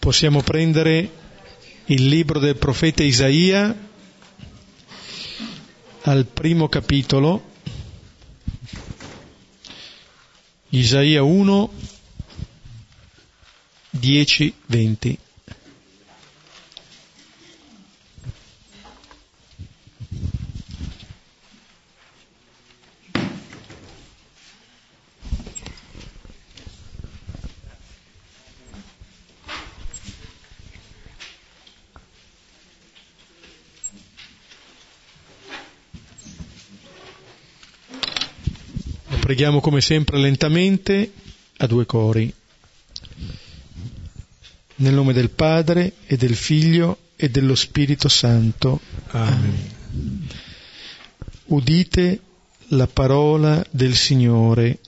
possiamo 0.00 0.40
prendere 0.42 1.10
il 1.84 2.08
libro 2.08 2.38
del 2.40 2.56
profeta 2.56 3.02
Isaia 3.02 3.76
al 6.02 6.24
primo 6.24 6.68
capitolo, 6.70 7.48
Isaia 10.70 11.22
1, 11.22 11.72
10, 13.90 14.54
20. 14.66 15.18
Preghiamo 39.40 39.64
come 39.64 39.80
sempre 39.80 40.18
lentamente 40.18 41.12
a 41.56 41.66
due 41.66 41.86
cori. 41.86 42.30
Nel 44.74 44.92
nome 44.92 45.14
del 45.14 45.30
Padre 45.30 45.94
e 46.04 46.18
del 46.18 46.36
Figlio 46.36 46.98
e 47.16 47.30
dello 47.30 47.54
Spirito 47.54 48.10
Santo. 48.10 48.78
Amen. 49.06 50.28
Udite 51.46 52.20
la 52.68 52.86
parola 52.86 53.64
del 53.70 53.94
Signore, 53.94 54.80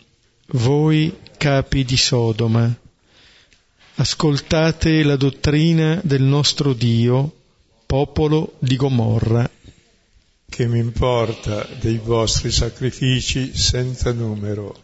voi 0.48 1.16
capi 1.39 1.87
di 1.87 1.97
Sodoma. 1.97 2.70
Ascoltate 3.95 5.03
la 5.03 5.16
dottrina 5.16 5.98
del 6.05 6.25
nostro 6.25 6.75
Dio, 6.75 7.37
popolo 7.87 8.56
di 8.59 8.77
Gomorra 8.77 9.48
che 10.53 10.67
mi 10.67 10.81
importa 10.81 11.67
dei 11.81 11.97
vostri 11.97 12.53
sacrifici 12.53 13.56
senza 13.56 14.12
numero. 14.12 14.83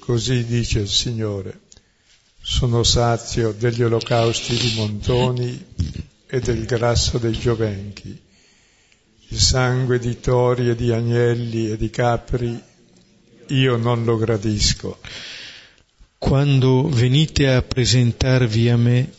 Così 0.00 0.44
dice 0.44 0.80
il 0.80 0.88
Signore. 0.88 1.60
Sono 2.42 2.82
sazio 2.82 3.52
degli 3.52 3.84
olocausti 3.84 4.56
di 4.56 4.72
montoni 4.74 5.64
e 6.26 6.40
del 6.40 6.64
grasso 6.64 7.18
dei 7.18 7.38
giovenchi. 7.38 8.20
Il 9.28 9.38
sangue 9.38 10.00
di 10.00 10.18
tori 10.18 10.70
e 10.70 10.74
di 10.74 10.90
agnelli 10.90 11.70
e 11.70 11.76
di 11.76 11.88
capri 11.88 12.60
io 13.46 13.76
non 13.76 14.04
lo 14.04 14.16
gradisco. 14.16 14.98
Quando 16.18 16.88
venite 16.88 17.48
a 17.48 17.62
presentarvi 17.62 18.68
a 18.68 18.76
me, 18.76 19.12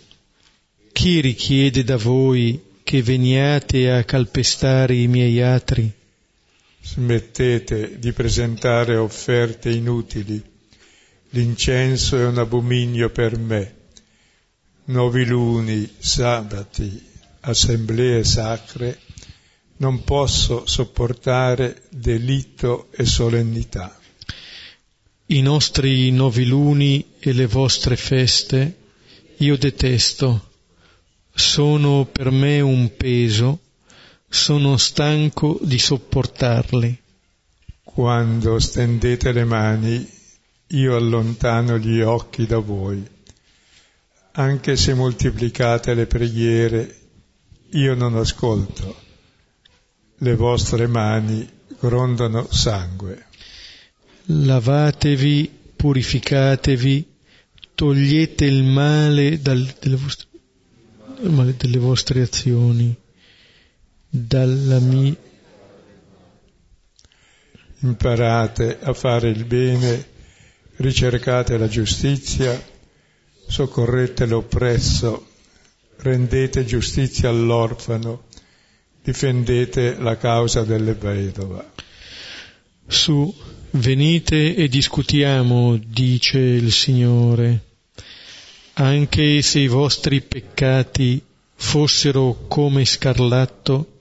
chi 0.92 1.22
richiede 1.22 1.86
da 1.86 1.96
voi 1.96 2.71
che 2.92 3.02
veniate 3.02 3.90
a 3.90 4.04
calpestare 4.04 4.94
i 4.94 5.08
miei 5.08 5.42
atri? 5.42 5.90
Smettete 6.82 7.98
di 7.98 8.12
presentare 8.12 8.98
offerte 8.98 9.70
inutili. 9.70 10.44
L'incenso 11.30 12.18
è 12.18 12.26
un 12.26 12.38
abominio 12.38 13.10
per 13.10 13.38
me. 13.38 13.76
Noviluni, 14.88 15.90
sabati, 16.00 17.02
assemblee 17.40 18.26
sacre, 18.26 19.00
non 19.78 20.04
posso 20.04 20.66
sopportare 20.66 21.84
delitto 21.92 22.90
e 22.92 23.06
solennità. 23.06 23.98
I 25.28 25.42
nostri 25.42 26.12
noviluni 26.12 27.14
e 27.20 27.32
le 27.32 27.46
vostre 27.46 27.96
feste 27.96 28.80
io 29.38 29.58
detesto 29.58 30.51
sono 31.42 32.06
per 32.06 32.30
me 32.30 32.62
un 32.62 32.96
peso, 32.96 33.60
sono 34.30 34.78
stanco 34.78 35.60
di 35.62 35.78
sopportarli. 35.80 37.02
Quando 37.84 38.60
stendete 38.60 39.32
le 39.34 39.44
mani, 39.44 40.08
io 40.68 40.96
allontano 40.96 41.78
gli 41.78 42.00
occhi 42.00 42.46
da 42.46 42.60
voi. 42.60 43.04
Anche 44.34 44.78
se 44.78 44.94
moltiplicate 44.94 45.94
le 45.96 46.06
preghiere, 46.06 47.00
io 47.72 47.96
non 47.96 48.16
ascolto. 48.16 48.96
Le 50.20 50.36
vostre 50.36 50.88
mani 50.88 51.50
grondano 51.80 52.48
sangue. 52.50 53.26
Lavatevi, 54.26 55.52
purificatevi, 55.76 57.10
togliete 57.74 58.46
il 58.46 58.64
male 58.64 59.42
dal, 59.42 59.76
delle 59.80 59.96
vostre 59.96 60.30
delle 61.22 61.78
vostre 61.78 62.22
azioni, 62.22 62.96
dalla 64.10 64.80
mia... 64.80 65.16
Imparate 67.84 68.78
a 68.80 68.94
fare 68.94 69.30
il 69.30 69.44
bene, 69.46 70.06
ricercate 70.78 71.58
la 71.58 71.68
giustizia, 71.68 72.62
soccorrete 73.48 74.28
l'oppresso, 74.28 75.30
rendete 75.98 76.64
giustizia 76.64 77.30
all'orfano, 77.30 78.26
difendete 79.04 79.98
la 79.98 80.16
causa 80.16 80.64
delle 80.64 80.94
vedova. 80.94 81.72
Su, 82.86 83.34
venite 83.72 84.56
e 84.56 84.68
discutiamo, 84.68 85.78
dice 85.78 86.38
il 86.38 86.72
Signore 86.72 87.70
anche 88.82 89.44
se 89.44 89.60
i 89.60 89.68
vostri 89.68 90.22
peccati 90.22 91.22
fossero 91.54 92.46
come 92.48 92.84
scarlatto, 92.84 93.98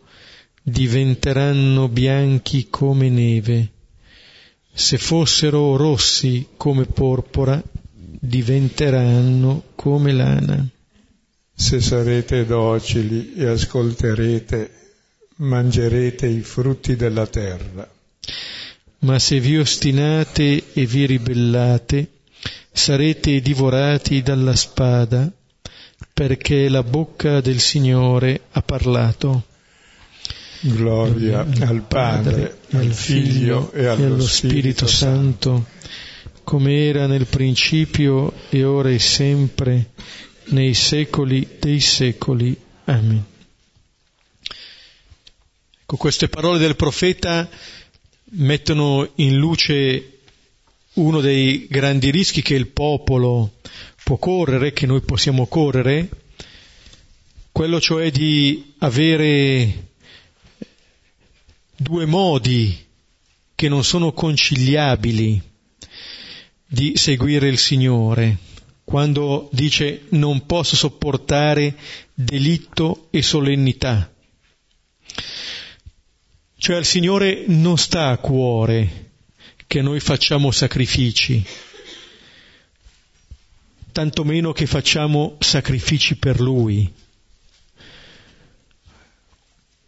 diventeranno 0.63 1.89
bianchi 1.89 2.69
come 2.71 3.11
neve. 3.11 3.69
Se 4.73 4.97
fossero 4.97 5.77
rossi 5.77 6.47
come 6.57 6.87
porpora, 6.87 7.63
diventeranno 7.93 9.65
come 9.75 10.13
lana. 10.13 10.67
Se 11.55 11.81
sarete 11.81 12.47
docili 12.47 13.35
e 13.35 13.49
ascolterete, 13.49 14.71
mangerete 15.37 16.27
i 16.27 16.41
frutti 16.41 16.97
della 16.97 17.27
terra. 17.27 17.87
Ma 19.01 19.19
se 19.19 19.41
vi 19.41 19.59
ostinate 19.59 20.73
e 20.73 20.87
vi 20.87 21.05
ribellate, 21.05 22.09
sarete 22.73 23.41
divorati 23.41 24.23
dalla 24.23 24.55
spada, 24.55 25.31
perché 26.13 26.69
la 26.69 26.83
bocca 26.83 27.41
del 27.41 27.61
Signore 27.61 28.43
ha 28.53 28.63
parlato. 28.63 29.45
Gloria 30.61 31.47
al 31.61 31.83
Padre, 31.83 32.59
al 32.73 32.93
Figlio 32.93 33.73
e 33.73 33.87
allo, 33.87 34.03
e 34.03 34.07
allo 34.07 34.27
Spirito, 34.27 34.87
Spirito 34.87 34.87
Santo, 34.87 35.67
come 36.45 36.87
era 36.87 37.07
nel 37.07 37.27
principio 37.27 38.33
e 38.51 38.65
ora 38.65 38.91
e 38.91 38.99
sempre, 38.99 39.91
nei 40.47 40.75
secoli 40.75 41.57
dei 41.59 41.81
secoli. 41.81 42.57
Amen. 42.85 43.25
Ecco, 45.91 45.97
queste 45.97 46.29
parole 46.29 46.59
del 46.59 46.77
profeta 46.77 47.49
mettono 48.33 49.11
in 49.17 49.37
luce 49.37 50.20
uno 51.01 51.21
dei 51.21 51.67
grandi 51.67 52.11
rischi 52.11 52.43
che 52.43 52.55
il 52.55 52.69
popolo 52.69 53.55
può 54.05 54.19
correre, 54.19 54.73
che 54.73 54.87
noi 54.87 55.01
possiamo 55.01 55.47
correre, 55.47 56.09
quello 57.51 57.81
cioè 57.81 58.11
di 58.11 58.75
avere 58.79 59.89
due 61.75 62.05
modi 62.05 62.87
che 63.55 63.69
non 63.69 63.83
sono 63.83 64.13
conciliabili 64.13 65.43
di 66.67 66.97
seguire 66.97 67.49
il 67.49 67.59
Signore, 67.59 68.37
quando 68.85 69.49
dice 69.53 70.03
non 70.11 70.45
posso 70.45 70.77
sopportare 70.77 71.77
delitto 72.13 73.09
e 73.11 73.23
solennità. 73.23 74.13
Cioè 76.59 76.77
il 76.77 76.85
Signore 76.85 77.45
non 77.47 77.79
sta 77.79 78.09
a 78.09 78.19
cuore 78.19 79.10
che 79.71 79.83
noi 79.83 80.01
facciamo 80.01 80.51
sacrifici, 80.51 81.47
tantomeno 83.93 84.53
che 84.53 84.67
facciamo 84.67 85.37
sacrifici 85.39 86.17
per 86.17 86.41
Lui. 86.41 86.93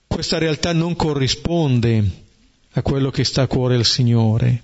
Questa 0.07 0.39
realtà 0.39 0.73
non 0.73 0.95
corrisponde 0.95 2.11
a 2.71 2.83
quello 2.83 3.11
che 3.11 3.25
sta 3.25 3.43
a 3.43 3.47
cuore 3.49 3.75
al 3.75 3.85
Signore. 3.85 4.63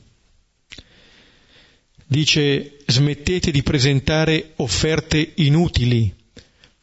Dice 2.06 2.76
smettete 2.87 3.50
di 3.50 3.64
presentare 3.64 4.53
offerte 4.59 5.32
inutili, 5.38 6.14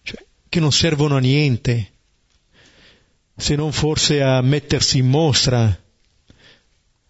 cioè 0.04 0.22
che 0.50 0.60
non 0.60 0.74
servono 0.74 1.16
a 1.16 1.20
niente, 1.20 1.92
se 3.34 3.56
non 3.56 3.72
forse 3.72 4.22
a 4.22 4.42
mettersi 4.42 4.98
in 4.98 5.08
mostra, 5.08 5.84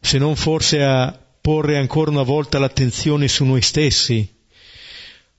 se 0.06 0.20
non 0.20 0.36
forse 0.36 0.84
a 0.84 1.20
porre 1.42 1.78
ancora 1.78 2.12
una 2.12 2.22
volta 2.22 2.60
l'attenzione 2.60 3.28
su 3.28 3.44
noi 3.44 3.64
stessi, 3.64 4.32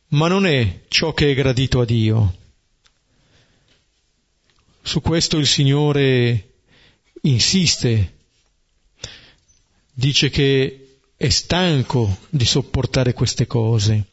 ma 0.09 0.27
non 0.27 0.45
è 0.45 0.81
ciò 0.89 1.15
che 1.15 1.31
è 1.31 1.35
gradito 1.35 1.81
a 1.81 1.85
Dio. 1.85 2.35
Su 4.83 5.01
questo 5.01 5.39
il 5.39 5.47
Signore 5.47 6.49
insiste, 7.23 8.15
dice 9.93 10.31
che 10.31 10.99
è 11.17 11.29
stanco 11.29 12.19
di 12.29 12.45
sopportare 12.45 13.13
queste 13.13 13.47
cose. 13.47 14.07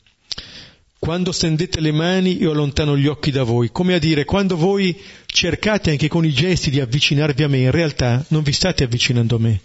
Quando 1.00 1.32
stendete 1.32 1.82
le 1.82 1.92
mani 1.92 2.40
io 2.40 2.52
allontano 2.52 2.96
gli 2.96 3.08
occhi 3.08 3.32
da 3.32 3.42
voi, 3.44 3.72
come 3.72 3.96
a 3.96 4.00
dire, 4.00 4.24
quando 4.24 4.56
voi 4.56 4.96
cercate 5.26 5.90
anche 5.90 6.08
con 6.08 6.24
i 6.26 6.32
gesti 6.32 6.70
di 6.70 6.80
avvicinarvi 6.80 7.42
a 7.42 7.48
me, 7.48 7.58
in 7.58 7.72
realtà 7.72 8.24
non 8.28 8.44
vi 8.44 8.52
state 8.52 8.84
avvicinando 8.84 9.38
a 9.38 9.40
me. 9.40 9.62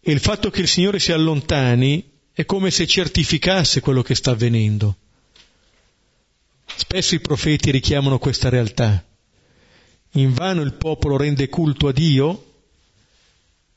E 0.00 0.12
il 0.12 0.20
fatto 0.20 0.50
che 0.50 0.60
il 0.60 0.68
Signore 0.68 0.98
si 0.98 1.12
allontani 1.12 2.16
è 2.32 2.44
come 2.44 2.70
se 2.70 2.86
certificasse 2.86 3.80
quello 3.80 4.02
che 4.02 4.14
sta 4.14 4.30
avvenendo. 4.30 4.96
Spesso 6.76 7.16
i 7.16 7.20
profeti 7.20 7.72
richiamano 7.72 8.18
questa 8.18 8.48
realtà. 8.48 9.04
In 10.12 10.32
vano 10.32 10.62
il 10.62 10.74
popolo 10.74 11.16
rende 11.16 11.48
culto 11.48 11.88
a 11.88 11.92
Dio 11.92 12.44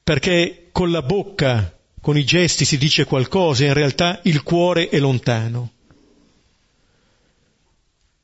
perché 0.04 0.70
con 0.72 0.92
la 0.92 1.02
bocca, 1.02 1.76
con 2.00 2.18
i 2.18 2.24
gesti 2.24 2.64
si 2.64 2.78
dice 2.78 3.06
qualcosa 3.06 3.64
e 3.64 3.68
in 3.68 3.74
realtà 3.74 4.20
il 4.26 4.44
cuore 4.44 4.90
è 4.90 5.00
lontano. 5.00 5.72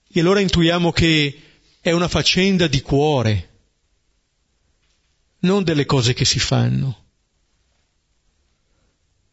E 0.07 0.19
allora 0.19 0.39
intuiamo 0.39 0.91
che 0.91 1.41
è 1.81 1.91
una 1.91 2.07
faccenda 2.07 2.67
di 2.67 2.81
cuore, 2.81 3.49
non 5.39 5.63
delle 5.63 5.85
cose 5.85 6.13
che 6.13 6.25
si 6.25 6.39
fanno 6.39 7.05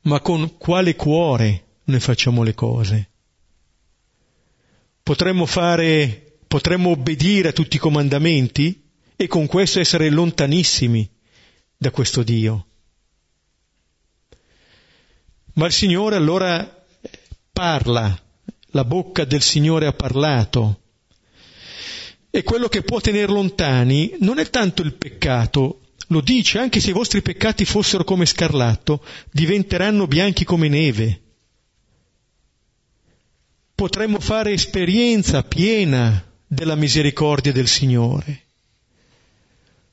ma 0.05 0.21
con 0.21 0.57
quale 0.59 0.97
cuore 0.97 1.65
noi 1.85 2.01
facciamo 2.01 2.43
le 2.43 2.55
cose. 2.55 3.11
Potremmo 5.03 5.47
fare, 5.47 6.39
potremmo 6.47 6.91
obbedire 6.91 7.49
a 7.49 7.53
tutti 7.53 7.77
i 7.77 7.81
comandamenti 7.81 8.83
e 9.17 9.27
con 9.27 9.47
questo 9.47 9.81
essere 9.81 10.11
lontanissimi 10.11 11.09
da 11.77 11.91
questo 11.91 12.23
Dio. 12.23 12.67
Ma 15.55 15.67
il 15.67 15.73
Signore 15.73 16.17
allora 16.17 16.85
parla, 17.53 18.23
la 18.69 18.85
bocca 18.85 19.25
del 19.25 19.43
Signore 19.43 19.87
ha 19.87 19.93
parlato. 19.93 20.81
E 22.31 22.43
quello 22.43 22.69
che 22.69 22.83
può 22.83 23.01
tenere 23.01 23.31
lontani 23.31 24.17
non 24.21 24.39
è 24.39 24.51
tanto 24.51 24.83
il 24.83 24.95
peccato, 24.95 25.84
lo 26.09 26.21
dice, 26.21 26.59
anche 26.59 26.81
se 26.81 26.91
i 26.91 26.93
vostri 26.93 27.23
peccati 27.23 27.65
fossero 27.65 28.05
come 28.05 28.27
scarlatto, 28.27 29.05
diventeranno 29.31 30.07
bianchi 30.07 30.45
come 30.45 30.69
neve. 30.69 31.21
Potremmo 33.75 34.21
fare 34.21 34.53
esperienza 34.53 35.43
piena 35.43 36.25
della 36.47 36.75
misericordia 36.75 37.53
del 37.53 37.67
Signore. 37.67 38.43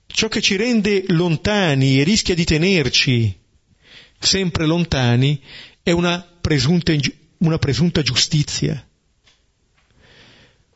Ciò 0.05 0.27
che 0.27 0.41
ci 0.41 0.55
rende 0.55 1.05
lontani 1.07 1.99
e 1.99 2.03
rischia 2.03 2.35
di 2.35 2.43
tenerci 2.43 3.39
sempre 4.19 4.65
lontani 4.65 5.41
è 5.81 5.91
una 5.91 6.21
presunta, 6.21 6.93
una 7.37 7.57
presunta 7.57 8.01
giustizia. 8.01 8.85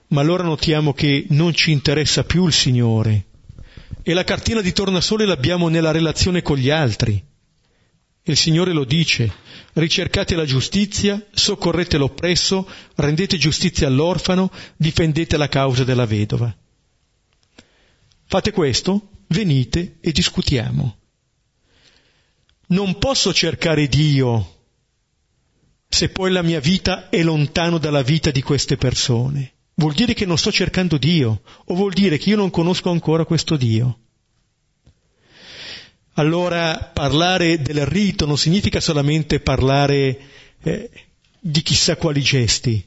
Ma 0.08 0.22
allora 0.22 0.44
notiamo 0.44 0.94
che 0.94 1.26
non 1.30 1.54
ci 1.54 1.72
interessa 1.72 2.24
più 2.24 2.46
il 2.48 2.54
Signore, 2.54 3.26
e 4.08 4.14
la 4.14 4.24
cartina 4.24 4.62
di 4.62 4.72
tornasole 4.72 5.26
l'abbiamo 5.26 5.68
nella 5.68 5.90
relazione 5.90 6.44
con 6.44 6.58
gli 6.58 6.70
altri. 6.70 7.20
Il 8.22 8.38
Signore 8.38 8.72
lo 8.72 8.84
dice, 8.84 9.34
ricercate 9.74 10.36
la 10.36 10.46
giustizia, 10.46 11.20
soccorrete 11.32 11.98
l'oppresso, 11.98 12.70
rendete 12.98 13.38
giustizia 13.38 13.88
all'orfano, 13.88 14.52
difendete 14.78 15.38
la 15.38 15.50
causa 15.50 15.84
della 15.84 16.06
vedova. 16.06 16.56
Fate 18.26 18.52
questo, 18.52 19.10
venite 19.30 19.98
e 20.02 20.12
discutiamo. 20.12 20.98
Non 22.68 23.00
posso 23.00 23.34
cercare 23.34 23.88
Dio 23.88 24.52
se 25.90 26.10
poi 26.10 26.32
la 26.32 26.44
mia 26.44 26.60
vita 26.60 27.10
è 27.10 27.24
lontano 27.24 27.80
dalla 27.80 28.04
vita 28.04 28.30
di 28.30 28.44
queste 28.44 28.78
persone. 28.78 29.55
Vuol 29.76 29.94
dire 29.94 30.14
che 30.14 30.26
non 30.26 30.38
sto 30.38 30.52
cercando 30.52 30.98
Dio 30.98 31.42
o 31.66 31.76
vuol 31.76 31.94
dire 31.94 32.18
che 32.18 32.30
io 32.30 32.38
non 32.38 32.50
conosco 32.50 32.90
ancora 32.90 33.26
questo 33.26 33.58
Dio. 33.58 34.00
Allora 36.14 36.92
parlare 36.94 37.62
del 37.62 37.86
rito 37.86 38.26
non 38.26 38.38
significa 38.38 38.80
solamente 38.80 39.42
parlare 39.42 40.20
eh, 40.64 40.90
di 41.38 41.62
chissà 41.62 41.98
quali 41.98 42.22
gesti, 42.22 42.84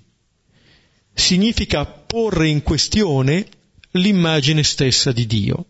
significa 1.12 1.85
porre 1.85 2.49
in 2.49 2.62
questione 2.62 3.46
l'immagine 3.93 4.62
stessa 4.62 5.12
di 5.12 5.26
Dio. 5.26 5.67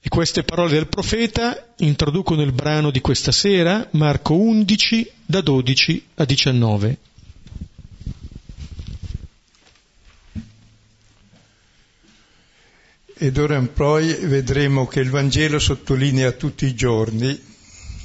E 0.00 0.08
queste 0.08 0.42
parole 0.42 0.72
del 0.72 0.88
profeta 0.88 1.74
introducono 1.78 2.42
il 2.42 2.50
brano 2.50 2.90
di 2.90 3.00
questa 3.00 3.30
sera, 3.30 3.86
Marco 3.92 4.34
11, 4.34 5.12
da 5.24 5.40
12 5.40 6.06
a 6.14 6.24
19. 6.24 6.98
Ed 13.22 13.38
ora 13.38 13.54
in 13.54 13.72
poi 13.72 14.12
vedremo 14.26 14.88
che 14.88 14.98
il 14.98 15.08
Vangelo 15.08 15.60
sottolinea 15.60 16.32
tutti 16.32 16.66
i 16.66 16.74
giorni. 16.74 17.40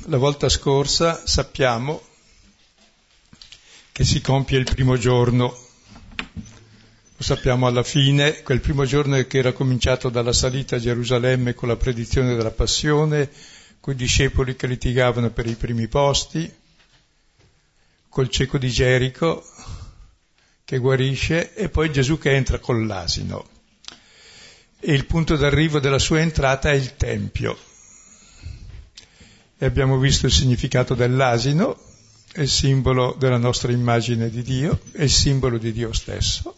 La 0.10 0.18
volta 0.18 0.48
scorsa 0.48 1.24
sappiamo 1.26 2.04
che 3.92 4.06
si 4.06 4.22
compie 4.22 4.60
il 4.60 4.70
primo 4.72 4.96
giorno. 4.96 5.58
Lo 6.14 7.24
sappiamo 7.24 7.66
alla 7.66 7.82
fine, 7.82 8.44
quel 8.44 8.60
primo 8.60 8.86
giorno 8.86 9.20
che 9.26 9.40
era 9.40 9.54
cominciato 9.54 10.10
dalla 10.10 10.34
salita 10.34 10.76
a 10.76 10.80
Gerusalemme 10.80 11.56
con 11.56 11.70
la 11.70 11.78
predizione 11.78 12.36
della 12.36 12.52
passione, 12.52 13.32
con 13.80 13.96
i 13.96 13.98
discepoli 13.98 14.56
che 14.56 14.68
litigavano 14.68 15.32
per 15.32 15.48
i 15.48 15.56
primi 15.56 15.88
posti, 15.88 16.48
col 18.08 18.30
cieco 18.30 18.60
di 18.60 18.70
Gerico 18.70 19.44
che 20.64 20.78
guarisce 20.78 21.56
e 21.56 21.70
poi 21.70 21.92
Gesù 21.92 22.20
che 22.20 22.36
entra 22.36 22.60
con 22.60 22.86
l'asino 22.86 23.56
e 24.80 24.94
il 24.94 25.06
punto 25.06 25.36
d'arrivo 25.36 25.80
della 25.80 26.00
sua 26.00 26.20
entrata 26.20 26.70
è 26.70 26.74
il 26.74 26.96
Tempio. 26.96 27.58
E 29.58 29.66
abbiamo 29.66 29.98
visto 29.98 30.28
il 30.28 30.32
significato 30.32 30.94
dell'asino, 30.94 31.78
è 32.32 32.42
il 32.42 32.50
simbolo 32.50 33.16
della 33.18 33.38
nostra 33.38 33.72
immagine 33.72 34.30
di 34.30 34.44
Dio, 34.44 34.80
è 34.92 35.04
il 35.04 35.10
simbolo 35.10 35.58
di 35.58 35.72
Dio 35.72 35.92
stesso. 35.94 36.56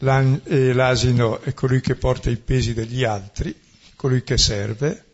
L'asino 0.00 1.40
è 1.40 1.54
colui 1.54 1.80
che 1.80 1.94
porta 1.94 2.30
i 2.30 2.36
pesi 2.36 2.74
degli 2.74 3.04
altri, 3.04 3.58
colui 3.96 4.22
che 4.22 4.36
serve, 4.36 5.04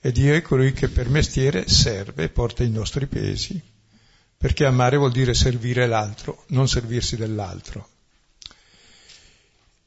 e 0.00 0.12
Dio 0.12 0.34
è 0.34 0.42
colui 0.42 0.72
che 0.72 0.88
per 0.88 1.08
mestiere 1.08 1.68
serve 1.68 2.24
e 2.24 2.28
porta 2.28 2.64
i 2.64 2.70
nostri 2.70 3.06
pesi, 3.06 3.60
perché 4.36 4.64
amare 4.64 4.96
vuol 4.96 5.12
dire 5.12 5.32
servire 5.32 5.86
l'altro, 5.86 6.44
non 6.48 6.68
servirsi 6.68 7.16
dell'altro 7.16 7.88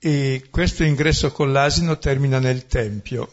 e 0.05 0.47
questo 0.49 0.83
ingresso 0.83 1.31
con 1.31 1.53
l'asino 1.53 1.97
termina 1.97 2.37
nel 2.37 2.67
Tempio. 2.67 3.31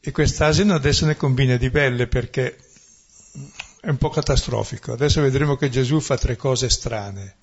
E 0.00 0.10
quest'asino 0.10 0.72
adesso 0.72 1.04
ne 1.04 1.14
combina 1.14 1.58
di 1.58 1.68
belle 1.68 2.06
perché 2.06 2.56
è 3.80 3.90
un 3.90 3.98
po' 3.98 4.08
catastrofico. 4.08 4.94
Adesso 4.94 5.20
vedremo 5.20 5.56
che 5.56 5.68
Gesù 5.68 6.00
fa 6.00 6.16
tre 6.16 6.36
cose 6.36 6.70
strane. 6.70 7.36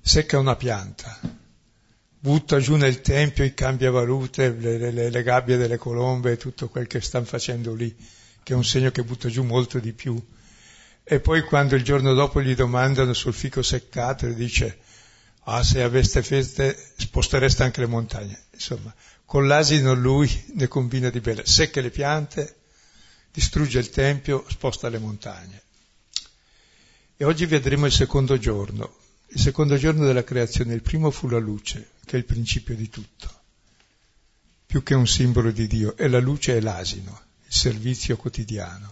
Secca 0.00 0.38
una 0.38 0.54
pianta, 0.54 1.18
butta 2.16 2.60
giù 2.60 2.76
nel 2.76 3.00
Tempio 3.00 3.42
i 3.42 3.54
cambiavalute, 3.54 4.52
le, 4.52 4.92
le, 4.92 5.10
le 5.10 5.22
gabbie 5.24 5.56
delle 5.56 5.78
colombe 5.78 6.30
e 6.30 6.36
tutto 6.36 6.68
quel 6.68 6.86
che 6.86 7.00
stanno 7.00 7.24
facendo 7.24 7.74
lì, 7.74 7.92
che 8.44 8.52
è 8.52 8.56
un 8.56 8.64
segno 8.64 8.92
che 8.92 9.02
butta 9.02 9.28
giù 9.28 9.42
molto 9.42 9.80
di 9.80 9.92
più 9.92 10.16
e 11.02 11.20
poi 11.20 11.42
quando 11.42 11.74
il 11.74 11.82
giorno 11.82 12.14
dopo 12.14 12.40
gli 12.40 12.54
domandano 12.54 13.12
sul 13.12 13.34
fico 13.34 13.62
seccato, 13.62 14.26
dice, 14.28 14.78
ah 15.44 15.62
se 15.62 15.82
aveste 15.82 16.22
feste 16.22 16.92
spostereste 16.96 17.62
anche 17.62 17.80
le 17.80 17.86
montagne. 17.86 18.44
Insomma, 18.52 18.94
con 19.24 19.46
l'asino 19.46 19.94
lui 19.94 20.28
ne 20.54 20.68
combina 20.68 21.10
di 21.10 21.20
belle. 21.20 21.46
Secca 21.46 21.80
le 21.80 21.90
piante, 21.90 22.56
distrugge 23.32 23.78
il 23.78 23.90
tempio, 23.90 24.44
sposta 24.48 24.88
le 24.88 24.98
montagne. 24.98 25.62
E 27.16 27.24
oggi 27.24 27.46
vedremo 27.46 27.86
il 27.86 27.92
secondo 27.92 28.38
giorno, 28.38 28.96
il 29.28 29.40
secondo 29.40 29.76
giorno 29.76 30.06
della 30.06 30.24
creazione. 30.24 30.74
Il 30.74 30.82
primo 30.82 31.10
fu 31.10 31.28
la 31.28 31.38
luce, 31.38 31.90
che 32.04 32.16
è 32.16 32.18
il 32.18 32.24
principio 32.24 32.74
di 32.74 32.88
tutto, 32.88 33.30
più 34.66 34.82
che 34.82 34.94
un 34.94 35.06
simbolo 35.06 35.50
di 35.50 35.66
Dio. 35.66 35.96
E 35.96 36.08
la 36.08 36.18
luce 36.18 36.56
è 36.56 36.60
l'asino, 36.60 37.20
il 37.46 37.54
servizio 37.54 38.16
quotidiano. 38.16 38.89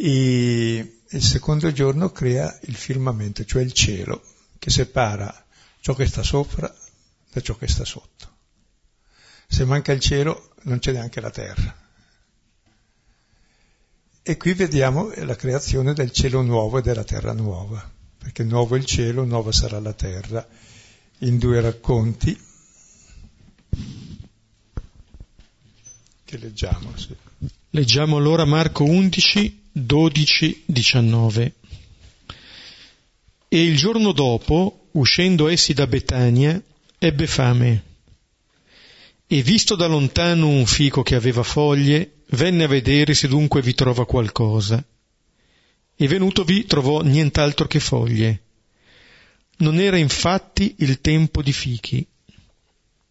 E 0.00 1.00
il 1.08 1.22
secondo 1.22 1.72
giorno 1.72 2.10
crea 2.10 2.56
il 2.62 2.76
firmamento, 2.76 3.44
cioè 3.44 3.62
il 3.62 3.72
cielo, 3.72 4.22
che 4.56 4.70
separa 4.70 5.44
ciò 5.80 5.92
che 5.94 6.06
sta 6.06 6.22
sopra 6.22 6.72
da 7.32 7.40
ciò 7.40 7.56
che 7.56 7.66
sta 7.66 7.84
sotto. 7.84 8.36
Se 9.48 9.64
manca 9.64 9.90
il 9.90 9.98
cielo 9.98 10.52
non 10.62 10.78
c'è 10.78 10.92
neanche 10.92 11.20
la 11.20 11.30
terra. 11.30 11.76
E 14.22 14.36
qui 14.36 14.52
vediamo 14.54 15.10
la 15.16 15.34
creazione 15.34 15.94
del 15.94 16.12
cielo 16.12 16.42
nuovo 16.42 16.78
e 16.78 16.82
della 16.82 17.02
terra 17.02 17.32
nuova, 17.32 17.90
perché 18.18 18.44
nuovo 18.44 18.76
il 18.76 18.84
cielo, 18.84 19.24
nuova 19.24 19.50
sarà 19.50 19.80
la 19.80 19.94
terra, 19.94 20.46
in 21.18 21.38
due 21.38 21.60
racconti 21.60 22.40
che 26.24 26.36
leggiamo. 26.36 26.96
Sì. 26.96 27.16
Leggiamo 27.70 28.16
allora 28.16 28.44
Marco 28.44 28.84
11, 28.84 29.67
12, 29.84 30.62
19. 30.66 31.54
E 33.48 33.62
il 33.62 33.76
giorno 33.76 34.12
dopo, 34.12 34.88
uscendo 34.92 35.48
essi 35.48 35.72
da 35.72 35.86
Betania, 35.86 36.60
ebbe 36.98 37.26
fame. 37.26 37.84
E 39.26 39.42
visto 39.42 39.76
da 39.76 39.86
lontano 39.86 40.48
un 40.48 40.66
fico 40.66 41.02
che 41.02 41.14
aveva 41.14 41.42
foglie, 41.42 42.22
venne 42.30 42.64
a 42.64 42.68
vedere 42.68 43.14
se 43.14 43.28
dunque 43.28 43.62
vi 43.62 43.74
trova 43.74 44.04
qualcosa. 44.04 44.84
E 45.96 46.06
venutovi 46.06 46.64
trovò 46.64 47.02
nient'altro 47.02 47.66
che 47.66 47.80
foglie. 47.80 48.42
Non 49.58 49.78
era 49.80 49.96
infatti 49.96 50.76
il 50.78 51.00
tempo 51.00 51.42
di 51.42 51.52
fichi. 51.52 52.06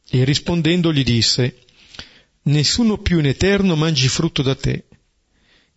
E 0.10 0.24
rispondendo 0.24 0.94
gli 0.94 1.04
disse, 1.04 1.60
Nessuno 2.44 2.98
più 2.98 3.20
in 3.20 3.26
eterno 3.26 3.76
mangi 3.76 4.08
frutto 4.08 4.42
da 4.42 4.56
te. 4.56 4.87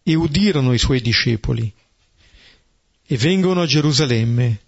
E 0.02 0.14
udirono 0.14 0.72
i 0.72 0.78
suoi 0.78 1.00
discepoli. 1.00 1.72
E 3.06 3.16
vengono 3.16 3.62
a 3.62 3.66
Gerusalemme. 3.66 4.60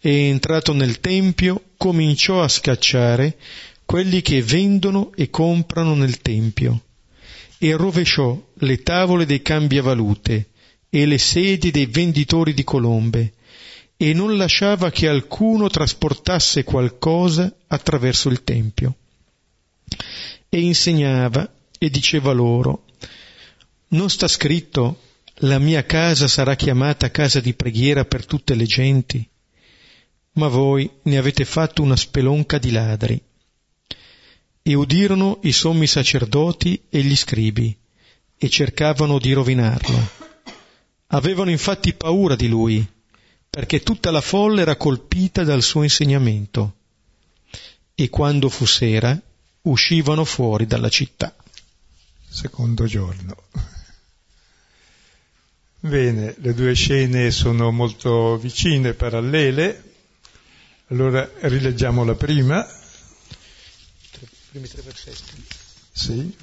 E 0.00 0.10
entrato 0.28 0.72
nel 0.72 1.00
Tempio 1.00 1.70
cominciò 1.76 2.42
a 2.42 2.48
scacciare 2.48 3.38
quelli 3.84 4.22
che 4.22 4.42
vendono 4.42 5.12
e 5.14 5.30
comprano 5.30 5.94
nel 5.94 6.20
Tempio 6.20 6.82
e 7.58 7.76
rovesciò 7.76 8.38
le 8.58 8.82
tavole 8.82 9.24
dei 9.24 9.40
cambiavalute 9.40 10.48
e 10.90 11.06
le 11.06 11.18
sedie 11.18 11.70
dei 11.70 11.86
venditori 11.86 12.52
di 12.52 12.64
colombe 12.64 13.32
e 13.96 14.12
non 14.12 14.36
lasciava 14.36 14.90
che 14.90 15.08
alcuno 15.08 15.68
trasportasse 15.68 16.64
qualcosa 16.64 17.50
attraverso 17.68 18.28
il 18.28 18.44
Tempio. 18.44 18.96
E 20.48 20.60
insegnava 20.60 21.50
e 21.78 21.90
diceva 21.90 22.32
loro, 22.32 22.83
non 23.94 24.10
sta 24.10 24.28
scritto 24.28 25.00
la 25.38 25.58
mia 25.58 25.84
casa 25.84 26.28
sarà 26.28 26.54
chiamata 26.54 27.10
casa 27.10 27.40
di 27.40 27.54
preghiera 27.54 28.04
per 28.04 28.26
tutte 28.26 28.54
le 28.54 28.66
genti, 28.66 29.26
ma 30.32 30.48
voi 30.48 30.88
ne 31.02 31.16
avete 31.16 31.44
fatto 31.44 31.82
una 31.82 31.96
spelonca 31.96 32.58
di 32.58 32.70
ladri 32.70 33.22
e 34.66 34.74
udirono 34.74 35.40
i 35.42 35.52
sommi 35.52 35.86
sacerdoti 35.86 36.84
e 36.88 37.02
gli 37.02 37.14
scribi, 37.14 37.76
e 38.38 38.48
cercavano 38.48 39.18
di 39.18 39.32
rovinarlo. 39.32 40.08
Avevano 41.08 41.50
infatti 41.50 41.92
paura 41.92 42.34
di 42.34 42.48
lui, 42.48 42.86
perché 43.50 43.82
tutta 43.82 44.10
la 44.10 44.22
folla 44.22 44.62
era 44.62 44.76
colpita 44.76 45.44
dal 45.44 45.62
suo 45.62 45.82
insegnamento. 45.82 46.76
E 47.94 48.08
quando 48.08 48.48
fu 48.48 48.64
sera, 48.64 49.20
uscivano 49.62 50.24
fuori 50.24 50.66
dalla 50.66 50.88
città. 50.88 51.36
Secondo 52.26 52.86
giorno. 52.86 53.36
Bene, 55.86 56.34
le 56.38 56.54
due 56.54 56.72
scene 56.72 57.30
sono 57.30 57.70
molto 57.70 58.38
vicine, 58.38 58.94
parallele. 58.94 59.82
Allora 60.86 61.30
rileggiamo 61.40 62.04
la 62.04 62.14
prima, 62.14 62.66
primi 64.48 64.66
tre 64.66 64.80
versetti. 64.80 65.44
Sì. 65.92 66.34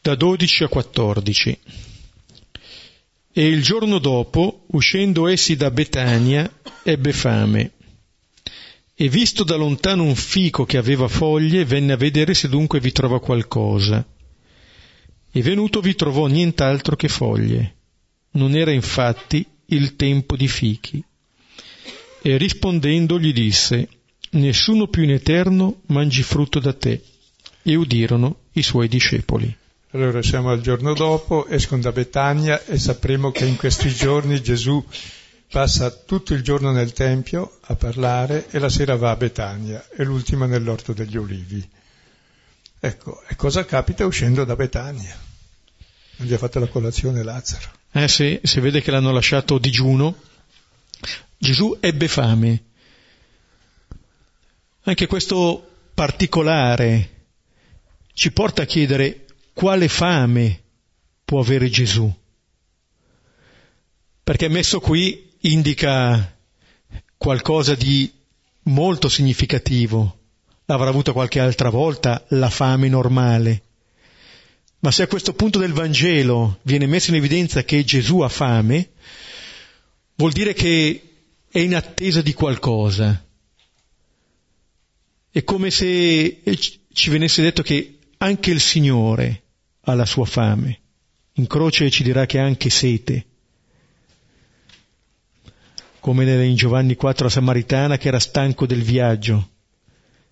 Da 0.00 0.14
12 0.14 0.64
a 0.64 0.68
14. 0.68 1.58
E 3.34 3.46
il 3.46 3.62
giorno 3.62 3.98
dopo, 3.98 4.64
uscendo 4.68 5.28
essi 5.28 5.54
da 5.54 5.70
Betania, 5.70 6.50
ebbe 6.84 7.12
fame. 7.12 7.72
E 8.94 9.08
visto 9.10 9.44
da 9.44 9.56
lontano 9.56 10.04
un 10.04 10.16
fico 10.16 10.64
che 10.64 10.78
aveva 10.78 11.06
foglie, 11.06 11.66
venne 11.66 11.92
a 11.92 11.98
vedere 11.98 12.32
se 12.32 12.48
dunque 12.48 12.80
vi 12.80 12.92
trova 12.92 13.20
qualcosa. 13.20 14.02
E 15.30 15.42
venuto 15.42 15.82
vi 15.82 15.94
trovò 15.94 16.28
nient'altro 16.28 16.96
che 16.96 17.08
foglie. 17.08 17.80
Non 18.32 18.54
era 18.54 18.72
infatti 18.72 19.46
il 19.66 19.96
tempo 19.96 20.36
di 20.36 20.48
fichi. 20.48 21.02
E 22.22 22.36
rispondendo 22.36 23.18
gli 23.18 23.32
disse, 23.32 23.88
nessuno 24.30 24.86
più 24.86 25.02
in 25.02 25.10
eterno 25.10 25.80
mangi 25.86 26.22
frutto 26.22 26.58
da 26.58 26.72
te. 26.72 27.02
E 27.62 27.74
udirono 27.74 28.36
i 28.52 28.62
suoi 28.62 28.88
discepoli. 28.88 29.56
Allora 29.90 30.22
siamo 30.22 30.50
al 30.50 30.60
giorno 30.60 30.94
dopo, 30.94 31.46
escono 31.46 31.82
da 31.82 31.92
Betania 31.92 32.64
e 32.64 32.78
sapremo 32.78 33.30
che 33.30 33.44
in 33.44 33.56
questi 33.56 33.92
giorni 33.92 34.40
Gesù 34.40 34.82
passa 35.50 35.90
tutto 35.90 36.32
il 36.32 36.42
giorno 36.42 36.72
nel 36.72 36.94
Tempio 36.94 37.58
a 37.60 37.74
parlare 37.74 38.46
e 38.50 38.58
la 38.58 38.70
sera 38.70 38.96
va 38.96 39.10
a 39.10 39.16
Betania 39.16 39.86
e 39.94 40.02
l'ultima 40.04 40.46
nell'orto 40.46 40.94
degli 40.94 41.18
olivi. 41.18 41.68
Ecco, 42.80 43.22
e 43.28 43.36
cosa 43.36 43.66
capita 43.66 44.06
uscendo 44.06 44.44
da 44.44 44.56
Betania? 44.56 45.14
Non 46.22 46.30
gli 46.30 46.38
fatto 46.38 46.58
la 46.58 46.68
colazione 46.68 47.22
Lazzaro. 47.22 47.70
Eh 47.92 48.08
sì, 48.08 48.40
si 48.42 48.60
vede 48.60 48.80
che 48.80 48.90
l'hanno 48.90 49.12
lasciato 49.12 49.58
digiuno. 49.58 50.14
Gesù 51.36 51.76
ebbe 51.80 52.08
fame 52.08 52.62
anche 54.84 55.06
questo 55.06 55.68
particolare 55.94 57.10
ci 58.14 58.32
porta 58.32 58.62
a 58.62 58.66
chiedere 58.66 59.26
quale 59.52 59.88
fame 59.88 60.60
può 61.24 61.40
avere 61.40 61.68
Gesù. 61.68 62.12
Perché 64.24 64.48
messo 64.48 64.80
qui 64.80 65.30
indica 65.40 66.36
qualcosa 67.16 67.74
di 67.74 68.12
molto 68.64 69.08
significativo. 69.08 70.18
L'avrà 70.66 70.88
avuto 70.88 71.12
qualche 71.12 71.40
altra 71.40 71.70
volta 71.70 72.24
la 72.30 72.50
fame 72.50 72.88
normale. 72.88 73.62
Ma 74.82 74.90
se 74.90 75.04
a 75.04 75.06
questo 75.06 75.32
punto 75.32 75.60
del 75.60 75.72
Vangelo 75.72 76.58
viene 76.62 76.86
messo 76.86 77.10
in 77.10 77.16
evidenza 77.16 77.62
che 77.62 77.84
Gesù 77.84 78.18
ha 78.18 78.28
fame, 78.28 78.90
vuol 80.16 80.32
dire 80.32 80.54
che 80.54 81.00
è 81.48 81.60
in 81.60 81.76
attesa 81.76 82.20
di 82.20 82.32
qualcosa. 82.34 83.24
È 85.30 85.44
come 85.44 85.70
se 85.70 86.40
ci 86.92 87.10
venisse 87.10 87.42
detto 87.42 87.62
che 87.62 87.98
anche 88.18 88.50
il 88.50 88.58
Signore 88.58 89.42
ha 89.82 89.94
la 89.94 90.04
sua 90.04 90.24
fame. 90.24 90.80
In 91.34 91.46
croce 91.46 91.88
ci 91.88 92.02
dirà 92.02 92.26
che 92.26 92.40
ha 92.40 92.44
anche 92.44 92.68
sete. 92.68 93.26
Come 96.00 96.44
in 96.44 96.56
Giovanni 96.56 96.96
4 96.96 97.26
la 97.26 97.30
Samaritana 97.30 97.98
che 97.98 98.08
era 98.08 98.18
stanco 98.18 98.66
del 98.66 98.82
viaggio 98.82 99.50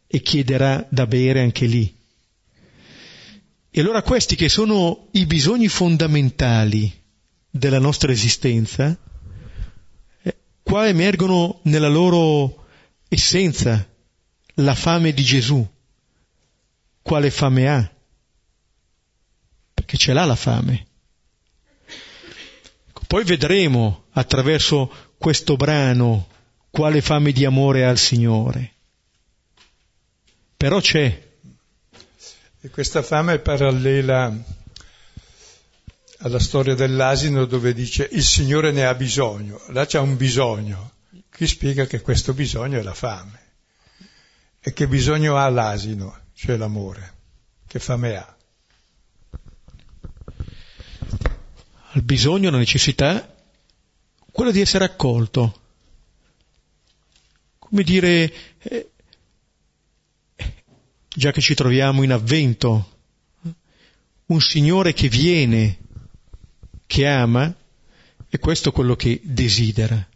e 0.08 0.20
chiederà 0.22 0.84
da 0.90 1.06
bere 1.06 1.40
anche 1.40 1.66
lì. 1.66 1.98
E 3.72 3.80
allora 3.80 4.02
questi 4.02 4.34
che 4.34 4.48
sono 4.48 5.08
i 5.12 5.26
bisogni 5.26 5.68
fondamentali 5.68 6.92
della 7.48 7.78
nostra 7.78 8.10
esistenza, 8.10 8.98
eh, 10.22 10.36
qua 10.62 10.88
emergono 10.88 11.60
nella 11.64 11.88
loro 11.88 12.66
essenza, 13.08 13.88
la 14.54 14.74
fame 14.74 15.12
di 15.12 15.22
Gesù. 15.22 15.66
Quale 17.02 17.30
fame 17.30 17.68
ha? 17.68 17.92
Perché 19.74 19.96
ce 19.96 20.12
l'ha 20.12 20.24
la 20.24 20.36
fame. 20.36 20.86
Poi 23.06 23.24
vedremo 23.24 24.04
attraverso 24.12 24.92
questo 25.18 25.56
brano 25.56 26.28
quale 26.70 27.00
fame 27.00 27.32
di 27.32 27.44
amore 27.44 27.84
ha 27.84 27.90
il 27.90 27.98
Signore. 27.98 28.72
Però 30.56 30.80
c'è. 30.80 31.29
E 32.62 32.68
questa 32.68 33.02
fame 33.02 33.34
è 33.34 33.38
parallela 33.38 34.30
alla 36.18 36.38
storia 36.38 36.74
dell'asino 36.74 37.46
dove 37.46 37.72
dice 37.72 38.06
il 38.12 38.22
Signore 38.22 38.70
ne 38.70 38.84
ha 38.84 38.94
bisogno, 38.94 39.62
là 39.68 39.86
c'è 39.86 39.98
un 39.98 40.18
bisogno, 40.18 40.92
qui 41.32 41.46
spiega 41.46 41.86
che 41.86 42.02
questo 42.02 42.34
bisogno 42.34 42.78
è 42.78 42.82
la 42.82 42.92
fame. 42.92 43.38
E 44.60 44.74
che 44.74 44.86
bisogno 44.86 45.38
ha 45.38 45.48
l'asino, 45.48 46.24
cioè 46.34 46.58
l'amore? 46.58 47.14
Che 47.66 47.78
fame 47.78 48.16
ha? 48.16 48.36
Il 51.92 52.02
bisogno, 52.02 52.50
la 52.50 52.58
necessità, 52.58 53.34
quella 54.30 54.50
di 54.50 54.60
essere 54.60 54.84
accolto. 54.84 55.60
Come 57.58 57.82
dire, 57.82 58.32
eh, 58.58 58.89
già 61.20 61.32
che 61.32 61.42
ci 61.42 61.54
troviamo 61.54 62.02
in 62.02 62.12
avvento, 62.12 62.98
un 64.26 64.40
Signore 64.40 64.94
che 64.94 65.08
viene, 65.08 65.78
che 66.86 67.06
ama, 67.06 67.54
e 68.28 68.38
questo 68.38 68.70
è 68.70 68.72
quello 68.72 68.96
che 68.96 69.20
desidera 69.22 70.08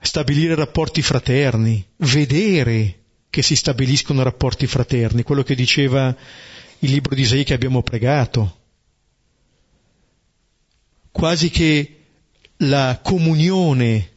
stabilire 0.00 0.54
rapporti 0.54 1.02
fraterni, 1.02 1.84
vedere 1.98 3.00
che 3.28 3.42
si 3.42 3.54
stabiliscono 3.54 4.22
rapporti 4.22 4.66
fraterni, 4.66 5.22
quello 5.22 5.42
che 5.42 5.54
diceva 5.54 6.16
il 6.78 6.90
libro 6.90 7.14
di 7.14 7.22
Isaia 7.22 7.44
che 7.44 7.54
abbiamo 7.54 7.82
pregato. 7.82 8.56
quasi 11.10 11.50
che 11.50 11.96
la 12.58 13.00
comunione 13.02 14.12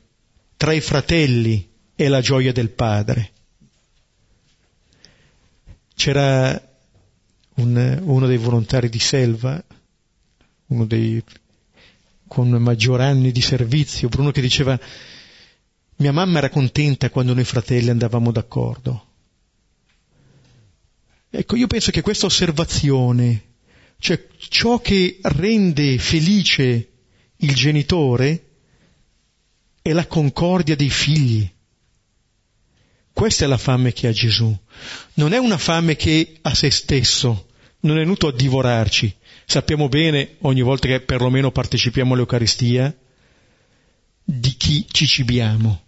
tra 0.56 0.72
i 0.72 0.82
fratelli 0.82 1.68
è 1.96 2.08
la 2.08 2.22
gioia 2.22 2.52
del 2.52 2.70
padre. 2.70 3.32
C'era 6.02 6.60
un, 7.58 8.02
uno 8.02 8.26
dei 8.26 8.38
volontari 8.38 8.90
di 8.90 8.98
Selva, 8.98 9.64
uno 10.66 10.86
dei 10.86 11.24
con 12.28 12.50
maggior 12.50 13.02
anni 13.02 13.32
di 13.32 13.40
servizio, 13.40 14.10
Bruno 14.10 14.32
che 14.32 14.42
diceva 14.42 14.80
mia 15.98 16.12
mamma 16.12 16.40
era 16.40 16.50
contenta 16.50 17.12
quando 17.12 17.36
noi 17.36 17.44
fratelli 17.44 17.92
andavamo 17.92 18.32
d'accordo. 18.32 19.06
Ecco, 21.30 21.56
io 21.56 21.68
penso 21.68 21.92
che 21.92 22.02
questa 22.02 22.26
osservazione, 22.26 23.44
cioè 24.00 24.26
ciò 24.40 24.80
che 24.80 25.20
rende 25.22 26.00
felice 26.00 26.94
il 27.36 27.54
genitore, 27.54 28.46
è 29.84 29.92
la 29.92 30.08
concordia 30.08 30.76
dei 30.76 30.90
figli. 30.90 31.48
Questa 33.14 33.46
è 33.46 33.48
la 33.48 33.58
fame 33.58 33.94
che 33.94 34.08
ha 34.08 34.12
Gesù. 34.12 34.58
Non 35.16 35.34
è 35.34 35.38
una 35.38 35.58
fame 35.58 35.96
che 35.96 36.40
ha 36.42 36.54
se 36.54 36.72
stesso, 36.72 37.50
non 37.82 37.98
è 37.98 38.00
venuto 38.00 38.28
a 38.28 38.34
divorarci. 38.34 39.16
Sappiamo 39.46 39.90
bene, 39.90 40.38
ogni 40.42 40.62
volta 40.62 40.88
che 40.88 41.02
perlomeno 41.02 41.52
partecipiamo 41.52 42.14
all'Eucaristia, 42.14 42.96
di 44.24 44.56
chi 44.56 44.88
ci 44.90 45.06
cibiamo. 45.06 45.84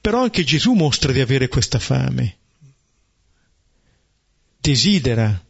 Però 0.00 0.22
anche 0.22 0.44
Gesù 0.44 0.72
mostra 0.72 1.12
di 1.12 1.20
avere 1.20 1.48
questa 1.48 1.78
fame. 1.78 2.36
Desidera. 4.58 5.44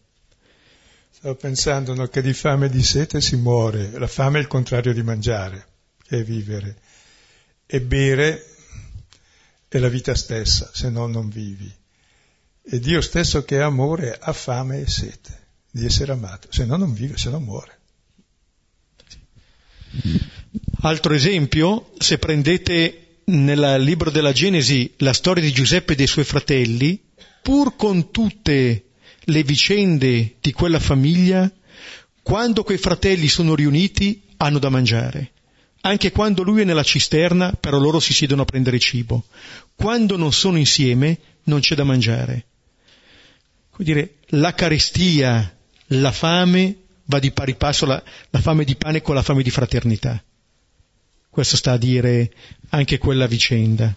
Stavo 1.11 1.35
pensando 1.37 1.95
no, 1.95 2.07
che 2.09 2.23
di 2.23 2.33
fame 2.33 2.67
e 2.67 2.71
di 2.71 2.83
sete 2.83 3.21
si 3.21 3.37
muore. 3.37 3.91
La 3.93 4.07
fame 4.07 4.39
è 4.39 4.41
il 4.41 4.49
contrario 4.49 4.93
di 4.93 5.03
mangiare, 5.03 5.67
che 6.03 6.19
è 6.19 6.25
vivere. 6.25 6.77
E 7.67 7.81
bere 7.81 8.52
è 9.73 9.79
la 9.79 9.89
vita 9.89 10.15
stessa, 10.15 10.71
se 10.75 10.91
no 10.91 11.07
non 11.07 11.31
vivi. 11.31 11.73
E 12.63 12.79
Dio 12.79 13.01
stesso 13.01 13.43
che 13.43 13.57
è 13.57 13.63
amore 13.63 14.19
ha 14.21 14.35
fame 14.35 14.83
e 14.83 14.87
sete 14.87 15.47
di 15.71 15.87
essere 15.87 16.13
amato, 16.13 16.49
se 16.51 16.67
no 16.67 16.77
non 16.77 16.93
vive, 16.93 17.17
se 17.17 17.31
no 17.31 17.41
muore. 17.41 17.79
Altro 20.83 21.15
esempio, 21.15 21.91
se 21.97 22.19
prendete 22.19 23.21
nel 23.25 23.83
libro 23.83 24.11
della 24.11 24.33
Genesi 24.33 24.93
la 24.99 25.15
storia 25.15 25.43
di 25.43 25.53
Giuseppe 25.53 25.95
e 25.95 25.97
dei 25.97 26.07
suoi 26.07 26.27
fratelli, 26.27 27.01
pur 27.41 27.75
con 27.75 28.11
tutte 28.11 28.85
le 29.21 29.43
vicende 29.43 30.37
di 30.39 30.53
quella 30.53 30.81
famiglia, 30.81 31.51
quando 32.23 32.63
quei 32.63 32.77
fratelli 32.77 33.27
sono 33.27 33.55
riuniti 33.55 34.23
hanno 34.37 34.59
da 34.59 34.69
mangiare. 34.69 35.32
Anche 35.85 36.13
quando 36.13 36.43
lui 36.43 36.63
è 36.63 36.65
nella 36.65 36.85
cisterna, 36.85 37.53
però 37.53 37.79
loro 37.79 37.99
si 37.99 38.13
siedono 38.13 38.43
a 38.43 38.45
prendere 38.45 38.79
cibo. 38.79 39.25
Quando 39.75 40.17
non 40.17 40.33
sono 40.33 40.57
insieme, 40.57 41.19
non 41.45 41.61
c'è 41.61 41.75
da 41.75 41.85
mangiare. 41.85 42.47
Vuol 43.71 43.87
dire, 43.87 44.15
la 44.29 44.55
carestia, 44.55 45.57
la 45.87 46.13
fame 46.13 46.77
va 47.07 47.19
di 47.19 47.33
pari 47.33 47.55
passo 47.57 47.85
la, 47.87 48.03
la 48.31 48.41
fame 48.41 48.65
di 48.65 48.77
pane 48.77 49.03
con 49.03 49.15
la 49.15 49.23
fame 49.23 49.43
di 49.43 49.51
fraternità. 49.51 50.23
Questo 51.29 51.57
sta 51.57 51.73
a 51.73 51.79
dire 51.79 52.31
anche 52.69 52.99
quella 52.99 53.27
vicenda. 53.27 53.95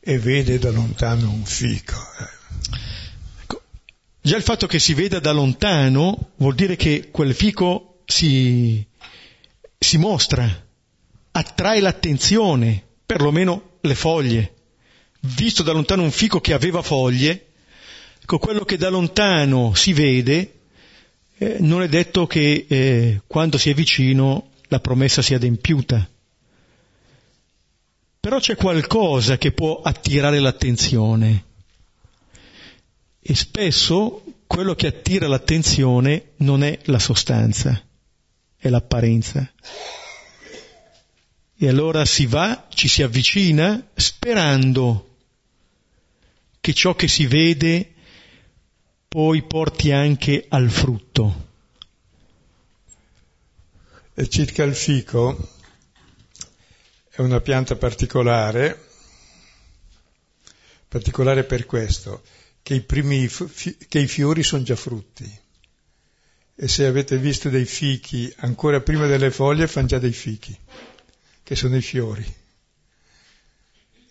E 0.00 0.18
vede 0.18 0.58
da 0.58 0.70
lontano 0.70 1.30
un 1.30 1.44
fico. 1.44 1.94
Eh. 2.18 3.42
Ecco, 3.42 3.62
già 4.20 4.36
il 4.36 4.42
fatto 4.42 4.66
che 4.66 4.78
si 4.78 4.94
veda 4.94 5.20
da 5.20 5.32
lontano 5.32 6.30
vuol 6.36 6.54
dire 6.54 6.76
che 6.76 7.10
quel 7.10 7.34
fico 7.34 8.00
si, 8.06 8.84
si 9.82 9.96
mostra, 9.96 10.46
attrae 11.32 11.80
l'attenzione, 11.80 12.84
perlomeno 13.06 13.78
le 13.80 13.94
foglie. 13.94 14.54
Visto 15.20 15.62
da 15.62 15.72
lontano 15.72 16.02
un 16.02 16.10
fico 16.10 16.38
che 16.40 16.52
aveva 16.52 16.82
foglie, 16.82 17.46
ecco, 18.20 18.38
quello 18.38 18.64
che 18.64 18.76
da 18.76 18.90
lontano 18.90 19.72
si 19.74 19.94
vede, 19.94 20.60
eh, 21.38 21.56
non 21.60 21.82
è 21.82 21.88
detto 21.88 22.26
che 22.26 22.66
eh, 22.68 23.22
quando 23.26 23.56
si 23.56 23.70
è 23.70 23.74
vicino 23.74 24.50
la 24.68 24.80
promessa 24.80 25.22
sia 25.22 25.36
adempiuta. 25.36 26.08
Però 28.20 28.38
c'è 28.38 28.56
qualcosa 28.56 29.38
che 29.38 29.52
può 29.52 29.80
attirare 29.80 30.40
l'attenzione. 30.40 31.44
E 33.18 33.34
spesso 33.34 34.22
quello 34.46 34.74
che 34.74 34.88
attira 34.88 35.26
l'attenzione 35.26 36.32
non 36.36 36.62
è 36.62 36.78
la 36.84 36.98
sostanza, 36.98 37.82
è 38.60 38.68
l'apparenza. 38.68 39.50
E 41.56 41.68
allora 41.68 42.04
si 42.04 42.26
va, 42.26 42.66
ci 42.68 42.88
si 42.88 43.02
avvicina 43.02 43.88
sperando 43.94 45.16
che 46.60 46.74
ciò 46.74 46.94
che 46.94 47.08
si 47.08 47.26
vede 47.26 47.94
poi 49.08 49.42
porti 49.42 49.90
anche 49.90 50.44
al 50.48 50.70
frutto. 50.70 51.48
E 54.14 54.28
circa 54.28 54.62
il 54.64 54.74
fico, 54.74 55.48
è 57.08 57.20
una 57.22 57.40
pianta 57.40 57.76
particolare, 57.76 58.88
particolare 60.86 61.44
per 61.44 61.64
questo, 61.64 62.22
che 62.62 62.74
i, 62.74 62.82
primi, 62.82 63.26
che 63.88 63.98
i 63.98 64.06
fiori 64.06 64.42
sono 64.42 64.62
già 64.62 64.76
frutti. 64.76 65.48
E 66.62 66.68
se 66.68 66.84
avete 66.84 67.16
visto 67.16 67.48
dei 67.48 67.64
fichi, 67.64 68.30
ancora 68.40 68.82
prima 68.82 69.06
delle 69.06 69.30
foglie 69.30 69.66
fanno 69.66 69.86
già 69.86 69.98
dei 69.98 70.12
fichi, 70.12 70.54
che 71.42 71.56
sono 71.56 71.74
i 71.74 71.80
fiori. 71.80 72.22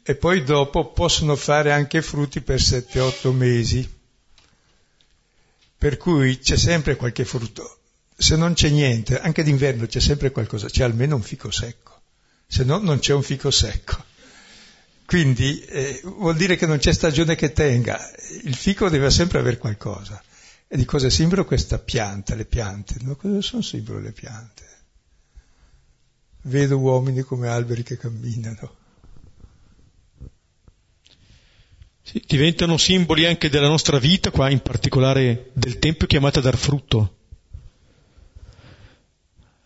E 0.01 0.15
poi 0.15 0.43
dopo 0.43 0.91
possono 0.91 1.35
fare 1.35 1.71
anche 1.71 2.01
frutti 2.01 2.41
per 2.41 2.59
7-8 2.59 3.31
mesi 3.33 3.87
per 5.77 5.97
cui 5.97 6.39
c'è 6.39 6.57
sempre 6.57 6.95
qualche 6.95 7.23
frutto. 7.23 7.81
Se 8.17 8.35
non 8.35 8.53
c'è 8.53 8.69
niente, 8.69 9.19
anche 9.19 9.43
d'inverno 9.43 9.85
c'è 9.85 9.99
sempre 9.99 10.31
qualcosa, 10.31 10.69
c'è 10.69 10.83
almeno 10.83 11.17
un 11.17 11.21
fico 11.21 11.51
secco, 11.51 12.01
se 12.47 12.63
no 12.63 12.79
non 12.79 12.97
c'è 12.97 13.13
un 13.13 13.21
fico 13.21 13.51
secco. 13.51 14.03
Quindi 15.05 15.63
eh, 15.65 16.01
vuol 16.03 16.35
dire 16.35 16.55
che 16.55 16.65
non 16.65 16.79
c'è 16.79 16.93
stagione 16.93 17.35
che 17.35 17.53
tenga, 17.53 17.99
il 18.41 18.55
fico 18.55 18.89
deve 18.89 19.11
sempre 19.11 19.37
avere 19.37 19.59
qualcosa. 19.59 20.19
E 20.71 20.77
di 20.77 20.85
cosa 20.85 21.07
è 21.07 21.09
simbolo 21.09 21.45
questa 21.45 21.79
pianta, 21.79 22.35
le 22.35 22.45
piante? 22.45 22.97
No, 23.01 23.15
cosa 23.15 23.41
sono 23.41 23.63
simbolo 23.63 23.99
le 23.99 24.11
piante? 24.11 24.63
Vedo 26.43 26.77
uomini 26.77 27.21
come 27.21 27.47
alberi 27.47 27.81
che 27.81 27.97
camminano. 27.97 28.75
Sì, 32.03 32.23
diventano 32.23 32.77
simboli 32.77 33.25
anche 33.25 33.49
della 33.49 33.67
nostra 33.67 33.97
vita, 33.97 34.29
qua 34.29 34.51
in 34.51 34.59
particolare 34.59 35.49
del 35.53 35.79
Tempio 35.79 36.05
chiamato 36.05 36.37
a 36.37 36.43
dar 36.43 36.55
frutto. 36.55 37.17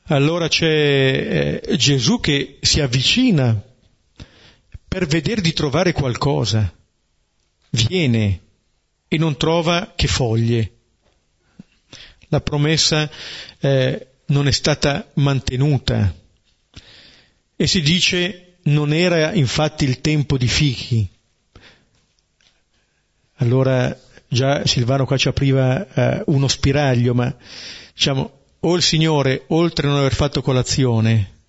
Allora 0.03 0.47
c'è 0.47 1.61
eh, 1.65 1.75
Gesù 1.75 2.21
che 2.21 2.59
si 2.61 2.79
avvicina 2.79 3.61
per 4.87 5.05
vedere 5.05 5.41
di 5.41 5.51
trovare 5.51 5.91
qualcosa, 5.91 6.73
viene 7.71 8.39
e 9.09 9.17
non 9.17 9.35
trova 9.35 9.91
che 9.97 10.07
foglie. 10.07 10.71
La 12.33 12.41
promessa 12.41 13.07
eh, 13.59 14.07
non 14.25 14.47
è 14.47 14.51
stata 14.51 15.07
mantenuta 15.13 16.11
e 17.55 17.67
si 17.67 17.79
dice 17.81 18.55
non 18.63 18.91
era 18.91 19.33
infatti 19.33 19.83
il 19.85 20.01
tempo 20.01 20.35
di 20.35 20.47
fichi, 20.47 21.07
allora 23.35 23.95
già 24.27 24.65
Silvano 24.65 25.05
qua 25.05 25.15
ci 25.15 25.27
apriva 25.27 25.87
eh, 25.93 26.23
uno 26.25 26.47
spiraglio, 26.47 27.13
ma 27.13 27.31
diciamo, 27.93 28.39
o 28.61 28.75
il 28.75 28.81
Signore, 28.81 29.43
oltre 29.49 29.85
a 29.85 29.91
non 29.91 29.99
aver 29.99 30.15
fatto 30.15 30.41
colazione, 30.41 31.41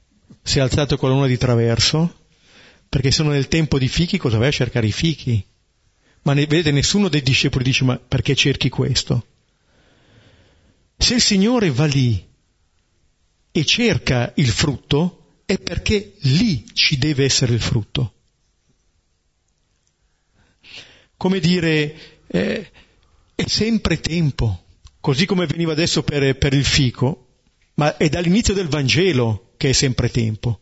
si 0.43 0.59
è 0.59 0.61
alzato 0.61 0.99
con 0.99 1.09
la 1.09 1.15
luna 1.15 1.29
di 1.29 1.39
traverso, 1.39 2.27
perché 2.91 3.11
sono 3.11 3.31
nel 3.31 3.49
tempo 3.49 3.79
di 3.79 3.89
fichi, 3.89 4.19
cosa 4.19 4.37
vai 4.37 4.49
a 4.49 4.51
cercare 4.51 4.87
i 4.87 4.93
fichi? 4.93 5.43
Ma 6.25 6.35
ne, 6.35 6.45
vedete, 6.45 6.73
nessuno 6.73 7.09
dei 7.09 7.23
discepoli 7.23 7.65
dice, 7.65 7.85
ma 7.85 7.97
perché 7.97 8.35
cerchi 8.35 8.69
questo? 8.69 9.29
Se 10.97 11.15
il 11.15 11.21
Signore 11.21 11.71
va 11.71 11.87
lì 11.87 12.27
e 13.53 13.65
cerca 13.65 14.33
il 14.37 14.49
frutto, 14.49 15.41
è 15.45 15.59
perché 15.59 16.15
lì 16.21 16.65
ci 16.73 16.97
deve 16.99 17.25
essere 17.25 17.53
il 17.53 17.61
frutto 17.61 18.15
come 21.25 21.41
dire, 21.41 21.97
eh, 22.27 22.71
è 23.35 23.45
sempre 23.47 23.99
tempo, 23.99 24.65
così 25.01 25.25
come 25.25 25.47
veniva 25.47 25.73
adesso 25.73 26.03
per, 26.03 26.37
per 26.37 26.53
il 26.53 26.67
fico, 26.67 27.29
ma 27.77 27.97
è 27.97 28.11
dall'inizio 28.11 28.53
del 28.53 28.69
Vangelo 28.69 29.53
che 29.57 29.71
è 29.71 29.73
sempre 29.73 30.11
tempo, 30.11 30.61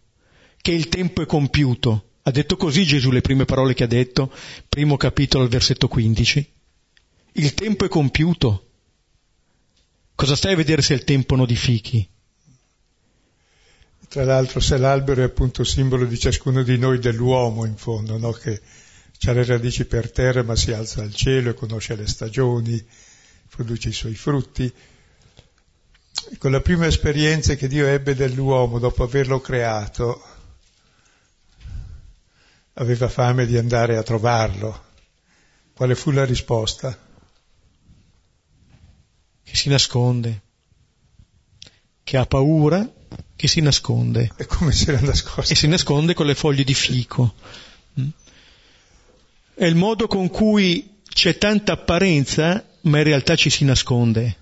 che 0.61 0.71
il 0.71 0.89
tempo 0.89 1.21
è 1.21 1.27
compiuto. 1.27 2.11
Ha 2.23 2.31
detto 2.31 2.57
così 2.57 2.85
Gesù 2.85 3.11
le 3.11 3.23
prime 3.23 3.45
parole 3.45 3.75
che 3.75 3.83
ha 3.83 3.89
detto, 3.89 4.33
primo 4.69 4.97
capitolo 4.97 5.49
versetto 5.49 5.89
15. 5.89 6.53
Il 7.33 7.55
tempo 7.55 7.85
è 7.85 7.89
compiuto. 7.89 8.72
Cosa 10.15 10.37
stai 10.37 10.53
a 10.53 10.57
vedere 10.57 10.83
se 10.83 10.95
il 10.95 11.05
tempo 11.05 11.35
nodifichi? 11.37 12.09
Tra 14.09 14.25
l'altro 14.25 14.61
se 14.61 14.77
l'albero 14.77 15.23
è 15.23 15.25
appunto 15.25 15.65
simbolo 15.65 16.05
di 16.05 16.19
ciascuno 16.19 16.63
di 16.63 16.77
noi, 16.77 16.99
dell'uomo 16.99 17.65
in 17.65 17.77
fondo, 17.77 18.19
no? 18.19 18.31
che 18.33 18.61
ha 19.25 19.33
le 19.33 19.45
radici 19.45 19.85
per 19.87 20.11
terra 20.11 20.43
ma 20.43 20.55
si 20.55 20.73
alza 20.73 21.01
al 21.01 21.15
cielo 21.15 21.51
e 21.51 21.55
conosce 21.55 21.95
le 21.95 22.07
stagioni, 22.07 22.85
produce 23.49 23.89
i 23.89 23.93
suoi 23.93 24.15
frutti. 24.15 24.73
Ecco, 26.31 26.49
la 26.49 26.61
prima 26.61 26.87
esperienza 26.87 27.55
che 27.55 27.69
Dio 27.69 27.87
ebbe 27.87 28.15
dell'uomo 28.15 28.79
dopo 28.79 29.03
averlo 29.03 29.41
creato, 29.41 30.23
aveva 32.75 33.09
fame 33.09 33.47
di 33.47 33.57
andare 33.57 33.97
a 33.97 34.03
trovarlo. 34.03 34.91
Quale 35.75 35.95
fu 35.95 36.11
la 36.11 36.25
risposta? 36.25 37.11
Che 39.53 39.59
si 39.59 39.69
nasconde, 39.69 40.41
che 42.03 42.17
ha 42.17 42.25
paura 42.25 42.91
che 43.37 43.49
si 43.49 43.61
nasconde. 43.61 44.33
E 44.39 44.47
come 44.47 44.73
nascosto? 45.03 45.53
E 45.53 45.55
si 45.55 45.67
nasconde 45.67 46.15
con 46.15 46.25
le 46.25 46.35
foglie 46.35 46.65
di 46.65 46.73
fico. 46.73 47.35
Mm. 48.01 48.09
È 49.53 49.67
il 49.67 49.75
modo 49.75 50.07
con 50.07 50.31
cui 50.31 51.01
c'è 51.07 51.37
tanta 51.37 51.73
apparenza, 51.73 52.67
ma 52.81 52.97
in 52.97 53.05
realtà 53.05 53.37
ci 53.37 53.51
si 53.51 53.67
nasconde. 53.67 54.39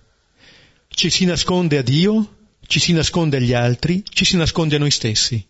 Ci 0.86 1.10
si 1.10 1.24
nasconde 1.24 1.78
a 1.78 1.82
Dio, 1.82 2.36
ci 2.68 2.78
si 2.78 2.92
nasconde 2.92 3.38
agli 3.38 3.52
altri, 3.52 4.04
ci 4.08 4.24
si 4.24 4.36
nasconde 4.36 4.76
a 4.76 4.78
noi 4.78 4.92
stessi. 4.92 5.44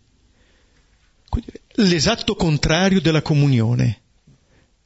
L'esatto 1.73 2.33
contrario 2.33 2.99
della 2.99 3.21
comunione. 3.21 4.01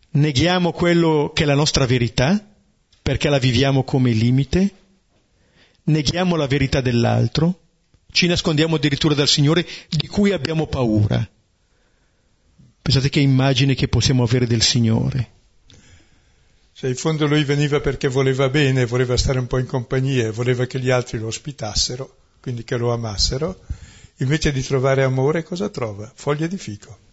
Neghiamo 0.09 0.73
quello 0.73 1.31
che 1.33 1.43
è 1.43 1.45
la 1.45 1.55
nostra 1.55 1.85
verità, 1.85 2.54
perché 3.05 3.29
la 3.29 3.37
viviamo 3.37 3.83
come 3.83 4.09
limite, 4.13 4.73
neghiamo 5.83 6.35
la 6.35 6.47
verità 6.47 6.81
dell'altro, 6.81 7.59
ci 8.11 8.25
nascondiamo 8.25 8.77
addirittura 8.77 9.13
dal 9.13 9.27
Signore 9.27 9.63
di 9.89 10.07
cui 10.07 10.31
abbiamo 10.31 10.65
paura. 10.65 11.29
Pensate 12.81 13.09
che 13.09 13.19
immagine 13.19 13.75
che 13.75 13.87
possiamo 13.87 14.23
avere 14.23 14.47
del 14.47 14.63
Signore. 14.63 15.33
Cioè, 16.73 16.89
in 16.89 16.95
fondo 16.95 17.27
lui 17.27 17.43
veniva 17.43 17.79
perché 17.79 18.07
voleva 18.07 18.49
bene, 18.49 18.87
voleva 18.87 19.15
stare 19.17 19.37
un 19.37 19.45
po' 19.45 19.59
in 19.59 19.67
compagnia, 19.67 20.31
voleva 20.31 20.65
che 20.65 20.79
gli 20.79 20.89
altri 20.89 21.19
lo 21.19 21.27
ospitassero, 21.27 22.17
quindi 22.41 22.63
che 22.63 22.75
lo 22.75 22.91
amassero. 22.91 23.65
Invece 24.17 24.51
di 24.51 24.63
trovare 24.63 25.03
amore, 25.03 25.43
cosa 25.43 25.69
trova? 25.69 26.11
Foglie 26.11 26.47
di 26.47 26.57
fico. 26.57 27.04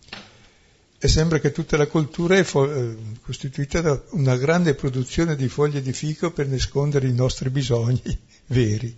E 1.05 1.09
sembra 1.09 1.41
che 1.41 1.51
tutta 1.51 1.77
la 1.77 1.89
cultura 1.89 2.37
è 2.37 2.45
fo- 2.45 2.73
eh, 2.73 2.97
costituita 3.23 3.81
da 3.81 4.01
una 4.11 4.37
grande 4.37 4.75
produzione 4.75 5.35
di 5.35 5.49
foglie 5.49 5.83
di 5.83 5.93
fico 5.93 6.31
per 6.31 6.47
nascondere 6.47 7.09
i 7.09 7.13
nostri 7.13 7.51
bisogni 7.51 8.17
veri 8.47 8.97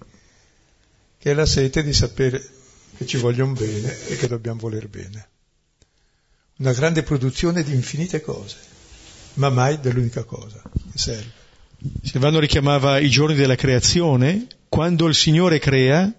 che 1.25 1.31
è 1.31 1.35
la 1.35 1.47
sete 1.47 1.83
di 1.83 1.95
sapere 1.95 2.47
che 2.99 3.07
ci 3.07 3.17
vogliono 3.17 3.55
bene 3.55 4.07
e 4.09 4.17
che 4.17 4.29
dobbiamo 4.29 4.61
voler 4.61 4.89
bene. 4.89 5.29
Una 6.59 6.75
grande 6.75 7.03
produzione 7.03 7.63
di 7.63 7.73
infinite 7.73 8.21
cose, 8.21 8.57
ma 9.35 9.49
mai 9.49 9.81
dell'unica 9.81 10.25
cosa 10.25 10.61
che 10.61 10.99
serve. 10.99 11.33
Silvano 12.03 12.39
richiamava 12.39 12.99
i 12.99 13.09
giorni 13.09 13.37
della 13.37 13.55
creazione, 13.55 14.47
quando 14.69 15.07
il 15.07 15.15
Signore 15.15 15.59
crea, 15.59 16.13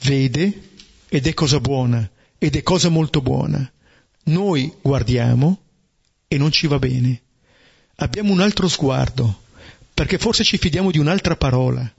vede 0.00 0.70
ed 1.08 1.28
è 1.28 1.32
cosa 1.32 1.60
buona, 1.60 2.10
ed 2.36 2.56
è 2.56 2.62
cosa 2.64 2.88
molto 2.88 3.20
buona. 3.20 3.72
Noi 4.24 4.72
guardiamo 4.80 5.58
e 6.28 6.38
non 6.38 6.50
ci 6.50 6.66
va 6.66 6.78
bene. 6.78 7.20
Abbiamo 7.96 8.32
un 8.32 8.40
altro 8.40 8.68
sguardo, 8.68 9.42
perché 9.92 10.18
forse 10.18 10.44
ci 10.44 10.58
fidiamo 10.58 10.90
di 10.90 10.98
un'altra 10.98 11.36
parola, 11.36 11.92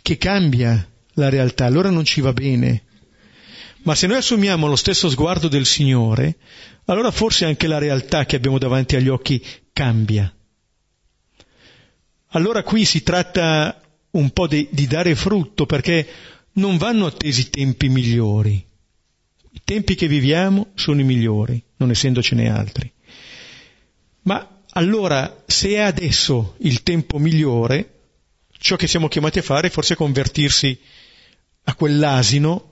che 0.00 0.16
cambia 0.16 0.88
la 1.14 1.28
realtà, 1.28 1.66
allora 1.66 1.90
non 1.90 2.04
ci 2.04 2.20
va 2.20 2.32
bene. 2.32 2.84
Ma 3.82 3.94
se 3.94 4.06
noi 4.06 4.18
assumiamo 4.18 4.66
lo 4.66 4.76
stesso 4.76 5.10
sguardo 5.10 5.48
del 5.48 5.66
Signore, 5.66 6.36
allora 6.86 7.10
forse 7.10 7.44
anche 7.44 7.66
la 7.66 7.78
realtà 7.78 8.24
che 8.24 8.36
abbiamo 8.36 8.58
davanti 8.58 8.96
agli 8.96 9.08
occhi 9.08 9.44
cambia. 9.72 10.32
Allora 12.28 12.62
qui 12.62 12.84
si 12.84 13.02
tratta 13.02 13.80
un 14.12 14.30
po' 14.30 14.46
di, 14.46 14.68
di 14.70 14.86
dare 14.86 15.14
frutto 15.14 15.66
perché 15.66 16.08
non 16.54 16.76
vanno 16.76 17.06
attesi 17.06 17.50
tempi 17.50 17.88
migliori. 17.88 18.64
Tempi 19.64 19.94
che 19.94 20.08
viviamo 20.08 20.72
sono 20.74 21.00
i 21.00 21.04
migliori, 21.04 21.62
non 21.76 21.90
essendocene 21.90 22.50
altri. 22.50 22.90
Ma 24.22 24.62
allora, 24.70 25.44
se 25.46 25.70
è 25.70 25.80
adesso 25.80 26.56
il 26.60 26.82
tempo 26.82 27.18
migliore, 27.18 28.00
ciò 28.58 28.76
che 28.76 28.86
siamo 28.86 29.08
chiamati 29.08 29.38
a 29.38 29.42
fare 29.42 29.68
è 29.68 29.70
forse 29.70 29.96
convertirsi 29.96 30.78
a 31.64 31.74
quell'asino 31.74 32.70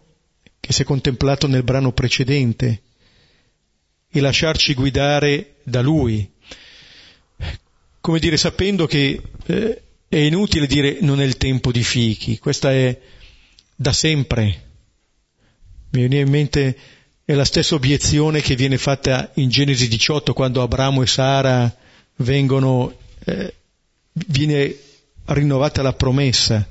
che 0.61 0.73
si 0.73 0.83
è 0.83 0.85
contemplato 0.85 1.47
nel 1.47 1.63
brano 1.63 1.93
precedente 1.93 2.83
e 4.09 4.21
lasciarci 4.21 4.75
guidare 4.75 5.57
da 5.63 5.81
lui. 5.81 6.29
Come 8.01 8.19
dire, 8.19 8.37
sapendo 8.37 8.87
che 8.87 9.23
eh, 9.47 9.83
è 10.09 10.17
inutile 10.17 10.67
dire 10.67 10.99
non 11.01 11.21
è 11.21 11.25
il 11.25 11.37
tempo 11.37 11.71
di 11.71 11.83
fichi, 11.83 12.39
questa 12.39 12.73
è 12.73 12.99
da 13.75 13.93
sempre. 13.93 14.70
Mi 15.91 16.07
viene 16.07 16.21
in 16.21 16.31
mente 16.31 16.77
è 17.25 17.35
la 17.35 17.45
stessa 17.45 17.75
obiezione 17.75 18.41
che 18.41 18.57
viene 18.57 18.79
fatta 18.79 19.31
in 19.35 19.49
Genesi 19.49 19.89
18 19.89 20.33
quando 20.33 20.63
Abramo 20.63 21.03
e 21.03 21.07
Sara 21.07 21.75
vengono, 22.17 22.97
eh, 23.25 23.55
viene 24.13 24.75
rinnovata 25.27 25.83
la 25.83 25.93
promessa 25.93 26.67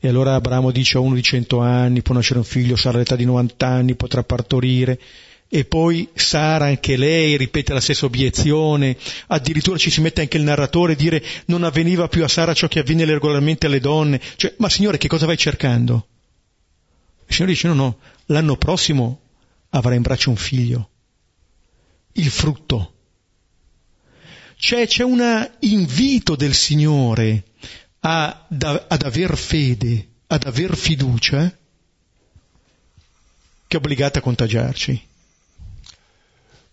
e 0.00 0.06
allora 0.06 0.34
Abramo 0.34 0.70
dice 0.70 0.96
a 0.96 1.00
uno 1.00 1.16
di 1.16 1.22
cento 1.22 1.58
anni 1.58 2.02
può 2.02 2.14
nascere 2.14 2.38
un 2.38 2.44
figlio, 2.44 2.76
sarà 2.76 2.96
all'età 2.96 3.16
di 3.16 3.24
90 3.24 3.66
anni, 3.66 3.94
potrà 3.96 4.22
partorire. 4.22 4.98
E 5.50 5.64
poi 5.64 6.08
Sara, 6.14 6.66
anche 6.66 6.96
lei, 6.96 7.36
ripete 7.36 7.72
la 7.72 7.80
stessa 7.80 8.04
obiezione. 8.04 8.96
Addirittura 9.28 9.76
ci 9.78 9.90
si 9.90 10.00
mette 10.00 10.20
anche 10.20 10.36
il 10.36 10.44
narratore 10.44 10.92
a 10.92 10.96
dire 10.96 11.22
non 11.46 11.64
avveniva 11.64 12.06
più 12.06 12.22
a 12.22 12.28
Sara 12.28 12.52
ciò 12.52 12.68
che 12.68 12.78
avviene 12.78 13.04
regolarmente 13.06 13.66
alle 13.66 13.80
donne. 13.80 14.20
Cioè, 14.36 14.54
ma 14.58 14.68
Signore, 14.68 14.98
che 14.98 15.08
cosa 15.08 15.26
vai 15.26 15.36
cercando? 15.36 16.06
Il 17.28 17.34
Signore 17.34 17.52
dice 17.52 17.68
no, 17.68 17.74
no, 17.74 17.98
l'anno 18.26 18.56
prossimo 18.56 19.20
avrà 19.70 19.94
in 19.94 20.02
braccio 20.02 20.30
un 20.30 20.36
figlio. 20.36 20.90
Il 22.12 22.30
frutto. 22.30 22.94
Cioè 24.56 24.86
c'è 24.86 25.04
un 25.04 25.50
invito 25.60 26.34
del 26.34 26.54
Signore 26.54 27.44
a, 28.00 28.46
da, 28.48 28.86
ad 28.88 29.02
aver 29.02 29.36
fede, 29.36 30.08
ad 30.26 30.44
aver 30.44 30.74
fiducia, 30.74 31.56
che 33.66 33.76
è 33.76 33.78
obbligata 33.78 34.18
a 34.18 34.22
contagiarci. 34.22 35.06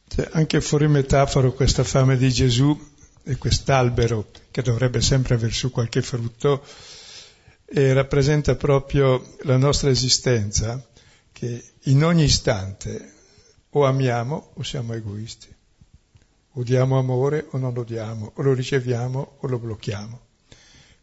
Cioè, 0.07 0.29
anche 0.31 0.61
fuori 0.61 0.87
metaforo 0.87 1.53
questa 1.53 1.83
fame 1.83 2.15
di 2.15 2.31
Gesù 2.31 2.93
e 3.23 3.35
quest'albero 3.37 4.31
che 4.51 4.61
dovrebbe 4.61 5.01
sempre 5.01 5.35
aver 5.35 5.51
su 5.51 5.69
qualche 5.69 6.01
frutto 6.01 6.63
e 7.65 7.93
rappresenta 7.93 8.55
proprio 8.55 9.35
la 9.43 9.57
nostra 9.57 9.89
esistenza 9.89 10.83
che 11.31 11.63
in 11.83 12.03
ogni 12.03 12.23
istante 12.23 13.13
o 13.71 13.85
amiamo 13.85 14.51
o 14.53 14.63
siamo 14.63 14.93
egoisti, 14.93 15.53
o 16.53 16.63
diamo 16.63 16.97
amore 16.97 17.47
o 17.49 17.57
non 17.57 17.73
lo 17.73 17.83
diamo, 17.83 18.31
o 18.35 18.41
lo 18.41 18.53
riceviamo 18.53 19.37
o 19.39 19.47
lo 19.47 19.59
blocchiamo. 19.59 20.19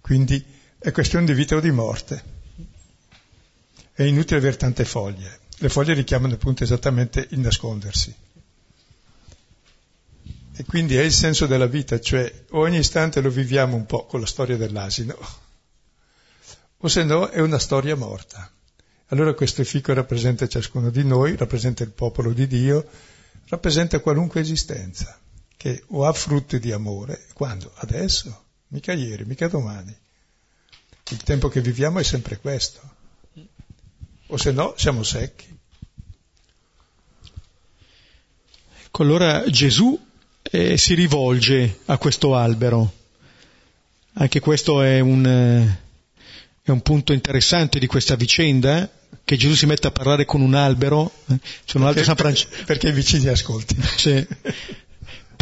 Quindi 0.00 0.42
è 0.78 0.90
questione 0.90 1.26
di 1.26 1.34
vita 1.34 1.56
o 1.56 1.60
di 1.60 1.70
morte. 1.70 2.40
È 3.92 4.02
inutile 4.02 4.38
avere 4.38 4.56
tante 4.56 4.84
foglie. 4.84 5.40
Le 5.58 5.68
foglie 5.68 5.94
richiamano 5.94 6.34
appunto 6.34 6.64
esattamente 6.64 7.26
il 7.30 7.40
nascondersi. 7.40 8.14
E 10.54 10.64
quindi 10.64 10.96
è 10.96 11.02
il 11.02 11.12
senso 11.12 11.46
della 11.46 11.66
vita, 11.66 12.00
cioè 12.00 12.44
ogni 12.50 12.78
istante 12.78 13.20
lo 13.20 13.30
viviamo 13.30 13.76
un 13.76 13.86
po' 13.86 14.06
con 14.06 14.20
la 14.20 14.26
storia 14.26 14.56
dell'asino, 14.56 15.16
o 16.84 16.88
se 16.88 17.04
no 17.04 17.28
è 17.28 17.40
una 17.40 17.58
storia 17.58 17.96
morta. 17.96 18.50
Allora 19.06 19.34
questo 19.34 19.62
fico 19.62 19.92
rappresenta 19.92 20.48
ciascuno 20.48 20.90
di 20.90 21.04
noi, 21.04 21.36
rappresenta 21.36 21.82
il 21.84 21.90
popolo 21.90 22.32
di 22.32 22.46
Dio, 22.46 22.84
rappresenta 23.48 24.00
qualunque 24.00 24.40
esistenza, 24.40 25.18
che 25.56 25.84
o 25.88 26.06
ha 26.06 26.12
frutti 26.12 26.58
di 26.58 26.72
amore, 26.72 27.26
quando? 27.34 27.70
Adesso 27.76 28.44
mica 28.68 28.92
ieri, 28.92 29.24
mica 29.24 29.48
domani. 29.48 29.96
Il 31.10 31.22
tempo 31.22 31.48
che 31.48 31.60
viviamo 31.60 31.98
è 31.98 32.02
sempre 32.02 32.38
questo. 32.38 32.80
O 34.28 34.36
se 34.36 34.50
no 34.50 34.74
siamo 34.76 35.02
secchi. 35.02 35.58
Ecco, 38.86 39.02
allora 39.02 39.48
Gesù 39.48 40.00
eh, 40.42 40.76
si 40.76 40.94
rivolge 40.94 41.80
a 41.86 41.98
questo 41.98 42.34
albero. 42.34 42.92
Anche 44.14 44.40
questo 44.40 44.82
è 44.82 45.00
un, 45.00 45.26
eh, 45.26 45.81
è 46.62 46.70
un, 46.70 46.80
punto 46.80 47.12
interessante 47.12 47.78
di 47.78 47.86
questa 47.86 48.14
vicenda, 48.16 48.90
che 49.24 49.36
Gesù 49.36 49.54
si 49.54 49.66
mette 49.66 49.86
a 49.86 49.90
parlare 49.90 50.24
con 50.24 50.40
un 50.40 50.54
albero. 50.54 51.12
Eh, 51.28 51.38
c'è 51.64 51.78
un 51.78 51.86
altro 51.86 52.04
San 52.04 52.16
Francesco. 52.16 52.50
Perché 52.64 52.88
i 52.88 52.92
vicini 52.92 53.26
ascoltino. 53.28 53.84
Sì 53.96 54.26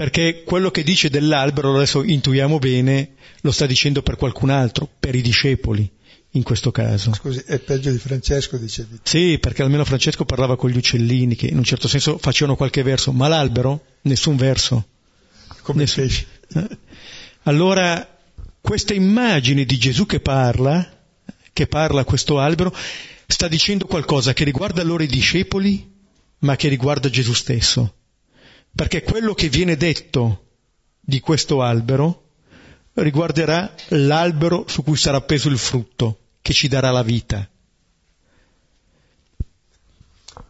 perché 0.00 0.44
quello 0.44 0.70
che 0.70 0.82
dice 0.82 1.10
dell'albero, 1.10 1.74
adesso 1.74 2.02
intuiamo 2.02 2.58
bene, 2.58 3.16
lo 3.42 3.50
sta 3.50 3.66
dicendo 3.66 4.00
per 4.00 4.16
qualcun 4.16 4.48
altro, 4.48 4.88
per 4.98 5.14
i 5.14 5.20
discepoli 5.20 5.86
in 6.30 6.42
questo 6.42 6.70
caso. 6.70 7.12
Scusi, 7.12 7.42
è 7.44 7.58
peggio 7.58 7.90
di 7.90 7.98
Francesco, 7.98 8.56
dicevi? 8.56 9.00
Sì, 9.02 9.36
perché 9.38 9.60
almeno 9.60 9.84
Francesco 9.84 10.24
parlava 10.24 10.56
con 10.56 10.70
gli 10.70 10.78
uccellini 10.78 11.36
che 11.36 11.48
in 11.48 11.58
un 11.58 11.64
certo 11.64 11.86
senso 11.86 12.16
facevano 12.16 12.56
qualche 12.56 12.82
verso, 12.82 13.12
ma 13.12 13.28
l'albero 13.28 13.84
nessun 14.02 14.36
verso. 14.36 14.86
Come 15.60 15.80
Nessun... 15.80 16.08
Eh? 16.54 16.68
Allora, 17.42 18.18
questa 18.58 18.94
immagine 18.94 19.66
di 19.66 19.76
Gesù 19.76 20.06
che 20.06 20.20
parla, 20.20 20.99
che 21.52 21.66
parla 21.66 22.04
questo 22.04 22.38
albero, 22.38 22.74
sta 23.26 23.48
dicendo 23.48 23.86
qualcosa 23.86 24.32
che 24.32 24.44
riguarda 24.44 24.82
loro 24.82 25.02
i 25.02 25.06
discepoli, 25.06 25.98
ma 26.38 26.56
che 26.56 26.68
riguarda 26.68 27.10
Gesù 27.10 27.32
stesso. 27.32 27.94
Perché 28.74 29.02
quello 29.02 29.34
che 29.34 29.48
viene 29.48 29.76
detto 29.76 30.46
di 31.00 31.20
questo 31.20 31.62
albero 31.62 32.28
riguarderà 32.94 33.74
l'albero 33.88 34.64
su 34.68 34.82
cui 34.82 34.96
sarà 34.96 35.18
appeso 35.18 35.48
il 35.48 35.58
frutto, 35.58 36.18
che 36.40 36.52
ci 36.52 36.68
darà 36.68 36.90
la 36.90 37.02
vita. 37.02 37.48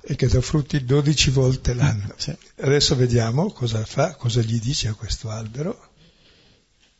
E 0.03 0.17
che 0.17 0.27
dà 0.27 0.41
frutti 0.41 0.85
12 0.85 1.31
volte 1.31 1.75
l'anno. 1.75 2.15
Sì. 2.17 2.35
Adesso 2.61 2.97
vediamo 2.97 3.51
cosa 3.53 3.85
fa, 3.85 4.15
cosa 4.15 4.41
gli 4.41 4.59
dice 4.59 4.89
a 4.89 4.95
questo 4.95 5.31
albero. 5.31 5.89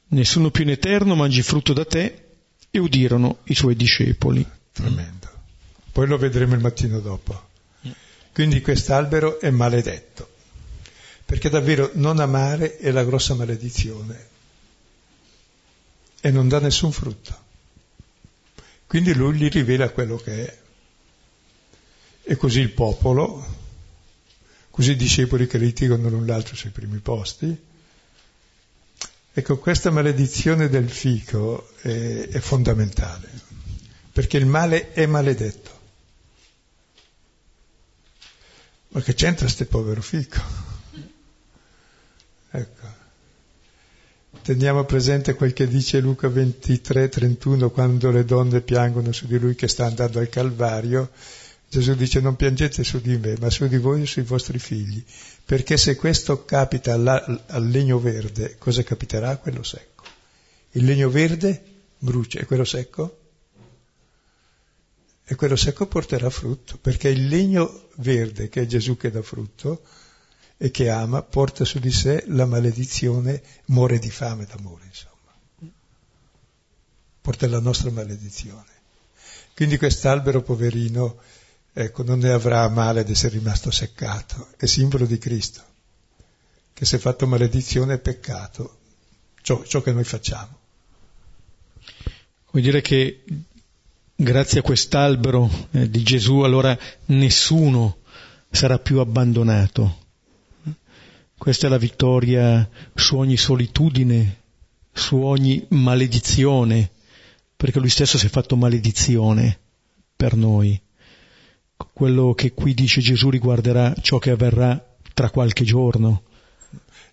Nessuno 0.09 0.51
più 0.51 0.65
in 0.65 0.71
eterno 0.71 1.15
mangi 1.15 1.43
frutto 1.43 1.73
da 1.73 1.85
te, 1.85 2.30
e 2.71 2.79
udirono 2.79 3.39
i 3.45 3.55
suoi 3.55 3.75
discepoli. 3.75 4.47
Tremendo. 4.73 5.29
Poi 5.93 6.07
lo 6.07 6.19
vedremo 6.19 6.55
il 6.55 6.61
mattino 6.61 7.01
dopo. 7.01 7.49
Quindi 8.33 8.61
quest'albero 8.61 9.41
è 9.41 9.51
maledetto, 9.51 10.29
perché 11.25 11.49
davvero 11.51 11.91
non 11.95 12.21
amare 12.21 12.79
è 12.79 12.91
la 12.91 13.05
grossa 13.05 13.35
maledizione 13.35 14.29
e 16.21 16.31
non 16.31 16.49
dà 16.49 16.61
nessun 16.61 16.93
frutto. 16.93 17.49
Quindi 18.87 19.15
lui 19.15 19.37
gli 19.37 19.49
rivela 19.49 19.91
quello 19.91 20.17
che 20.17 20.47
è. 20.47 20.59
E 22.23 22.37
così 22.37 22.61
il 22.61 22.71
popolo, 22.71 23.45
così 24.71 24.93
i 24.93 24.97
discepoli 24.97 25.47
che 25.47 25.59
litigano 25.59 26.09
l'un 26.09 26.27
l'altro 26.27 26.55
sui 26.55 26.71
primi 26.71 26.99
posti. 26.99 27.69
Ecco, 29.33 29.59
questa 29.59 29.91
maledizione 29.91 30.69
del 30.69 30.91
fico 30.91 31.69
è, 31.83 32.29
è 32.31 32.41
fondamentale, 32.41 33.29
perché 34.13 34.37
il 34.37 34.47
male 34.47 34.93
è 34.93 35.07
maledetto. 35.07 35.79
Ma 38.89 39.01
che 39.03 39.15
c'entra 39.15 39.47
ste 39.47 39.67
povero 39.67 40.03
fico? 40.03 40.41
Ecco. 42.51 42.99
Teniamo 44.43 44.85
presente 44.85 45.35
quel 45.35 45.53
che 45.53 45.69
dice 45.69 46.01
Luca 46.01 46.29
23, 46.29 47.09
31, 47.09 47.71
quando 47.71 48.11
le 48.11 48.25
donne 48.25 48.61
piangono 48.63 49.13
su 49.13 49.27
di 49.27 49.39
lui 49.39 49.55
che 49.55 49.69
sta 49.69 49.87
andando 49.87 50.19
al 50.19 50.29
Calvario. 50.29 51.11
Gesù 51.71 51.95
dice 51.95 52.19
non 52.19 52.35
piangete 52.35 52.83
su 52.83 53.01
di 53.01 53.17
me, 53.17 53.37
ma 53.39 53.49
su 53.49 53.69
di 53.69 53.77
voi 53.77 54.03
e 54.03 54.07
sui 54.07 54.23
vostri 54.23 54.59
figli, 54.59 55.05
perché 55.45 55.77
se 55.77 55.95
questo 55.95 56.45
capita 56.45 56.95
al, 56.95 57.45
al 57.47 57.69
legno 57.69 58.01
verde, 58.01 58.59
cosa 58.59 58.83
capiterà 58.83 59.29
a 59.31 59.37
quello 59.37 59.63
secco? 59.63 60.03
Il 60.73 60.85
legno 60.85 61.09
verde 61.09 61.63
brucia 61.97 62.41
e 62.41 62.45
quello 62.45 62.65
secco? 62.65 63.19
E 65.25 65.37
quello 65.37 65.55
secco 65.55 65.87
porterà 65.87 66.29
frutto, 66.29 66.77
perché 66.77 67.09
il 67.09 67.29
legno 67.29 67.91
verde, 67.99 68.49
che 68.49 68.63
è 68.63 68.67
Gesù 68.67 68.97
che 68.97 69.13
dà 69.13 69.23
frutto, 69.23 69.85
e 70.57 70.73
che 70.73 70.91
ama 70.91 71.23
porta 71.23 71.65
su 71.65 71.79
di 71.79 71.93
sé 71.93 72.25
la 72.27 72.47
maledizione, 72.47 73.41
muore 73.67 74.01
di 74.01 74.11
fame 74.11 74.45
d'amore, 74.45 74.87
insomma. 74.87 75.73
Porta 77.21 77.47
la 77.47 77.61
nostra 77.61 77.93
maledizione. 77.93 78.79
Quindi 79.55 79.79
quest'albero 79.79 80.43
poverino, 80.43 81.19
ecco, 81.73 82.03
non 82.03 82.19
ne 82.19 82.31
avrà 82.31 82.69
male 82.69 83.05
di 83.05 83.13
essere 83.13 83.39
rimasto 83.39 83.71
seccato, 83.71 84.49
è 84.57 84.67
simbolo 84.67 85.07
di 85.07 85.19
Cristo, 85.19 85.63
che 86.73 86.85
si 86.85 86.97
è 86.97 86.99
fatto 86.99 87.27
maledizione 87.27 87.95
e 87.95 87.99
peccato, 87.99 88.79
ciò, 89.43 89.63
ciò 89.65 89.81
che 89.81 89.93
noi 89.93 90.05
facciamo. 90.05 90.59
Vuol 92.51 92.65
dire 92.65 92.81
che 92.81 93.23
grazie 94.15 94.61
a 94.61 94.63
quest'albero 94.63 95.49
eh, 95.71 95.89
di 95.89 96.03
Gesù 96.03 96.41
allora 96.41 96.77
nessuno 97.07 97.99
sarà 98.51 98.79
più 98.79 98.99
abbandonato, 98.99 100.01
questa 101.41 101.69
è 101.69 101.71
la 101.71 101.79
vittoria 101.79 102.69
su 102.95 103.17
ogni 103.17 103.39
solitudine, 103.39 104.41
su 104.93 105.17
ogni 105.17 105.65
maledizione, 105.71 106.91
perché 107.57 107.79
lui 107.79 107.89
stesso 107.89 108.19
si 108.19 108.27
è 108.27 108.29
fatto 108.29 108.57
maledizione 108.57 109.59
per 110.15 110.37
noi. 110.37 110.79
Quello 111.93 112.35
che 112.35 112.53
qui 112.53 112.75
dice 112.75 113.01
Gesù 113.01 113.31
riguarderà 113.31 113.95
ciò 114.01 114.19
che 114.19 114.31
avverrà 114.31 114.97
tra 115.15 115.31
qualche 115.31 115.65
giorno. 115.65 116.25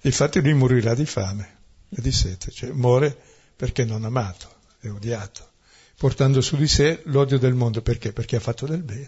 Infatti 0.01 0.41
lui 0.41 0.53
morirà 0.53 0.93
di 0.93 1.05
fame 1.05 1.57
e 1.89 2.01
di 2.01 2.11
sete, 2.11 2.51
cioè 2.51 2.71
muore 2.71 3.15
perché 3.55 3.85
non 3.85 4.05
amato, 4.05 4.53
è 4.79 4.89
odiato, 4.89 5.49
portando 5.97 6.41
su 6.41 6.55
di 6.55 6.67
sé 6.67 7.01
l'odio 7.05 7.39
del 7.39 7.53
mondo, 7.53 7.81
perché? 7.81 8.13
Perché 8.13 8.35
ha 8.35 8.41
fatto 8.41 8.65
del 8.65 8.83
bene. 8.83 9.07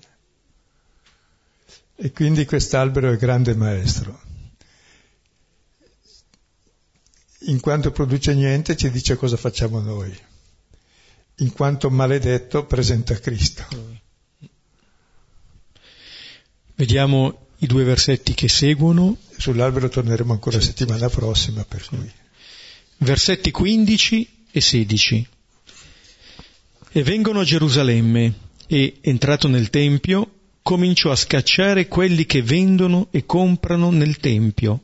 E 1.95 2.11
quindi 2.11 2.45
quest'albero 2.45 3.11
è 3.11 3.17
grande 3.17 3.55
maestro. 3.55 4.27
in 7.41 7.59
quanto 7.59 7.91
produce 7.91 8.33
niente 8.33 8.75
ci 8.75 8.89
dice 8.89 9.15
cosa 9.15 9.37
facciamo 9.37 9.79
noi, 9.79 10.17
in 11.37 11.53
quanto 11.53 11.89
maledetto 11.89 12.65
presenta 12.65 13.17
Cristo. 13.17 13.65
Vediamo 16.79 17.47
i 17.57 17.67
due 17.67 17.83
versetti 17.83 18.33
che 18.33 18.47
seguono. 18.47 19.17
Sull'albero 19.35 19.89
torneremo 19.89 20.31
ancora 20.31 20.55
la 20.55 20.63
settimana 20.63 21.09
prossima, 21.09 21.65
per 21.65 21.85
cui. 21.85 22.09
Versetti 22.99 23.51
15 23.51 24.29
e 24.49 24.61
16. 24.61 25.27
E 26.93 27.03
vengono 27.03 27.41
a 27.41 27.43
Gerusalemme 27.43 28.33
e, 28.65 28.99
entrato 29.01 29.49
nel 29.49 29.69
Tempio, 29.69 30.31
cominciò 30.61 31.11
a 31.11 31.17
scacciare 31.17 31.89
quelli 31.89 32.25
che 32.25 32.41
vendono 32.41 33.09
e 33.11 33.25
comprano 33.25 33.91
nel 33.91 34.15
Tempio 34.15 34.83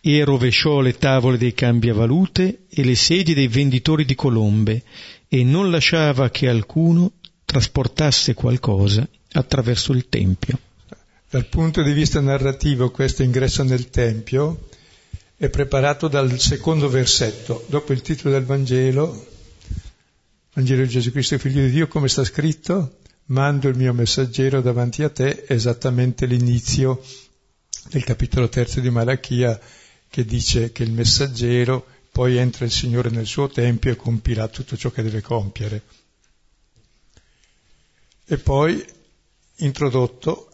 e 0.00 0.24
rovesciò 0.24 0.80
le 0.80 0.96
tavole 0.96 1.36
dei 1.36 1.52
cambiavalute 1.52 2.60
e 2.70 2.82
le 2.82 2.94
sedie 2.94 3.34
dei 3.34 3.48
venditori 3.48 4.06
di 4.06 4.14
colombe 4.14 4.84
e 5.28 5.44
non 5.44 5.70
lasciava 5.70 6.30
che 6.30 6.48
alcuno 6.48 7.12
trasportasse 7.44 8.32
qualcosa 8.32 9.06
attraverso 9.32 9.92
il 9.92 10.08
Tempio. 10.08 10.58
Dal 11.30 11.46
punto 11.46 11.84
di 11.84 11.92
vista 11.92 12.20
narrativo 12.20 12.90
questo 12.90 13.22
ingresso 13.22 13.62
nel 13.62 13.88
Tempio 13.88 14.66
è 15.36 15.48
preparato 15.48 16.08
dal 16.08 16.40
secondo 16.40 16.88
versetto, 16.88 17.64
dopo 17.68 17.92
il 17.92 18.02
titolo 18.02 18.34
del 18.34 18.44
Vangelo, 18.44 19.28
Vangelo 20.54 20.82
di 20.82 20.88
Gesù 20.88 21.12
Cristo, 21.12 21.38
figlio 21.38 21.60
di 21.60 21.70
Dio, 21.70 21.86
come 21.86 22.08
sta 22.08 22.24
scritto, 22.24 22.96
mando 23.26 23.68
il 23.68 23.76
mio 23.76 23.92
messaggero 23.92 24.60
davanti 24.60 25.04
a 25.04 25.08
te, 25.08 25.44
esattamente 25.46 26.26
l'inizio 26.26 27.00
del 27.90 28.02
capitolo 28.02 28.48
terzo 28.48 28.80
di 28.80 28.90
Malachia, 28.90 29.56
che 30.08 30.24
dice 30.24 30.72
che 30.72 30.82
il 30.82 30.90
messaggero 30.90 31.86
poi 32.10 32.38
entra 32.38 32.64
il 32.64 32.72
Signore 32.72 33.08
nel 33.08 33.26
suo 33.26 33.46
tempio 33.46 33.92
e 33.92 33.96
compirà 33.96 34.48
tutto 34.48 34.76
ciò 34.76 34.90
che 34.90 35.04
deve 35.04 35.20
compiere. 35.20 35.82
E 38.24 38.36
poi 38.36 38.84
introdotto 39.58 40.49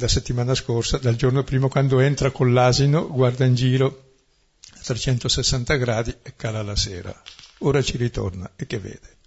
la 0.00 0.08
settimana 0.08 0.54
scorsa, 0.54 0.98
dal 0.98 1.16
giorno 1.16 1.44
primo, 1.44 1.68
quando 1.68 2.00
entra 2.00 2.30
con 2.30 2.52
l'asino, 2.52 3.06
guarda 3.06 3.44
in 3.44 3.54
giro 3.54 4.12
a 4.74 4.80
360 4.82 5.76
gradi 5.76 6.14
e 6.22 6.32
cala 6.34 6.62
la 6.62 6.74
sera. 6.74 7.14
Ora 7.58 7.82
ci 7.82 7.96
ritorna 7.96 8.50
e 8.56 8.66
che 8.66 8.78
vede? 8.78 9.18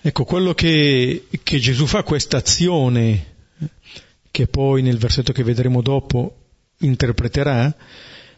Ecco, 0.00 0.24
quello 0.24 0.54
che, 0.54 1.26
che 1.42 1.58
Gesù 1.58 1.86
fa, 1.86 2.02
questa 2.02 2.38
azione, 2.38 3.34
che 4.30 4.46
poi 4.46 4.82
nel 4.82 4.98
versetto 4.98 5.32
che 5.32 5.42
vedremo 5.42 5.82
dopo 5.82 6.36
interpreterà, 6.78 7.74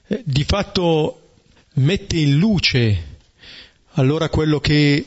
eh, 0.07 0.23
di 0.25 0.45
fatto 0.45 1.35
mette 1.75 2.17
in 2.17 2.39
luce 2.39 3.17
allora 3.93 4.29
quello 4.29 4.61
che 4.61 5.07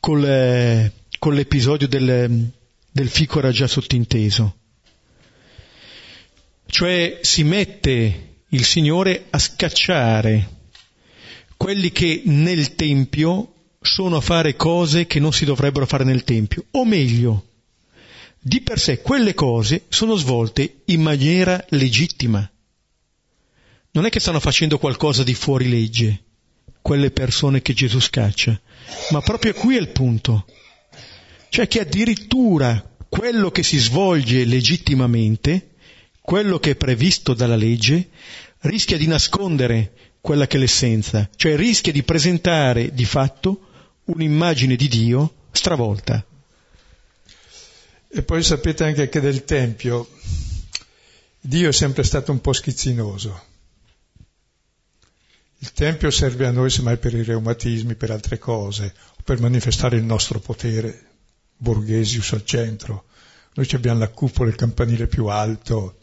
col, 0.00 0.24
eh, 0.24 0.92
con 1.18 1.34
l'episodio 1.34 1.88
del, 1.88 2.50
del 2.98 3.08
fico 3.08 3.38
era 3.38 3.52
già 3.52 3.68
sottinteso. 3.68 4.56
Cioè 6.66 7.20
si 7.22 7.44
mette 7.44 8.42
il 8.48 8.64
Signore 8.64 9.26
a 9.30 9.38
scacciare 9.38 10.56
quelli 11.56 11.92
che 11.92 12.22
nel 12.24 12.74
Tempio 12.74 13.54
sono 13.80 14.16
a 14.16 14.20
fare 14.20 14.56
cose 14.56 15.06
che 15.06 15.20
non 15.20 15.32
si 15.32 15.44
dovrebbero 15.44 15.86
fare 15.86 16.02
nel 16.02 16.24
Tempio, 16.24 16.64
o 16.72 16.84
meglio, 16.84 17.46
di 18.40 18.60
per 18.62 18.80
sé 18.80 19.00
quelle 19.00 19.34
cose 19.34 19.84
sono 19.88 20.16
svolte 20.16 20.82
in 20.86 21.00
maniera 21.00 21.64
legittima. 21.70 22.50
non 23.92 24.06
è 24.06 24.10
che 24.10 24.20
stanno 24.20 24.40
facendo 24.40 24.78
qualcosa 24.78 25.22
di 25.22 25.34
fuori 25.34 25.68
legge, 25.68 26.24
quelle 26.82 27.10
persone 27.10 27.62
che 27.62 27.74
Gesù 27.74 28.00
scaccia, 28.00 28.60
ma 29.10 29.20
proprio 29.20 29.54
qui 29.54 29.76
è 29.76 29.80
il 29.80 29.88
punto. 29.88 30.46
Cioè 31.48 31.66
che 31.66 31.80
addirittura 31.80 32.96
quello 33.08 33.50
che 33.50 33.62
si 33.62 33.78
svolge 33.78 34.44
legittimamente, 34.44 35.70
quello 36.20 36.58
che 36.58 36.72
è 36.72 36.76
previsto 36.76 37.34
dalla 37.34 37.56
legge, 37.56 38.08
rischia 38.60 38.96
di 38.96 39.06
nascondere 39.06 39.92
quella 40.20 40.46
che 40.46 40.56
è 40.56 40.60
l'essenza, 40.60 41.28
cioè 41.36 41.56
rischia 41.56 41.92
di 41.92 42.02
presentare 42.02 42.92
di 42.92 43.04
fatto 43.04 43.66
un'immagine 44.04 44.76
di 44.76 44.88
Dio 44.88 45.34
stravolta. 45.52 46.24
E 48.10 48.22
poi 48.22 48.42
sapete 48.42 48.84
anche 48.84 49.08
che 49.08 49.20
del 49.20 49.44
Tempio 49.44 50.08
Dio 51.40 51.68
è 51.68 51.72
sempre 51.72 52.02
stato 52.02 52.32
un 52.32 52.40
po' 52.40 52.52
schizzinoso. 52.52 53.44
Il 55.60 55.72
Tempio 55.72 56.10
serve 56.10 56.46
a 56.46 56.50
noi 56.50 56.68
semmai 56.68 56.98
per 56.98 57.14
i 57.14 57.22
reumatismi, 57.22 57.94
per 57.94 58.10
altre 58.10 58.38
cose, 58.38 58.94
per 59.24 59.40
manifestare 59.40 59.96
il 59.96 60.04
nostro 60.04 60.40
potere, 60.40 61.07
Borghesius 61.58 62.32
al 62.32 62.44
centro. 62.44 63.06
Noi 63.54 63.68
abbiamo 63.72 63.98
la 63.98 64.08
cupola, 64.08 64.48
il 64.48 64.56
campanile 64.56 65.08
più 65.08 65.26
alto, 65.26 65.98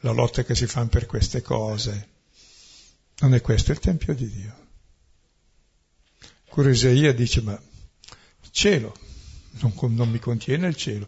la 0.00 0.12
lotta 0.12 0.42
che 0.42 0.54
si 0.54 0.66
fa 0.66 0.84
per 0.86 1.06
queste 1.06 1.42
cose. 1.42 2.08
Non 3.18 3.34
è 3.34 3.40
questo 3.40 3.72
il 3.72 3.78
Tempio 3.78 4.14
di 4.14 4.28
Dio. 4.28 4.66
Cura 6.48 6.70
Isaia 6.70 7.12
dice, 7.12 7.42
ma 7.42 7.52
il 7.52 8.50
cielo 8.50 8.96
non, 9.60 9.72
non 9.94 10.08
mi 10.10 10.18
contiene 10.18 10.66
il 10.66 10.76
cielo, 10.76 11.06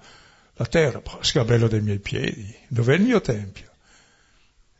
la 0.54 0.66
terra, 0.66 1.00
oh, 1.02 1.22
scabello 1.22 1.66
dei 1.66 1.80
miei 1.80 1.98
piedi, 1.98 2.54
dov'è 2.68 2.94
il 2.94 3.02
mio 3.02 3.20
Tempio? 3.20 3.70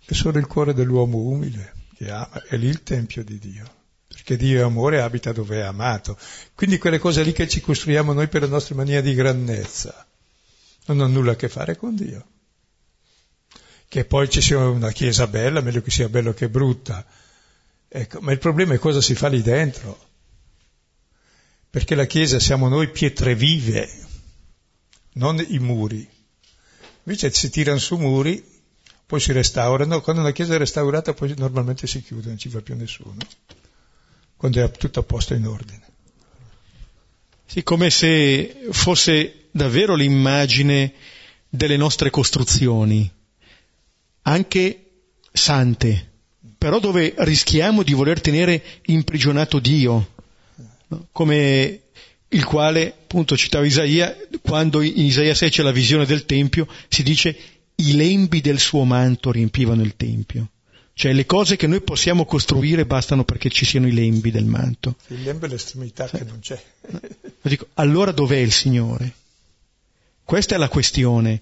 È 0.05 0.13
solo 0.13 0.39
il 0.39 0.47
cuore 0.47 0.75
dell'uomo 0.75 1.19
umile 1.19 1.75
che 1.95 2.11
ama, 2.11 2.43
è 2.43 2.57
lì 2.57 2.67
il 2.67 2.83
Tempio 2.83 3.25
di 3.25 3.39
Dio 3.39 3.79
perché 4.31 4.37
Dio 4.37 4.61
è 4.61 4.63
amore 4.63 5.01
abita 5.01 5.33
dove 5.33 5.57
è 5.57 5.63
amato. 5.63 6.17
Quindi 6.55 6.79
quelle 6.79 6.99
cose 6.99 7.23
lì 7.25 7.33
che 7.33 7.49
ci 7.49 7.61
costruiamo 7.61 8.13
noi 8.13 8.29
per 8.29 8.43
la 8.43 8.49
nostra 8.49 8.77
mania 8.77 9.01
di 9.01 9.15
grandezza 9.15 10.07
non 10.87 11.01
hanno 11.01 11.13
nulla 11.13 11.33
a 11.33 11.37
che 11.37 11.49
fare 11.49 11.77
con 11.77 11.97
Dio. 11.97 12.27
Che 13.89 14.05
poi 14.05 14.31
ci 14.31 14.41
sia 14.41 14.59
una 14.59 14.93
chiesa 14.93 15.27
bella, 15.27 15.61
meglio 15.61 15.83
che 15.83 15.91
sia 15.91 16.09
bella 16.09 16.33
che 16.33 16.49
brutta. 16.49 17.05
Ecco, 17.89 18.21
ma 18.21 18.31
il 18.31 18.39
problema 18.39 18.75
è 18.75 18.79
cosa 18.79 19.01
si 19.01 19.15
fa 19.15 19.29
lì 19.29 19.43
dentro. 19.43 20.09
Perché 21.69 21.95
la 21.95 22.07
chiesa 22.07 22.39
siamo 22.39 22.69
noi 22.69 22.89
pietre 22.89 23.35
vive, 23.35 23.89
non 25.15 25.45
i 25.49 25.59
muri. 25.59 26.09
Invece 27.05 27.33
si 27.33 27.51
tirano 27.51 27.79
su 27.79 27.97
muri, 27.97 28.45
poi 29.07 29.19
si 29.19 29.33
restaurano, 29.33 30.01
quando 30.01 30.23
una 30.23 30.33
chiesa 30.33 30.55
è 30.55 30.59
restaurata 30.59 31.15
poi 31.15 31.35
normalmente 31.37 31.89
si 31.89 32.03
chiude, 32.03 32.29
non 32.29 32.39
ci 32.39 32.49
va 32.49 32.61
più 32.61 32.77
nessuno 32.77 33.17
quando 34.41 34.65
è 34.65 34.71
tutto 34.71 35.01
a 35.01 35.03
posto 35.03 35.35
in 35.35 35.47
ordine. 35.47 35.83
Sì, 37.45 37.63
come 37.63 37.91
se 37.91 38.69
fosse 38.71 39.49
davvero 39.51 39.95
l'immagine 39.95 40.95
delle 41.47 41.77
nostre 41.77 42.09
costruzioni, 42.09 43.13
anche 44.23 44.85
sante, 45.31 46.11
però 46.57 46.81
dove 46.81 47.13
rischiamo 47.19 47.83
di 47.83 47.93
voler 47.93 48.23
tenere 48.23 48.63
imprigionato 48.87 49.59
Dio, 49.59 50.15
come 51.13 51.81
il 52.29 52.45
quale, 52.45 52.87
appunto, 52.87 53.37
citava 53.37 53.67
Isaia, 53.67 54.17
quando 54.41 54.81
in 54.81 55.05
Isaia 55.05 55.35
6 55.35 55.51
c'è 55.51 55.63
la 55.63 55.71
visione 55.71 56.07
del 56.07 56.25
Tempio, 56.25 56.67
si 56.89 57.03
dice 57.03 57.37
i 57.75 57.95
lembi 57.95 58.41
del 58.41 58.59
suo 58.59 58.85
manto 58.85 59.31
riempivano 59.31 59.83
il 59.83 59.97
Tempio. 59.97 60.49
Cioè 61.01 61.15
le 61.15 61.25
cose 61.25 61.57
che 61.57 61.67
noi 61.67 61.81
possiamo 61.81 62.27
costruire 62.27 62.85
bastano 62.85 63.25
perché 63.25 63.49
ci 63.49 63.65
siano 63.65 63.87
i 63.87 63.93
lembi 63.93 64.31
del 64.31 64.45
manto. 64.45 64.97
Il 65.07 65.23
lembo 65.23 65.47
è 65.47 65.49
l'estremità 65.49 66.07
sì. 66.07 66.19
che 66.19 66.25
non 66.25 66.41
c'è. 66.41 66.63
Dico, 67.41 67.69
allora 67.77 68.13
dov'è 68.13 68.37
il 68.37 68.53
Signore? 68.53 69.15
Questa 70.23 70.57
è 70.57 70.59
la 70.59 70.69
questione. 70.69 71.41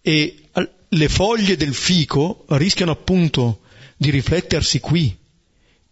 E 0.00 0.48
le 0.88 1.08
foglie 1.08 1.56
del 1.56 1.74
fico 1.74 2.44
rischiano 2.48 2.90
appunto 2.90 3.60
di 3.96 4.10
riflettersi 4.10 4.80
qui, 4.80 5.16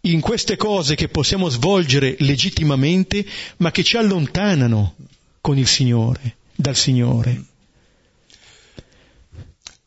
in 0.01 0.19
queste 0.19 0.57
cose 0.57 0.95
che 0.95 1.07
possiamo 1.07 1.47
svolgere 1.47 2.17
legittimamente, 2.19 3.25
ma 3.59 3.71
che 3.71 3.85
ci 3.85 3.95
allontanano 3.95 4.95
con 5.39 5.57
il 5.57 5.67
Signore, 5.67 6.35
dal 6.53 6.75
Signore. 6.75 7.50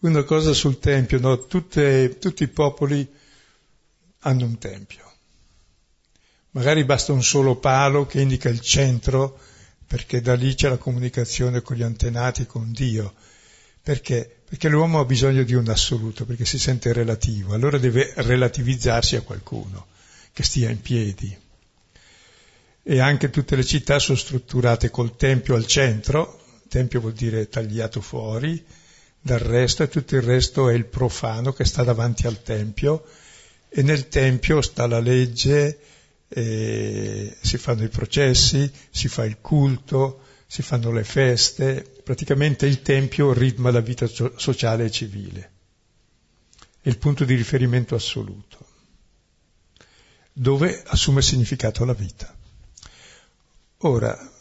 Una 0.05 0.23
cosa 0.23 0.53
sul 0.53 0.79
Tempio, 0.81 1.19
no? 1.19 1.47
Tutte, 1.47 2.19
tutti 2.19 2.43
i 2.43 2.49
popoli 2.49 3.11
hanno 4.19 4.45
un 4.45 4.59
Tempio. 4.59 5.13
Magari 6.51 6.85
basta 6.85 7.15
un 7.15 7.23
solo 7.23 7.57
palo 7.57 8.05
che 8.05 8.21
indica 8.21 8.51
il 8.51 8.61
centro, 8.61 9.39
perché 9.87 10.21
da 10.21 10.35
lì 10.35 10.55
c'è 10.55 10.69
la 10.69 10.77
comunicazione 10.77 11.63
con 11.63 11.77
gli 11.77 11.83
antenati, 11.83 12.45
con 12.45 12.71
Dio. 12.71 13.15
Perché? 13.83 14.43
Perché 14.47 14.69
l'uomo 14.69 15.01
ha 15.01 15.07
bisogno 15.07 15.43
di 15.43 15.55
un 15.55 15.71
assoluto, 15.71 16.27
perché 16.27 16.45
si 16.45 16.59
sente 16.59 16.93
relativo, 16.93 17.55
allora 17.55 17.79
deve 17.79 18.13
relativizzarsi 18.15 19.17
a 19.17 19.23
qualcuno 19.23 19.87
che 20.35 20.43
stia 20.43 20.69
in 20.69 20.83
piedi. 20.83 21.35
E 22.83 22.99
anche 23.01 23.31
tutte 23.31 23.57
le 23.57 23.65
città 23.65 23.99
sono 23.99 24.19
strutturate 24.19 24.91
col 24.91 25.17
Tempio 25.17 25.55
al 25.55 25.67
centro, 25.67 26.59
Tempio 26.69 27.01
vuol 27.01 27.15
dire 27.15 27.49
tagliato 27.49 28.03
fuori, 28.03 28.63
dal 29.25 29.39
resto 29.39 29.83
e 29.83 29.89
tutto 29.89 30.17
il 30.17 30.23
resto 30.23 30.69
è 30.69 30.75
il 30.75 30.85
profano 30.85 31.55
che 31.55 31.65
sta 31.65 31.83
davanti 31.83 32.27
al 32.27 32.43
Tempio 32.43 33.07
e 33.71 33.81
nel 33.81 34.09
Tempio 34.09 34.61
sta 34.61 34.87
la 34.87 35.01
legge, 35.01 35.79
si 36.29 37.57
fanno 37.57 37.85
i 37.85 37.89
processi, 37.89 38.71
si 38.91 39.09
fa 39.09 39.25
il 39.25 39.39
culto, 39.41 40.25
si 40.47 40.61
fanno 40.61 40.93
le 40.93 41.05
feste, 41.05 41.91
praticamente 42.05 42.67
il 42.67 42.83
Tempio 42.83 43.33
ritma 43.33 43.71
la 43.71 43.81
vita 43.81 44.07
sociale 44.07 44.85
e 44.85 44.91
civile, 44.91 45.51
è 46.83 46.91
il 46.91 46.99
punto 46.99 47.25
di 47.25 47.35
riferimento 47.35 47.95
assoluto, 47.95 48.59
dove 50.35 50.83
assume 50.85 51.23
significato 51.23 51.87
la 51.87 51.95
vita. 51.95 52.37
Ora, 53.79 54.33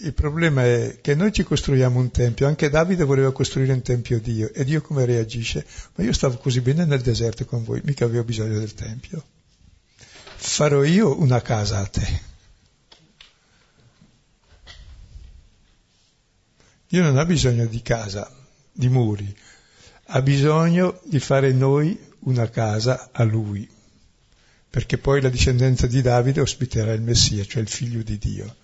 il 0.00 0.12
problema 0.12 0.64
è 0.64 0.98
che 1.00 1.14
noi 1.14 1.32
ci 1.32 1.42
costruiamo 1.42 1.98
un 1.98 2.10
tempio, 2.10 2.46
anche 2.46 2.68
Davide 2.68 3.04
voleva 3.04 3.32
costruire 3.32 3.72
un 3.72 3.82
tempio 3.82 4.18
a 4.18 4.20
Dio 4.20 4.52
e 4.52 4.64
Dio 4.64 4.80
come 4.80 5.04
reagisce? 5.04 5.66
Ma 5.94 6.04
io 6.04 6.12
stavo 6.12 6.36
così 6.36 6.60
bene 6.60 6.84
nel 6.84 7.00
deserto 7.00 7.44
con 7.44 7.64
voi, 7.64 7.80
mica 7.84 8.04
avevo 8.04 8.22
bisogno 8.22 8.58
del 8.58 8.74
tempio. 8.74 9.24
Farò 10.36 10.84
io 10.84 11.20
una 11.20 11.42
casa 11.42 11.78
a 11.78 11.86
te. 11.86 12.20
Dio 16.88 17.02
non 17.02 17.18
ha 17.18 17.24
bisogno 17.24 17.66
di 17.66 17.82
casa, 17.82 18.32
di 18.72 18.88
muri, 18.88 19.36
ha 20.10 20.22
bisogno 20.22 21.00
di 21.04 21.18
fare 21.18 21.52
noi 21.52 21.98
una 22.20 22.48
casa 22.48 23.10
a 23.12 23.24
lui, 23.24 23.68
perché 24.70 24.96
poi 24.96 25.20
la 25.20 25.28
discendenza 25.28 25.86
di 25.86 26.00
Davide 26.00 26.40
ospiterà 26.40 26.92
il 26.92 27.02
Messia, 27.02 27.44
cioè 27.44 27.60
il 27.60 27.68
figlio 27.68 28.02
di 28.02 28.16
Dio. 28.16 28.56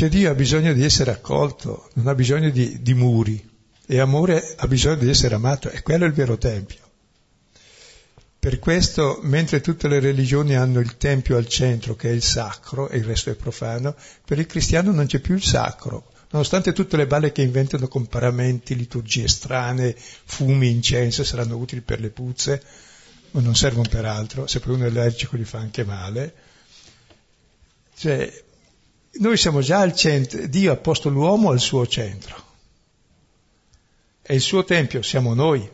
Cioè 0.00 0.08
Dio 0.08 0.30
ha 0.30 0.34
bisogno 0.34 0.72
di 0.72 0.82
essere 0.82 1.10
accolto, 1.10 1.90
non 1.96 2.06
ha 2.06 2.14
bisogno 2.14 2.48
di, 2.48 2.80
di 2.80 2.94
muri. 2.94 3.38
E 3.84 4.00
amore 4.00 4.54
ha 4.56 4.66
bisogno 4.66 4.94
di 4.94 5.10
essere 5.10 5.34
amato, 5.34 5.68
e 5.68 5.82
quello 5.82 6.04
è 6.04 6.06
il 6.06 6.14
vero 6.14 6.38
Tempio. 6.38 6.78
Per 8.38 8.58
questo, 8.58 9.18
mentre 9.20 9.60
tutte 9.60 9.88
le 9.88 10.00
religioni 10.00 10.56
hanno 10.56 10.80
il 10.80 10.96
Tempio 10.96 11.36
al 11.36 11.46
centro, 11.46 11.96
che 11.96 12.08
è 12.08 12.12
il 12.12 12.22
sacro, 12.22 12.88
e 12.88 12.96
il 12.96 13.04
resto 13.04 13.28
è 13.28 13.34
profano, 13.34 13.94
per 14.24 14.38
il 14.38 14.46
cristiano 14.46 14.90
non 14.90 15.04
c'è 15.04 15.18
più 15.18 15.34
il 15.34 15.44
sacro. 15.44 16.10
Nonostante 16.30 16.72
tutte 16.72 16.96
le 16.96 17.06
balle 17.06 17.30
che 17.30 17.42
inventano 17.42 17.86
con 17.86 18.06
paramenti, 18.06 18.76
liturgie 18.76 19.28
strane, 19.28 19.94
fumi, 19.94 20.70
incenso, 20.70 21.24
saranno 21.24 21.58
utili 21.58 21.82
per 21.82 22.00
le 22.00 22.08
puzze, 22.08 22.62
ma 23.32 23.42
non 23.42 23.54
servono 23.54 23.86
per 23.86 24.06
altro, 24.06 24.46
se 24.46 24.60
poi 24.60 24.76
uno 24.76 24.84
è 24.84 24.88
allergico 24.88 25.36
gli 25.36 25.44
fa 25.44 25.58
anche 25.58 25.84
male. 25.84 26.34
Cioè, 27.94 28.44
noi 29.12 29.36
siamo 29.36 29.60
già 29.60 29.80
al 29.80 29.94
centro, 29.94 30.46
Dio 30.46 30.72
ha 30.72 30.76
posto 30.76 31.08
l'uomo 31.08 31.50
al 31.50 31.60
suo 31.60 31.86
centro. 31.86 32.48
E 34.22 34.34
il 34.34 34.40
suo 34.40 34.64
tempio 34.64 35.02
siamo 35.02 35.34
noi, 35.34 35.68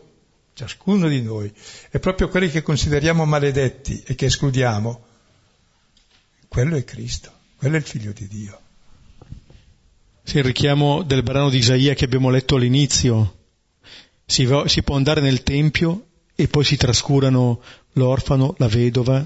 ciascuno 0.53 1.07
di 1.07 1.21
noi. 1.21 1.53
E 1.91 1.99
proprio 1.99 2.29
quelli 2.29 2.49
che 2.49 2.63
consideriamo 2.63 3.25
maledetti 3.25 4.01
e 4.05 4.15
che 4.15 4.25
escludiamo, 4.25 5.05
quello 6.47 6.75
è 6.75 6.83
Cristo, 6.83 7.31
quello 7.57 7.75
è 7.75 7.79
il 7.79 7.85
figlio 7.85 8.11
di 8.11 8.27
Dio. 8.27 8.61
Sì, 10.23 10.37
il 10.37 10.43
richiamo 10.43 11.03
del 11.03 11.23
brano 11.23 11.49
di 11.49 11.59
Isaia 11.59 11.93
che 11.93 12.05
abbiamo 12.05 12.29
letto 12.29 12.55
all'inizio. 12.55 13.35
Si, 14.25 14.45
va, 14.45 14.67
si 14.67 14.81
può 14.81 14.95
andare 14.95 15.21
nel 15.21 15.43
tempio 15.43 16.07
e 16.35 16.47
poi 16.47 16.63
si 16.65 16.75
trascurano 16.75 17.61
l'orfano, 17.93 18.55
la 18.57 18.67
vedova, 18.67 19.25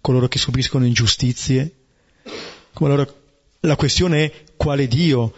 coloro 0.00 0.26
che 0.26 0.38
subiscono 0.38 0.86
ingiustizie, 0.86 1.74
loro 2.78 3.19
la 3.60 3.76
questione 3.76 4.24
è 4.24 4.44
quale 4.56 4.88
Dio. 4.88 5.34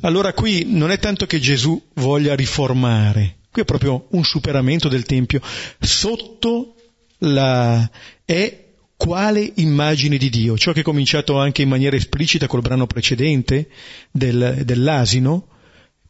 Allora 0.00 0.32
qui 0.32 0.64
non 0.66 0.90
è 0.90 0.98
tanto 0.98 1.26
che 1.26 1.38
Gesù 1.38 1.80
voglia 1.94 2.34
riformare, 2.34 3.36
qui 3.50 3.62
è 3.62 3.64
proprio 3.64 4.06
un 4.10 4.24
superamento 4.24 4.88
del 4.88 5.04
Tempio 5.04 5.40
sotto 5.78 6.74
la, 7.18 7.88
è 8.24 8.64
quale 8.96 9.52
immagine 9.56 10.16
di 10.16 10.28
Dio. 10.28 10.56
Ciò 10.56 10.72
che 10.72 10.80
è 10.80 10.84
cominciato 10.84 11.38
anche 11.38 11.62
in 11.62 11.68
maniera 11.68 11.96
esplicita 11.96 12.46
col 12.46 12.62
brano 12.62 12.86
precedente 12.86 13.68
del, 14.10 14.62
dell'asino, 14.64 15.48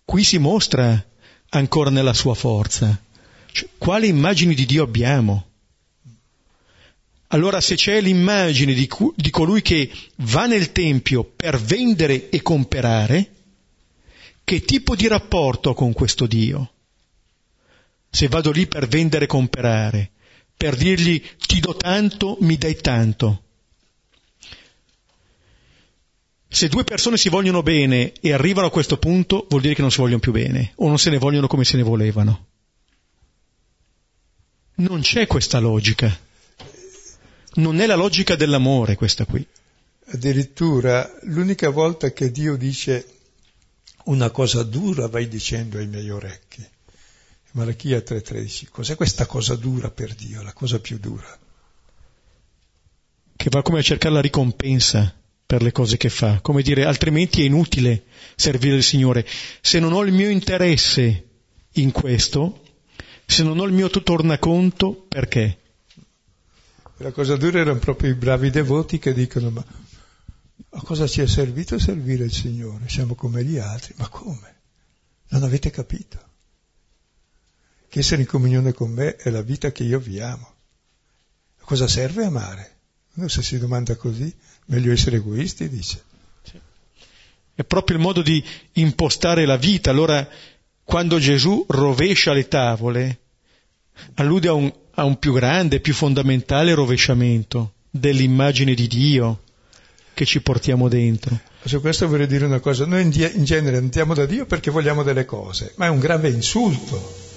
qui 0.05 0.25
si 0.25 0.39
mostra 0.39 1.03
ancora 1.51 1.91
nella 1.91 2.15
sua 2.15 2.35
forza. 2.35 2.99
Cioè, 3.51 3.69
quale 3.77 4.07
immagine 4.07 4.55
di 4.55 4.65
Dio 4.65 4.83
abbiamo? 4.83 5.52
Allora 7.33 7.63
se 7.63 7.77
c'è 7.77 8.01
l'immagine 8.01 8.75
di, 8.75 8.87
cu- 8.87 9.15
di 9.17 9.31
colui 9.31 9.63
che 9.63 9.91
va 10.17 10.47
nel 10.47 10.71
Tempio 10.71 11.25
per 11.25 11.59
vendere 11.59 12.29
e 12.29 12.43
comperare, 12.43 13.31
che 14.45 14.61
tipo 14.61 14.95
di 14.95 15.09
rapporto 15.09 15.71
ho 15.71 15.75
con 15.75 15.95
questo 15.95 16.27
Dio? 16.27 16.73
Se 18.11 18.29
vado 18.29 18.51
lì 18.51 18.67
per 18.67 18.87
vendere 18.87 19.25
e 19.25 19.29
comperare, 19.29 20.11
per 20.55 20.77
dirgli 20.77 21.23
ti 21.47 21.61
do 21.61 21.75
tanto, 21.75 22.37
mi 22.41 22.59
dai 22.59 22.77
tanto. 22.77 23.43
Se 26.49 26.69
due 26.69 26.85
persone 26.85 27.17
si 27.17 27.31
vogliono 27.31 27.63
bene 27.63 28.13
e 28.21 28.35
arrivano 28.35 28.67
a 28.67 28.71
questo 28.71 28.99
punto, 28.99 29.47
vuol 29.49 29.63
dire 29.63 29.75
che 29.75 29.81
non 29.81 29.91
si 29.91 30.03
vogliono 30.03 30.21
più 30.21 30.33
bene 30.33 30.73
o 30.77 30.89
non 30.89 30.99
se 30.99 31.09
ne 31.09 31.17
vogliono 31.17 31.47
come 31.47 31.65
se 31.65 31.79
ne 31.79 31.83
volevano. 31.83 32.47
Non 34.75 35.01
c'è 35.01 35.27
questa 35.27 35.61
logica. 35.61 36.31
Non 37.55 37.81
è 37.81 37.87
la 37.87 37.97
logica 37.97 38.35
dell'amore 38.35 38.95
questa 38.95 39.27
qui. 39.27 39.47
Addirittura 40.07 41.11
l'unica 41.23 41.71
volta 41.71 42.13
che 42.13 42.31
Dio 42.31 42.57
dice 42.57 43.07
una 44.05 44.31
cosa 44.31 44.63
dura 44.63 45.07
vai 45.09 45.29
dicendo 45.29 45.79
ai 45.79 45.87
miei 45.87 46.11
orecchi. 46.11 46.67
Malachia 47.53 47.99
3:13. 47.99 48.69
Cos'è 48.71 48.97
questa 48.97 49.27
cosa 49.27 49.55
dura 49.55 49.91
per 49.91 50.15
Dio, 50.15 50.43
la 50.43 50.53
cosa 50.53 50.81
più 50.81 50.99
dura? 50.99 51.39
Che 53.37 53.51
va 53.51 53.63
come 53.63 53.81
a 53.81 53.83
cercare 53.83 54.15
la 54.15 54.21
ricompensa 54.21 55.15
per 55.45 55.63
le 55.63 55.73
cose 55.73 55.99
che 55.99 56.09
fa, 56.09 56.41
come 56.41 56.63
dire, 56.63 56.85
altrimenti 56.85 57.43
è 57.43 57.45
inutile 57.45 58.05
servire 58.37 58.77
il 58.77 58.83
Signore. 58.83 59.27
Se 59.61 59.79
non 59.79 59.93
ho 59.93 60.03
il 60.03 60.13
mio 60.13 60.31
interesse 60.31 61.25
in 61.73 61.93
questo, 61.93 62.63
se 63.27 63.43
non 63.43 63.59
ho 63.59 63.65
il 63.65 63.73
mio 63.73 63.91
tornaconto, 63.91 65.05
perché? 65.09 65.59
La 67.03 67.11
cosa 67.11 67.37
dura 67.37 67.59
erano 67.59 67.81
proprio 67.81 68.11
i 68.11 68.15
bravi 68.15 68.51
devoti 68.51 69.01
che 69.01 69.13
dicono 69.13 69.51
ma 69.51 69.65
a 70.75 70.83
cosa 70.83 71.07
ci 71.07 71.21
è 71.21 71.27
servito 71.27 71.79
servire 71.79 72.25
il 72.25 72.33
Signore? 72.33 72.89
Siamo 72.89 73.15
come 73.15 73.45
gli 73.45 73.59
altri. 73.59 73.93
Ma 73.97 74.09
come? 74.09 74.61
Non 75.29 75.43
avete 75.43 75.71
capito? 75.71 76.31
Che 77.89 77.99
essere 77.99 78.23
in 78.23 78.27
comunione 78.27 78.73
con 78.73 78.91
me 78.91 79.17
è 79.17 79.31
la 79.31 79.43
vita 79.43 79.73
che 79.73 79.83
io 79.83 79.99
vi 79.99 80.21
amo. 80.21 80.55
A 81.59 81.65
cosa 81.65 81.89
serve 81.89 82.25
amare? 82.25 82.77
Uno 83.15 83.29
se 83.29 83.43
si 83.43 83.59
domanda 83.59 83.97
così, 83.97 84.35
meglio 84.67 84.93
essere 84.93 85.17
egoisti, 85.17 85.69
dice. 85.69 86.05
È 87.55 87.65
proprio 87.65 87.97
il 87.97 88.03
modo 88.03 88.23
di 88.23 88.43
impostare 88.75 89.45
la 89.45 89.57
vita. 89.57 89.91
Allora, 89.91 90.27
quando 90.85 91.19
Gesù 91.19 91.67
rovescia 91.69 92.33
le 92.33 92.49
tavole, 92.49 93.21
allude 94.15 94.49
a 94.49 94.55
un, 94.55 94.73
a 94.95 95.05
un 95.05 95.19
più 95.19 95.33
grande, 95.33 95.81
più 95.81 95.95
fondamentale 95.95 96.75
rovesciamento 96.75 97.75
dell'immagine 97.91 98.75
di 98.75 98.87
Dio 98.87 99.43
che 100.15 100.25
ci 100.25 100.41
portiamo 100.43 100.89
dentro. 100.89 101.39
Su 101.65 101.81
questo 101.81 102.09
vorrei 102.09 102.27
dire 102.27 102.45
una 102.45 102.61
cosa, 102.61 102.85
noi 102.87 103.03
in 103.03 103.45
genere 103.45 103.77
andiamo 103.77 104.15
da 104.15 104.27
Dio 104.27 104.47
perché 104.47 104.71
vogliamo 104.71 105.03
delle 105.03 105.25
cose, 105.25 105.73
ma 105.77 105.87
è 105.87 105.89
un 105.89 105.99
grave 105.99 106.29
insulto. 106.29 107.31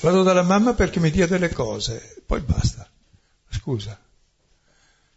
Vado 0.00 0.22
dalla 0.22 0.42
mamma 0.42 0.74
perché 0.74 1.00
mi 1.00 1.10
dia 1.10 1.26
delle 1.26 1.48
cose, 1.48 2.22
poi 2.26 2.40
basta. 2.40 2.88
Scusa, 3.48 3.98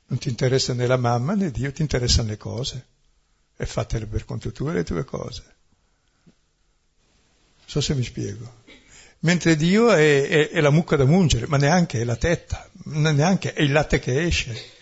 non 0.07 0.19
ti 0.19 0.29
interessa 0.29 0.73
né 0.73 0.87
la 0.87 0.97
mamma 0.97 1.33
né 1.33 1.51
Dio, 1.51 1.71
ti 1.71 1.81
interessano 1.81 2.29
le 2.29 2.37
cose. 2.37 2.85
E 3.57 3.65
fatele 3.65 4.05
per 4.05 4.23
conto 4.23 4.51
tuo 4.51 4.71
le 4.71 4.83
tue 4.83 5.03
cose. 5.03 5.43
So 7.65 7.81
se 7.81 7.93
mi 7.93 8.03
spiego. 8.03 8.58
Mentre 9.21 9.55
Dio 9.55 9.91
è, 9.91 10.27
è, 10.27 10.49
è 10.49 10.61
la 10.61 10.69
mucca 10.69 10.95
da 10.95 11.05
mungere, 11.05 11.47
ma 11.47 11.57
neanche 11.57 11.99
è 11.99 12.03
la 12.03 12.15
tetta, 12.15 12.69
neanche 12.85 13.53
è 13.53 13.61
il 13.61 13.71
latte 13.71 13.99
che 13.99 14.23
esce. 14.23 14.77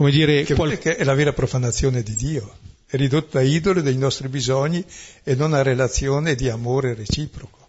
come 0.00 0.12
dire, 0.12 0.44
che, 0.44 0.54
qual... 0.54 0.78
che 0.78 0.96
è 0.96 1.04
la 1.04 1.12
vera 1.12 1.34
profanazione 1.34 2.02
di 2.02 2.14
Dio, 2.14 2.56
è 2.86 2.96
ridotta 2.96 3.40
a 3.40 3.42
idolo 3.42 3.82
dei 3.82 3.98
nostri 3.98 4.28
bisogni 4.28 4.82
e 5.22 5.34
non 5.34 5.52
a 5.52 5.60
relazione 5.60 6.34
di 6.34 6.48
amore 6.48 6.94
reciproco. 6.94 7.68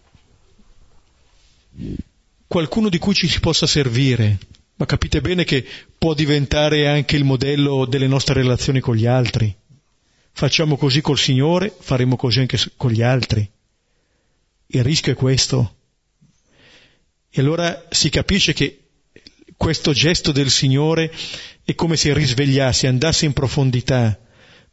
Qualcuno 2.46 2.88
di 2.88 2.96
cui 2.96 3.12
ci 3.12 3.28
si 3.28 3.38
possa 3.38 3.66
servire, 3.66 4.38
ma 4.76 4.86
capite 4.86 5.20
bene 5.20 5.44
che 5.44 5.62
può 5.98 6.14
diventare 6.14 6.88
anche 6.88 7.16
il 7.16 7.24
modello 7.24 7.84
delle 7.84 8.06
nostre 8.06 8.32
relazioni 8.32 8.80
con 8.80 8.96
gli 8.96 9.04
altri. 9.04 9.54
Facciamo 10.32 10.76
così 10.76 11.00
col 11.00 11.18
Signore, 11.18 11.74
faremo 11.78 12.16
così 12.16 12.40
anche 12.40 12.58
con 12.76 12.90
gli 12.90 13.02
altri. 13.02 13.48
Il 14.66 14.82
rischio 14.82 15.12
è 15.12 15.14
questo. 15.14 15.76
E 17.30 17.40
allora 17.40 17.86
si 17.90 18.08
capisce 18.08 18.52
che 18.52 18.88
questo 19.56 19.92
gesto 19.92 20.32
del 20.32 20.50
Signore 20.50 21.12
è 21.64 21.74
come 21.74 21.96
se 21.96 22.12
risvegliasse, 22.12 22.86
andasse 22.86 23.26
in 23.26 23.32
profondità 23.32 24.18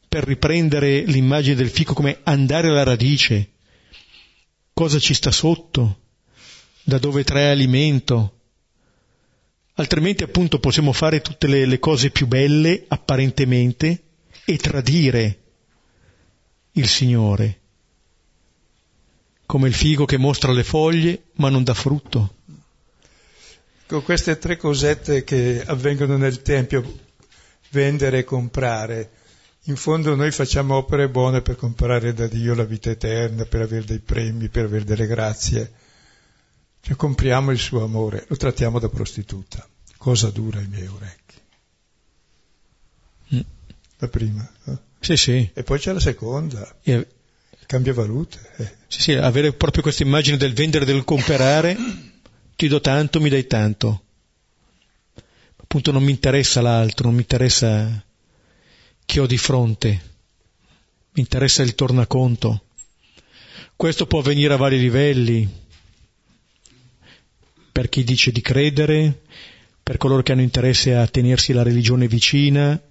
per 0.07 0.23
riprendere 0.23 1.01
l'immagine 1.01 1.55
del 1.55 1.69
fico 1.69 1.93
come 1.93 2.19
andare 2.23 2.69
alla 2.69 2.83
radice. 2.83 3.51
Cosa 4.73 4.97
ci 4.97 5.13
sta 5.13 5.29
sotto? 5.29 5.99
Da 6.83 6.97
dove 6.97 7.23
trae 7.23 7.51
alimento? 7.51 8.39
Altrimenti 9.75 10.23
appunto 10.23 10.59
possiamo 10.59 10.93
fare 10.93 11.21
tutte 11.21 11.47
le, 11.47 11.65
le 11.65 11.79
cose 11.79 12.09
più 12.09 12.25
belle 12.25 12.85
apparentemente 12.87 14.03
e 14.45 14.57
tradire 14.57 15.48
il 16.79 16.87
Signore, 16.87 17.59
come 19.45 19.67
il 19.67 19.73
figo 19.73 20.05
che 20.05 20.17
mostra 20.17 20.51
le 20.51 20.63
foglie 20.63 21.23
ma 21.33 21.49
non 21.49 21.63
dà 21.63 21.73
frutto 21.73 22.33
con 23.89 24.03
queste 24.03 24.37
tre 24.37 24.55
cosette 24.55 25.23
che 25.23 25.63
avvengono 25.65 26.15
nel 26.15 26.43
Tempio, 26.43 26.99
vendere 27.71 28.19
e 28.19 28.23
comprare, 28.23 29.09
in 29.63 29.75
fondo 29.77 30.13
noi 30.13 30.29
facciamo 30.29 30.75
opere 30.75 31.09
buone 31.09 31.41
per 31.41 31.55
comprare 31.55 32.13
da 32.13 32.27
Dio 32.27 32.53
la 32.53 32.65
vita 32.65 32.91
eterna, 32.91 33.45
per 33.45 33.61
avere 33.61 33.85
dei 33.85 33.97
premi, 33.97 34.47
per 34.47 34.65
avere 34.65 34.83
delle 34.83 35.07
grazie. 35.07 35.73
Cioè 36.81 36.95
compriamo 36.95 37.49
il 37.49 37.57
suo 37.57 37.83
amore, 37.83 38.25
lo 38.27 38.35
trattiamo 38.35 38.77
da 38.77 38.89
prostituta. 38.89 39.67
Cosa 39.97 40.29
dura 40.29 40.59
i 40.59 40.67
miei 40.67 40.85
orecchi? 40.85 41.35
Mm. 43.33 43.39
La 43.97 44.07
prima. 44.07 44.51
Eh? 44.65 44.77
Sì, 44.99 45.17
sì. 45.17 45.49
E 45.53 45.63
poi 45.63 45.79
c'è 45.79 45.93
la 45.93 45.99
seconda. 45.99 46.75
E... 46.83 47.07
Cambia 47.65 47.93
valute. 47.93 48.39
Eh. 48.57 48.75
Sì, 48.87 49.01
sì, 49.01 49.13
avere 49.13 49.53
proprio 49.53 49.83
questa 49.83 50.03
immagine 50.03 50.37
del 50.37 50.53
vendere 50.53 50.85
e 50.85 50.87
del 50.87 51.03
comprare 51.03 51.77
ti 52.55 52.67
do 52.67 52.81
tanto, 52.81 53.21
mi 53.21 53.29
dai 53.29 53.45
tanto. 53.45 54.03
Appunto 55.57 55.91
non 55.91 56.03
mi 56.03 56.09
interessa 56.09 56.61
l'altro, 56.61 57.05
non 57.05 57.15
mi 57.15 57.21
interessa 57.21 58.03
chi 59.05 59.19
ho 59.19 59.27
di 59.27 59.37
fronte, 59.37 59.89
mi 61.11 61.21
interessa 61.21 61.61
il 61.61 61.75
tornaconto. 61.75 62.63
Questo 63.75 64.07
può 64.07 64.19
avvenire 64.19 64.53
a 64.53 64.57
vari 64.57 64.79
livelli, 64.79 65.47
per 67.71 67.87
chi 67.87 68.03
dice 68.03 68.31
di 68.31 68.41
credere, 68.41 69.21
per 69.83 69.97
coloro 69.97 70.23
che 70.23 70.31
hanno 70.31 70.41
interesse 70.41 70.95
a 70.95 71.07
tenersi 71.07 71.53
la 71.53 71.63
religione 71.63 72.07
vicina, 72.07 72.81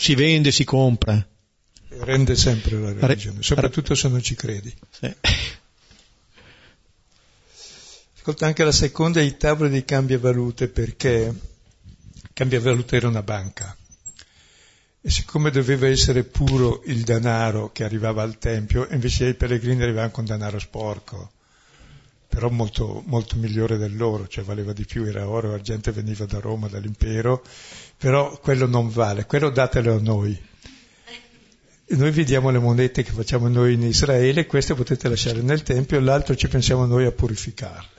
si 0.00 0.14
vende, 0.14 0.52
si 0.52 0.62
compra. 0.62 1.26
Rende 1.88 2.36
sempre 2.36 2.78
la 2.78 2.92
religione, 2.92 3.42
soprattutto 3.42 3.96
se 3.96 4.08
non 4.08 4.22
ci 4.22 4.36
credi. 4.36 4.72
Sì. 4.90 5.12
Ascolta, 8.16 8.46
anche 8.46 8.62
la 8.62 8.72
seconda 8.72 9.18
è 9.20 9.24
i 9.24 9.36
tavoli 9.36 9.70
di 9.70 9.84
cambiavalute 9.84 10.68
perché 10.68 11.34
cambiavalute 12.32 12.96
era 12.96 13.08
una 13.08 13.22
banca 13.22 13.76
e 15.00 15.10
siccome 15.10 15.50
doveva 15.50 15.88
essere 15.88 16.22
puro 16.22 16.82
il 16.84 17.02
denaro 17.02 17.72
che 17.72 17.82
arrivava 17.82 18.22
al 18.22 18.38
Tempio, 18.38 18.86
invece 18.90 19.28
i 19.28 19.34
pellegrini 19.34 19.82
arrivavano 19.82 20.12
con 20.12 20.24
denaro 20.24 20.58
sporco, 20.58 21.32
però 22.28 22.50
molto, 22.50 23.02
molto 23.06 23.36
migliore 23.36 23.78
del 23.78 23.96
loro, 23.96 24.28
cioè 24.28 24.44
valeva 24.44 24.72
di 24.72 24.84
più, 24.84 25.04
era 25.04 25.28
oro, 25.28 25.54
argento 25.54 25.92
veniva 25.92 26.26
da 26.26 26.38
Roma, 26.40 26.68
dall'impero, 26.68 27.42
però 27.98 28.38
quello 28.38 28.66
non 28.66 28.88
vale, 28.88 29.26
quello 29.26 29.50
datelo 29.50 29.96
a 29.96 30.00
noi. 30.00 30.46
Noi 31.90 32.10
vediamo 32.10 32.50
le 32.50 32.58
monete 32.58 33.02
che 33.02 33.10
facciamo 33.10 33.48
noi 33.48 33.74
in 33.74 33.82
Israele, 33.82 34.46
queste 34.46 34.74
potete 34.74 35.08
lasciare 35.08 35.40
nel 35.40 35.62
Tempio, 35.62 35.98
l'altro 35.98 36.36
ci 36.36 36.46
pensiamo 36.46 36.86
noi 36.86 37.06
a 37.06 37.12
purificarle. 37.12 37.96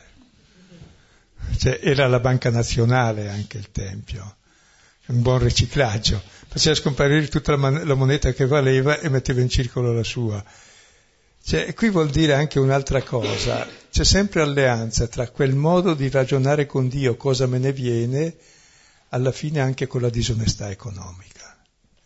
Cioè, 1.57 1.79
era 1.83 2.07
la 2.07 2.19
banca 2.19 2.49
nazionale 2.49 3.29
anche 3.29 3.57
il 3.57 3.71
Tempio, 3.71 4.35
un 5.07 5.21
buon 5.21 5.39
riciclaggio. 5.39 6.21
Faceva 6.47 6.75
scomparire 6.75 7.27
tutta 7.27 7.51
la, 7.51 7.57
man- 7.57 7.85
la 7.85 7.95
moneta 7.95 8.31
che 8.31 8.45
valeva 8.45 8.99
e 8.99 9.09
metteva 9.09 9.41
in 9.41 9.49
circolo 9.49 9.91
la 9.91 10.03
sua. 10.03 10.41
Cioè, 11.43 11.73
qui 11.73 11.89
vuol 11.89 12.09
dire 12.09 12.33
anche 12.35 12.59
un'altra 12.59 13.01
cosa. 13.01 13.67
c'è 13.91 14.03
sempre 14.05 14.41
alleanza 14.41 15.07
tra 15.07 15.27
quel 15.29 15.55
modo 15.55 15.93
di 15.95 16.09
ragionare 16.09 16.67
con 16.67 16.87
Dio, 16.87 17.17
cosa 17.17 17.47
me 17.47 17.57
ne 17.57 17.73
viene, 17.73 18.35
alla 19.09 19.31
fine 19.31 19.59
anche 19.59 19.87
con 19.87 20.01
la 20.01 20.09
disonestà 20.09 20.69
economica. 20.69 21.57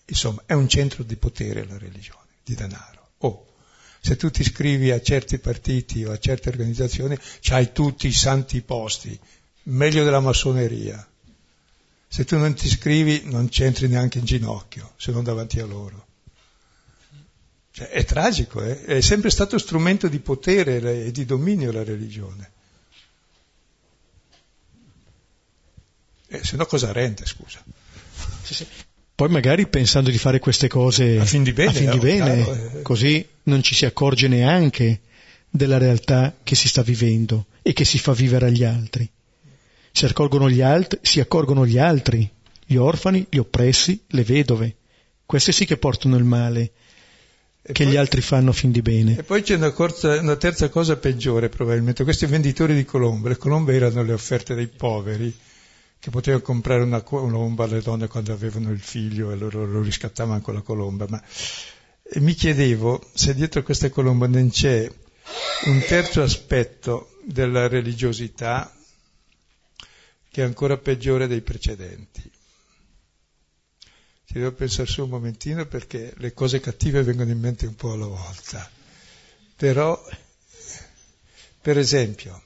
Insomma, 0.05 0.43
è 0.45 0.53
un 0.53 0.67
centro 0.67 1.03
di 1.03 1.15
potere 1.15 1.65
la 1.65 1.77
religione, 1.77 2.27
di 2.43 2.55
denaro. 2.55 3.11
Oh, 3.19 3.45
se 3.99 4.15
tu 4.15 4.29
ti 4.29 4.41
iscrivi 4.41 4.91
a 4.91 5.01
certi 5.01 5.39
partiti 5.39 6.03
o 6.03 6.11
a 6.11 6.19
certe 6.19 6.49
organizzazioni, 6.49 7.17
c'hai 7.39 7.71
tutti 7.71 8.07
i 8.07 8.13
santi 8.13 8.61
posti, 8.61 9.17
meglio 9.63 10.03
della 10.03 10.19
massoneria. 10.19 11.07
Se 12.07 12.25
tu 12.25 12.37
non 12.37 12.53
ti 12.53 12.67
iscrivi 12.67 13.23
non 13.25 13.49
c'entri 13.49 13.87
neanche 13.87 14.19
in 14.19 14.25
ginocchio, 14.25 14.93
se 14.97 15.11
non 15.11 15.23
davanti 15.23 15.59
a 15.59 15.65
loro. 15.65 16.05
Cioè, 17.71 17.89
è 17.89 18.05
tragico, 18.05 18.61
eh? 18.61 18.83
è 18.83 19.01
sempre 19.01 19.31
stato 19.31 19.57
strumento 19.57 20.07
di 20.07 20.19
potere 20.19 21.05
e 21.05 21.11
di 21.11 21.25
dominio 21.25 21.71
la 21.71 21.83
religione. 21.83 22.51
Eh, 26.33 26.43
se 26.43 26.55
no 26.55 26.65
cosa 26.65 26.91
rende, 26.91 27.25
scusa? 27.27 27.63
Sì, 28.41 28.53
sì. 28.55 28.65
Poi 29.13 29.29
magari 29.29 29.67
pensando 29.67 30.09
di 30.09 30.17
fare 30.17 30.39
queste 30.39 30.67
cose 30.67 31.19
a 31.19 31.25
fin 31.25 31.43
di 31.43 31.53
bene, 31.53 31.71
fin 31.71 31.91
di 31.91 31.99
bene 31.99 32.43
chiaro, 32.43 32.77
eh. 32.77 32.81
così 32.81 33.27
non 33.43 33.61
ci 33.61 33.75
si 33.75 33.85
accorge 33.85 34.27
neanche 34.27 35.01
della 35.47 35.77
realtà 35.77 36.35
che 36.41 36.55
si 36.55 36.67
sta 36.67 36.81
vivendo 36.81 37.45
e 37.61 37.73
che 37.73 37.85
si 37.85 37.99
fa 37.99 38.13
vivere 38.13 38.47
agli 38.47 38.63
altri. 38.63 39.07
Si 39.91 40.05
accorgono 40.05 40.49
gli, 40.49 40.61
alt- 40.61 40.97
si 41.03 41.19
accorgono 41.19 41.67
gli 41.67 41.77
altri, 41.77 42.27
gli 42.65 42.75
orfani, 42.75 43.27
gli 43.29 43.37
oppressi, 43.37 44.01
le 44.07 44.23
vedove. 44.23 44.75
Queste 45.27 45.51
sì 45.51 45.65
che 45.65 45.77
portano 45.77 46.17
il 46.17 46.23
male 46.23 46.71
e 47.61 47.71
che 47.73 47.83
poi, 47.83 47.93
gli 47.93 47.97
altri 47.97 48.21
fanno 48.21 48.51
fin 48.51 48.71
di 48.71 48.81
bene. 48.81 49.19
E 49.19 49.23
poi 49.23 49.43
c'è 49.43 49.55
una, 49.55 49.69
corza, 49.69 50.19
una, 50.19 50.35
terza 50.37 50.69
cosa 50.69 50.97
peggiore 50.97 51.49
probabilmente. 51.49 52.03
Questi 52.03 52.25
venditori 52.25 52.73
di 52.73 52.85
colombe, 52.85 53.29
le 53.29 53.37
colombe 53.37 53.75
erano 53.75 54.01
le 54.01 54.13
offerte 54.13 54.55
dei 54.55 54.67
poveri 54.67 55.51
che 56.03 56.09
poteva 56.09 56.41
comprare 56.41 56.83
una 56.83 57.01
colomba 57.01 57.63
alle 57.63 57.81
donne 57.81 58.09
quando 58.09 58.33
avevano 58.33 58.71
il 58.71 58.81
figlio 58.81 59.31
e 59.31 59.37
loro 59.37 59.65
lo 59.65 59.81
riscattavano 59.81 60.41
con 60.41 60.53
la 60.53 60.59
colomba, 60.59 61.05
ma 61.07 61.23
mi 62.15 62.33
chiedevo 62.33 63.09
se 63.13 63.33
dietro 63.33 63.63
queste 63.63 63.89
colombe 63.89 64.27
non 64.27 64.49
c'è 64.49 64.91
un 65.63 65.79
terzo 65.87 66.21
aspetto 66.21 67.15
della 67.23 67.69
religiosità 67.69 68.75
che 70.29 70.41
è 70.41 70.45
ancora 70.45 70.75
peggiore 70.75 71.27
dei 71.27 71.39
precedenti. 71.39 72.21
Ci 74.25 74.33
devo 74.33 74.51
pensare 74.51 74.89
su 74.89 75.03
un 75.03 75.09
momentino 75.09 75.65
perché 75.67 76.13
le 76.17 76.33
cose 76.33 76.59
cattive 76.59 77.01
vengono 77.03 77.31
in 77.31 77.39
mente 77.39 77.65
un 77.65 77.75
po' 77.75 77.93
alla 77.93 78.07
volta. 78.07 78.69
Però, 79.55 79.97
per 81.61 81.77
esempio, 81.77 82.43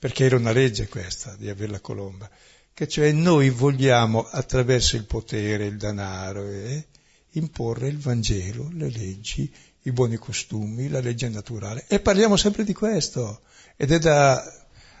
perché 0.00 0.24
era 0.24 0.36
una 0.36 0.52
legge 0.52 0.88
questa 0.88 1.36
di 1.36 1.50
avere 1.50 1.72
la 1.72 1.80
colomba, 1.80 2.28
che 2.72 2.88
cioè 2.88 3.12
noi 3.12 3.50
vogliamo 3.50 4.26
attraverso 4.26 4.96
il 4.96 5.04
potere, 5.04 5.66
il 5.66 5.76
denaro, 5.76 6.42
eh, 6.42 6.86
imporre 7.32 7.88
il 7.88 7.98
Vangelo, 7.98 8.70
le 8.72 8.88
leggi, 8.88 9.52
i 9.82 9.92
buoni 9.92 10.16
costumi, 10.16 10.88
la 10.88 11.00
legge 11.00 11.28
naturale. 11.28 11.84
E 11.86 12.00
parliamo 12.00 12.38
sempre 12.38 12.64
di 12.64 12.72
questo. 12.72 13.42
Ed 13.76 13.92
è 13.92 13.98
da, 13.98 14.42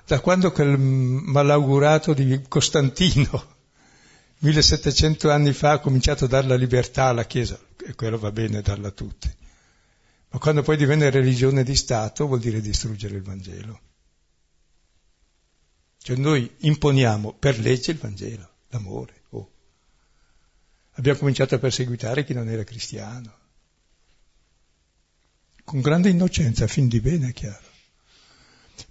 da 0.04 0.20
quando 0.20 0.52
quel 0.52 0.76
malaugurato 0.76 2.12
di 2.12 2.42
Costantino, 2.46 3.56
1700 4.40 5.30
anni 5.30 5.54
fa, 5.54 5.72
ha 5.72 5.78
cominciato 5.78 6.26
a 6.26 6.28
dare 6.28 6.46
la 6.46 6.56
libertà 6.56 7.04
alla 7.04 7.24
Chiesa, 7.24 7.58
e 7.86 7.94
quello 7.94 8.18
va 8.18 8.32
bene 8.32 8.60
darla 8.60 8.88
a 8.88 8.92
tutti. 8.92 9.34
Ma 10.32 10.38
quando 10.38 10.60
poi 10.60 10.76
divenne 10.76 11.08
religione 11.08 11.64
di 11.64 11.74
Stato 11.74 12.26
vuol 12.26 12.40
dire 12.40 12.60
distruggere 12.60 13.16
il 13.16 13.22
Vangelo. 13.22 13.80
Cioè 16.02 16.16
noi 16.16 16.50
imponiamo 16.58 17.34
per 17.34 17.58
legge 17.58 17.90
il 17.90 17.98
Vangelo, 17.98 18.48
l'amore. 18.68 19.14
Oh. 19.30 19.50
Abbiamo 20.92 21.18
cominciato 21.18 21.54
a 21.54 21.58
perseguitare 21.58 22.24
chi 22.24 22.32
non 22.32 22.48
era 22.48 22.64
cristiano. 22.64 23.36
Con 25.62 25.80
grande 25.80 26.08
innocenza, 26.08 26.66
fin 26.66 26.88
di 26.88 27.00
bene, 27.00 27.28
è 27.28 27.32
chiaro. 27.32 27.68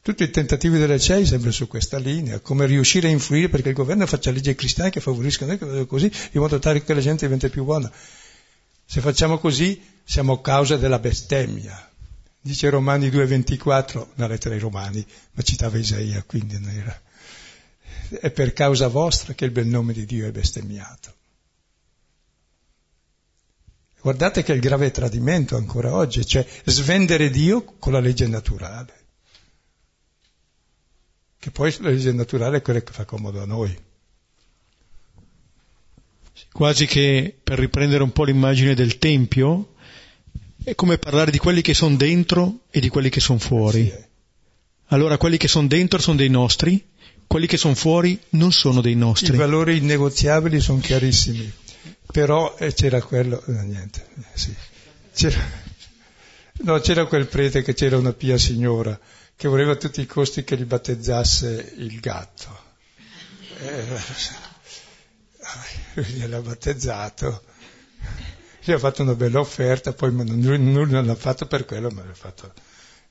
Tutti 0.01 0.23
i 0.23 0.29
tentativi 0.29 0.77
delle 0.77 0.99
CEI 0.99 1.25
sempre 1.25 1.51
su 1.51 1.67
questa 1.67 1.97
linea, 1.97 2.39
come 2.39 2.67
riuscire 2.67 3.07
a 3.07 3.11
influire 3.11 3.49
perché 3.49 3.69
il 3.69 3.75
governo 3.75 4.05
faccia 4.05 4.31
leggi 4.31 4.53
cristiane 4.53 4.91
che 4.91 5.01
favoriscano 5.01 5.57
noi, 5.59 5.87
così, 5.87 6.05
in 6.05 6.41
modo 6.41 6.59
tale 6.59 6.83
che 6.83 6.93
la 6.93 7.01
gente 7.01 7.25
diventi 7.25 7.49
più 7.49 7.63
buona. 7.63 7.91
Se 8.85 9.01
facciamo 9.01 9.39
così 9.39 9.81
siamo 10.03 10.41
causa 10.41 10.77
della 10.77 10.99
bestemmia. 10.99 11.88
Dice 12.49 12.71
Romani 12.71 13.09
2,24, 13.09 14.07
una 14.15 14.25
lettera 14.25 14.55
ai 14.55 14.59
Romani, 14.59 15.05
ma 15.33 15.43
citava 15.43 15.77
Isaia, 15.77 16.23
quindi 16.23 16.59
non 16.59 16.71
era. 16.71 16.99
È 18.09 18.31
per 18.31 18.53
causa 18.53 18.87
vostra 18.87 19.35
che 19.35 19.45
il 19.45 19.51
bel 19.51 19.67
nome 19.67 19.93
di 19.93 20.03
Dio 20.03 20.25
è 20.25 20.31
bestemmiato. 20.31 21.13
Guardate 24.01 24.41
che 24.41 24.51
è 24.51 24.55
il 24.55 24.61
grave 24.61 24.89
tradimento 24.89 25.57
ancora 25.57 25.93
oggi, 25.93 26.25
cioè 26.25 26.43
svendere 26.65 27.29
Dio 27.29 27.63
con 27.77 27.93
la 27.93 27.99
legge 27.99 28.25
naturale. 28.25 28.93
Che 31.37 31.51
poi 31.51 31.71
la 31.81 31.89
legge 31.89 32.11
naturale 32.13 32.57
è 32.57 32.61
quella 32.63 32.81
che 32.81 32.91
fa 32.91 33.05
comodo 33.05 33.43
a 33.43 33.45
noi. 33.45 33.79
Quasi 36.51 36.87
che 36.87 37.37
per 37.43 37.59
riprendere 37.59 38.01
un 38.01 38.11
po' 38.11 38.23
l'immagine 38.23 38.73
del 38.73 38.97
Tempio, 38.97 39.75
è 40.63 40.75
come 40.75 40.97
parlare 40.97 41.31
di 41.31 41.37
quelli 41.37 41.61
che 41.61 41.73
sono 41.73 41.95
dentro 41.95 42.61
e 42.69 42.79
di 42.79 42.89
quelli 42.89 43.09
che 43.09 43.19
sono 43.19 43.39
fuori. 43.39 43.85
Sì, 43.85 43.91
eh. 43.91 44.07
Allora 44.87 45.17
quelli 45.17 45.37
che 45.37 45.47
sono 45.47 45.67
dentro 45.67 45.99
sono 45.99 46.17
dei 46.17 46.29
nostri, 46.29 46.83
quelli 47.27 47.47
che 47.47 47.57
sono 47.57 47.75
fuori 47.75 48.19
non 48.29 48.51
sono 48.51 48.81
dei 48.81 48.95
nostri. 48.95 49.33
I 49.33 49.37
valori 49.37 49.77
innegoziabili 49.77 50.59
sono 50.59 50.79
chiarissimi, 50.79 51.51
però 52.11 52.55
eh, 52.57 52.73
c'era 52.73 53.01
quello, 53.01 53.43
eh, 53.45 53.51
niente, 53.51 54.07
eh, 54.17 54.23
sì. 54.33 54.53
c'era, 55.13 55.39
no, 56.63 56.79
c'era 56.79 57.05
quel 57.05 57.27
prete 57.27 57.61
che 57.61 57.73
c'era 57.75 57.97
una 57.97 58.13
pia 58.13 58.37
signora 58.37 58.99
che 59.35 59.47
voleva 59.47 59.73
a 59.73 59.75
tutti 59.75 60.01
i 60.01 60.07
costi 60.07 60.43
che 60.43 60.57
gli 60.57 60.65
battezzasse 60.65 61.73
il 61.77 61.99
gatto. 61.99 62.67
Eh, 63.61 63.85
gliel'ha 66.01 66.41
battezzato 66.41 67.43
gli 68.61 68.71
ha 68.71 68.79
fatto 68.79 69.01
una 69.01 69.15
bella 69.15 69.39
offerta, 69.39 69.93
poi 69.93 70.11
nulla 70.13 70.57
non 70.57 71.05
l'ha 71.05 71.15
fatto 71.15 71.45
per 71.45 71.65
quello, 71.65 71.89
ma 71.89 72.03
l'ha 72.03 72.13
fatto 72.13 72.53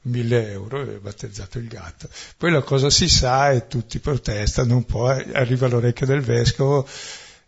mille 0.03 0.51
euro 0.53 0.83
e 0.83 0.95
ha 0.95 0.99
battezzato 0.99 1.59
il 1.59 1.69
gatto. 1.69 2.09
Poi 2.37 2.51
la 2.51 2.63
cosa 2.63 2.91
si 2.91 3.09
sa 3.09 3.51
e 3.51 3.67
tutti 3.67 3.99
protestano 3.99 4.77
un 4.77 4.85
po', 4.85 5.07
arriva 5.07 5.67
all'orecchio 5.67 6.07
del 6.07 6.21
vescovo 6.21 6.87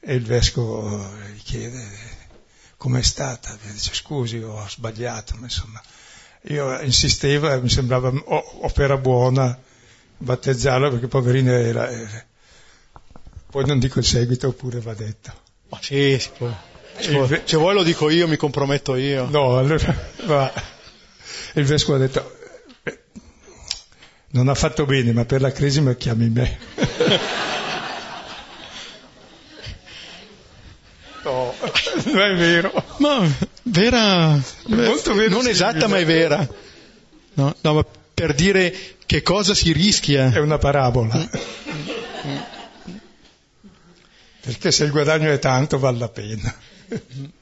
e 0.00 0.14
il 0.14 0.24
vescovo 0.24 1.06
gli 1.34 1.42
chiede 1.42 2.18
com'è 2.76 3.02
stata, 3.02 3.52
e 3.52 3.72
dice 3.72 3.94
scusi 3.94 4.38
ho 4.38 4.66
sbagliato, 4.68 5.34
ma 5.36 5.44
insomma 5.44 5.82
io 6.44 6.80
insistevo 6.80 7.60
mi 7.60 7.68
sembrava 7.68 8.10
opera 8.24 8.96
buona 8.96 9.58
battezzarlo 10.16 10.90
perché 10.90 11.06
poverino 11.06 11.52
era... 11.52 11.88
Eh, 11.88 12.28
poi 13.50 13.66
non 13.66 13.78
dico 13.78 13.98
il 13.98 14.04
seguito 14.04 14.48
oppure 14.48 14.80
va 14.80 14.94
detto. 14.94 15.32
Ma 15.68 15.78
sì, 15.82 16.16
si 16.20 16.30
può. 16.36 16.69
Se, 17.00 17.42
se 17.44 17.56
vuoi 17.56 17.74
lo 17.74 17.82
dico 17.82 18.10
io, 18.10 18.28
mi 18.28 18.36
comprometto 18.36 18.94
io. 18.96 19.26
No, 19.28 19.56
allora 19.56 19.94
va. 20.24 20.52
Il 21.54 21.64
vescovo 21.64 21.96
ha 21.96 22.00
detto, 22.00 22.36
eh, 22.84 22.98
non 24.30 24.48
ha 24.48 24.54
fatto 24.54 24.84
bene, 24.84 25.12
ma 25.12 25.24
per 25.24 25.40
la 25.40 25.50
crisi 25.50 25.80
mi 25.80 25.96
chiami 25.96 26.28
me. 26.28 26.58
no, 31.24 31.54
non 32.04 32.20
è 32.20 32.34
vero. 32.36 32.84
Ma 32.98 33.26
vera, 33.62 34.38
molto 34.66 35.14
vero 35.14 35.30
non 35.30 35.48
esatta, 35.48 35.88
ma 35.88 35.98
è 35.98 36.04
vera. 36.04 36.46
No, 37.34 37.54
no, 37.60 37.74
ma 37.74 37.84
per 38.14 38.34
dire 38.34 38.96
che 39.06 39.22
cosa 39.22 39.54
si 39.54 39.72
rischia. 39.72 40.30
È 40.30 40.38
una 40.38 40.58
parabola. 40.58 41.16
Mm. 41.16 42.36
Perché 44.42 44.70
se 44.72 44.84
il 44.84 44.90
guadagno 44.90 45.30
è 45.32 45.38
tanto 45.38 45.78
vale 45.78 45.98
la 45.98 46.08
pena. 46.08 46.54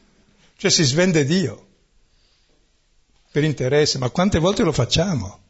Cioè 0.59 0.71
si 0.71 0.83
svende 0.83 1.25
Dio 1.25 1.67
per 3.31 3.45
interesse, 3.45 3.99
ma 3.99 4.11
quante 4.11 4.39
volte 4.39 4.65
lo 4.65 4.73
facciamo? 4.73 5.41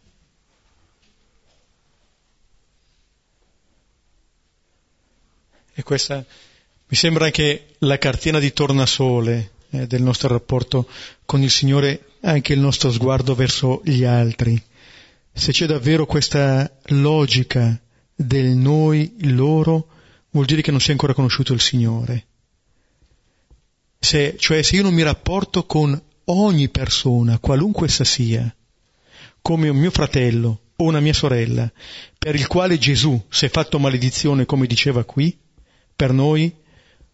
E 5.73 5.83
questa 5.83 6.17
mi 6.17 6.97
sembra 6.97 7.27
anche 7.27 7.75
la 7.79 7.99
cartina 7.99 8.39
di 8.39 8.53
tornasole 8.53 9.53
eh, 9.71 9.87
del 9.87 10.03
nostro 10.03 10.29
rapporto 10.29 10.89
con 11.25 11.43
il 11.43 11.51
Signore, 11.51 12.17
anche 12.23 12.53
il 12.53 12.61
nostro 12.61 12.91
sguardo 12.91 13.35
verso 13.35 13.81
gli 13.85 14.05
altri. 14.05 14.61
Se 15.33 15.53
c'è 15.53 15.67
davvero 15.67 16.05
questa 16.05 16.71
logica 16.87 17.81
del 18.15 18.49
noi, 18.49 19.15
loro, 19.21 19.89
vuol 20.31 20.47
dire 20.47 20.63
che 20.63 20.71
non 20.71 20.81
si 20.81 20.89
è 20.89 20.93
ancora 20.93 21.15
conosciuto 21.15 21.53
il 21.53 21.61
Signore. 21.61 22.27
Se, 23.99 24.37
cioè 24.39 24.63
se 24.63 24.77
io 24.77 24.83
non 24.83 24.95
mi 24.95 25.03
rapporto 25.03 25.65
con 25.65 26.01
ogni 26.25 26.69
persona, 26.69 27.39
qualunque 27.39 27.87
essa 27.87 28.05
sia, 28.05 28.55
come 29.41 29.69
un 29.69 29.77
mio 29.77 29.91
fratello 29.91 30.61
o 30.77 30.85
una 30.85 31.01
mia 31.01 31.13
sorella, 31.13 31.71
per 32.17 32.35
il 32.35 32.47
quale 32.47 32.79
Gesù 32.79 33.21
si 33.29 33.47
è 33.47 33.49
fatto 33.49 33.79
maledizione, 33.79 34.47
come 34.47 34.67
diceva 34.67 35.05
qui, 35.05 35.37
per 35.97 36.13
noi, 36.13 36.55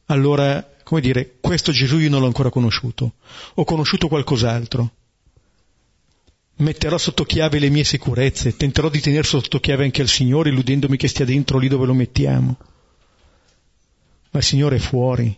allora, 0.06 0.76
come 0.82 1.00
dire, 1.00 1.36
questo 1.40 1.72
Gesù 1.72 1.98
io 1.98 2.10
non 2.10 2.20
l'ho 2.20 2.26
ancora 2.26 2.50
conosciuto, 2.50 3.14
ho 3.54 3.64
conosciuto 3.64 4.08
qualcos'altro. 4.08 4.92
Metterò 6.56 6.98
sotto 6.98 7.24
chiave 7.24 7.58
le 7.58 7.70
mie 7.70 7.84
sicurezze, 7.84 8.56
tenterò 8.56 8.88
di 8.88 9.00
tenere 9.00 9.24
sotto 9.24 9.58
chiave 9.58 9.84
anche 9.84 10.02
il 10.02 10.08
Signore, 10.08 10.50
illudendomi 10.50 10.96
che 10.96 11.08
stia 11.08 11.24
dentro 11.24 11.58
lì 11.58 11.68
dove 11.68 11.86
lo 11.86 11.94
mettiamo. 11.94 12.56
Ma 14.30 14.38
il 14.38 14.44
Signore 14.44 14.76
è 14.76 14.80
fuori. 14.80 15.36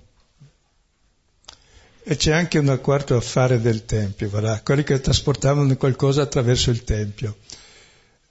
E 2.08 2.14
c'è 2.14 2.30
anche 2.30 2.58
un 2.58 2.78
quarto 2.80 3.16
affare 3.16 3.60
del 3.60 3.84
Tempio, 3.84 4.28
voilà? 4.28 4.62
quelli 4.62 4.84
che 4.84 5.00
trasportavano 5.00 5.76
qualcosa 5.76 6.22
attraverso 6.22 6.70
il 6.70 6.84
Tempio. 6.84 7.38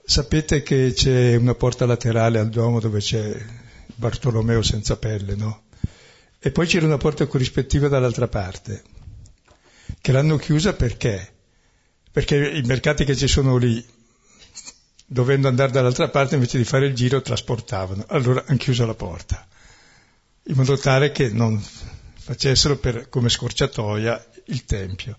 Sapete 0.02 0.62
che 0.62 0.94
c'è 0.94 1.34
una 1.34 1.54
porta 1.54 1.84
laterale 1.84 2.38
al 2.38 2.48
Duomo 2.48 2.80
dove 2.80 3.00
c'è 3.00 3.38
Bartolomeo 3.94 4.62
senza 4.62 4.96
pelle, 4.96 5.34
no? 5.34 5.64
E 6.38 6.50
poi 6.52 6.66
c'era 6.66 6.86
una 6.86 6.96
porta 6.96 7.26
corrispettiva 7.26 7.88
dall'altra 7.88 8.28
parte, 8.28 8.82
che 10.00 10.10
l'hanno 10.10 10.38
chiusa 10.38 10.72
perché? 10.72 11.34
Perché 12.10 12.48
i 12.48 12.62
mercati 12.62 13.04
che 13.04 13.14
ci 13.14 13.28
sono 13.28 13.58
lì, 13.58 13.86
dovendo 15.04 15.48
andare 15.48 15.72
dall'altra 15.72 16.08
parte, 16.08 16.36
invece 16.36 16.56
di 16.56 16.64
fare 16.64 16.86
il 16.86 16.94
giro, 16.94 17.20
trasportavano. 17.20 18.06
Allora 18.08 18.42
hanno 18.46 18.56
chiuso 18.56 18.86
la 18.86 18.94
porta, 18.94 19.46
in 20.44 20.54
modo 20.54 20.78
tale 20.78 21.12
che 21.12 21.28
non 21.28 21.62
facessero 22.26 22.76
per, 22.76 23.08
come 23.08 23.28
scorciatoia 23.28 24.26
il 24.46 24.64
Tempio. 24.64 25.16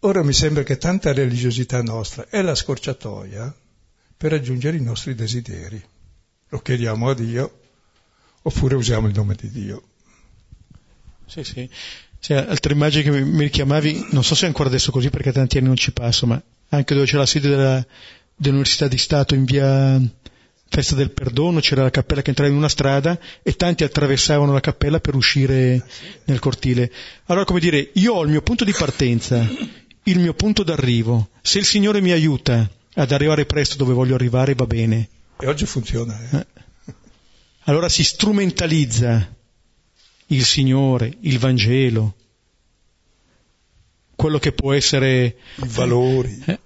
Ora 0.00 0.22
mi 0.22 0.34
sembra 0.34 0.62
che 0.62 0.76
tanta 0.76 1.10
religiosità 1.14 1.80
nostra 1.80 2.28
è 2.28 2.42
la 2.42 2.54
scorciatoia 2.54 3.56
per 4.14 4.32
raggiungere 4.32 4.76
i 4.76 4.82
nostri 4.82 5.14
desideri. 5.14 5.82
Lo 6.50 6.58
chiediamo 6.58 7.08
a 7.08 7.14
Dio 7.14 7.60
oppure 8.42 8.74
usiamo 8.74 9.06
il 9.06 9.14
nome 9.14 9.36
di 9.36 9.50
Dio. 9.50 9.82
Sì, 11.24 11.42
sì. 11.44 11.68
Cioè, 12.20 12.36
altre 12.36 12.74
immagini 12.74 13.04
che 13.04 13.10
mi 13.10 13.44
richiamavi, 13.44 14.08
non 14.10 14.22
so 14.22 14.34
se 14.34 14.44
è 14.44 14.48
ancora 14.48 14.68
adesso 14.68 14.90
così 14.90 15.08
perché 15.08 15.32
tanti 15.32 15.56
anni 15.56 15.68
non 15.68 15.76
ci 15.76 15.92
passo, 15.92 16.26
ma 16.26 16.40
anche 16.68 16.92
dove 16.92 17.06
c'è 17.06 17.16
la 17.16 17.24
sede 17.24 17.48
della, 17.48 17.86
dell'Università 18.36 18.86
di 18.86 18.98
Stato 18.98 19.34
in 19.34 19.46
via 19.46 19.98
festa 20.68 20.94
del 20.94 21.10
perdono, 21.10 21.60
c'era 21.60 21.82
la 21.82 21.90
cappella 21.90 22.22
che 22.22 22.30
entrava 22.30 22.50
in 22.50 22.56
una 22.56 22.68
strada 22.68 23.18
e 23.42 23.54
tanti 23.54 23.84
attraversavano 23.84 24.52
la 24.52 24.60
cappella 24.60 25.00
per 25.00 25.14
uscire 25.14 25.84
nel 26.24 26.38
cortile. 26.38 26.92
Allora, 27.26 27.44
come 27.44 27.60
dire, 27.60 27.90
io 27.94 28.14
ho 28.14 28.22
il 28.22 28.30
mio 28.30 28.42
punto 28.42 28.64
di 28.64 28.72
partenza, 28.72 29.46
il 30.02 30.18
mio 30.18 30.34
punto 30.34 30.62
d'arrivo. 30.62 31.30
Se 31.42 31.58
il 31.58 31.64
Signore 31.64 32.00
mi 32.00 32.12
aiuta 32.12 32.70
ad 32.94 33.12
arrivare 33.12 33.46
presto 33.46 33.76
dove 33.76 33.92
voglio 33.92 34.14
arrivare, 34.14 34.54
va 34.54 34.66
bene. 34.66 35.08
E 35.40 35.46
oggi 35.46 35.66
funziona. 35.66 36.18
Eh? 36.30 36.36
Eh. 36.36 36.94
Allora 37.64 37.88
si 37.88 38.04
strumentalizza 38.04 39.34
il 40.26 40.44
Signore, 40.44 41.16
il 41.20 41.38
Vangelo, 41.38 42.14
quello 44.14 44.38
che 44.38 44.52
può 44.52 44.72
essere 44.72 45.36
i 45.56 45.68
valori 45.68 46.42
eh, 46.46 46.58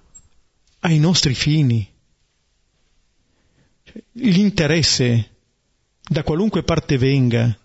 ai 0.79 0.97
nostri 0.97 1.35
fini 1.35 1.87
l'interesse, 4.13 5.29
da 6.01 6.23
qualunque 6.23 6.63
parte 6.63 6.97
venga, 6.97 7.57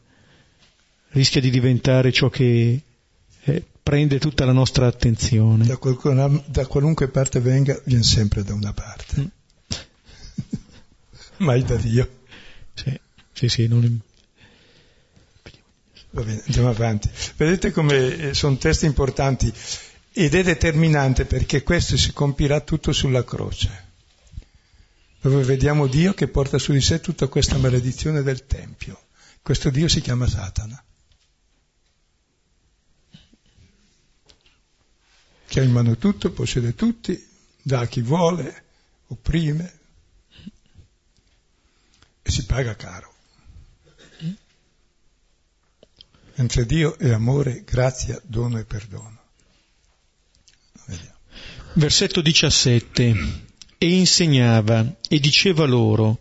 rischia 1.11 1.41
di 1.41 1.51
diventare 1.51 2.13
ciò 2.13 2.29
che 2.29 2.83
eh, 3.43 3.65
prende 3.83 4.19
tutta 4.19 4.45
la 4.45 4.53
nostra 4.53 4.87
attenzione. 4.87 5.67
Da, 5.67 5.77
qualcun, 5.77 6.43
da, 6.47 6.67
qualunque 6.67 7.09
parte 7.09 7.41
venga, 7.41 7.81
viene 7.85 8.03
sempre 8.03 8.43
da 8.45 8.55
una 8.55 8.73
parte. 8.73 9.21
Mm. 9.21 9.27
Mai 11.47 11.63
da 11.65 11.77
Dio. 11.77 12.09
Sì, 12.75 13.01
sì, 13.33 13.49
sì 13.49 13.67
non... 13.67 14.01
Va 16.11 16.23
bene, 16.23 16.43
andiamo 16.47 16.69
avanti. 16.69 17.11
Vedete 17.37 17.71
come 17.71 18.17
eh, 18.17 18.35
sono 18.35 18.57
testi 18.57 18.87
importanti 18.87 19.53
ed 20.13 20.35
è 20.35 20.43
determinante 20.43 21.27
perché 21.27 21.63
questo 21.63 21.97
si 21.97 22.13
compirà 22.13 22.61
tutto 22.61 22.93
sulla 22.93 23.25
croce 23.25 23.88
dove 25.21 25.43
vediamo 25.43 25.87
Dio 25.87 26.15
che 26.15 26.29
porta 26.29 26.59
su 26.59 26.73
di 26.73 26.81
sé 26.81 27.01
tutta 27.01 27.27
questa 27.27 27.57
maledizione 27.59 28.23
del 28.23 28.47
Tempio. 28.47 29.07
Questo 29.43 29.71
Dio 29.71 29.89
si 29.89 30.01
chiama 30.01 30.27
Satana, 30.27 30.83
che 35.47 35.61
ha 35.61 35.63
in 35.63 35.73
mano 35.73 35.97
tutto, 35.97 36.31
possiede 36.31 36.75
tutti, 36.75 37.27
dà 37.63 37.81
a 37.81 37.87
chi 37.87 38.03
vuole, 38.03 38.65
opprime 39.09 39.79
e 42.23 42.31
si 42.31 42.45
paga 42.47 42.77
caro. 42.77 43.15
Mentre 46.35 46.67
Dio 46.67 46.97
è 46.99 47.11
amore, 47.11 47.65
grazia, 47.65 48.21
dono 48.23 48.59
e 48.59 48.65
perdono. 48.65 49.19
Vediamo. 50.85 51.17
Versetto 51.73 52.21
17 52.21 53.48
e 53.79 53.89
insegnava 53.89 54.97
e 55.09 55.21
diceva 55.21 55.65
loro, 55.65 56.19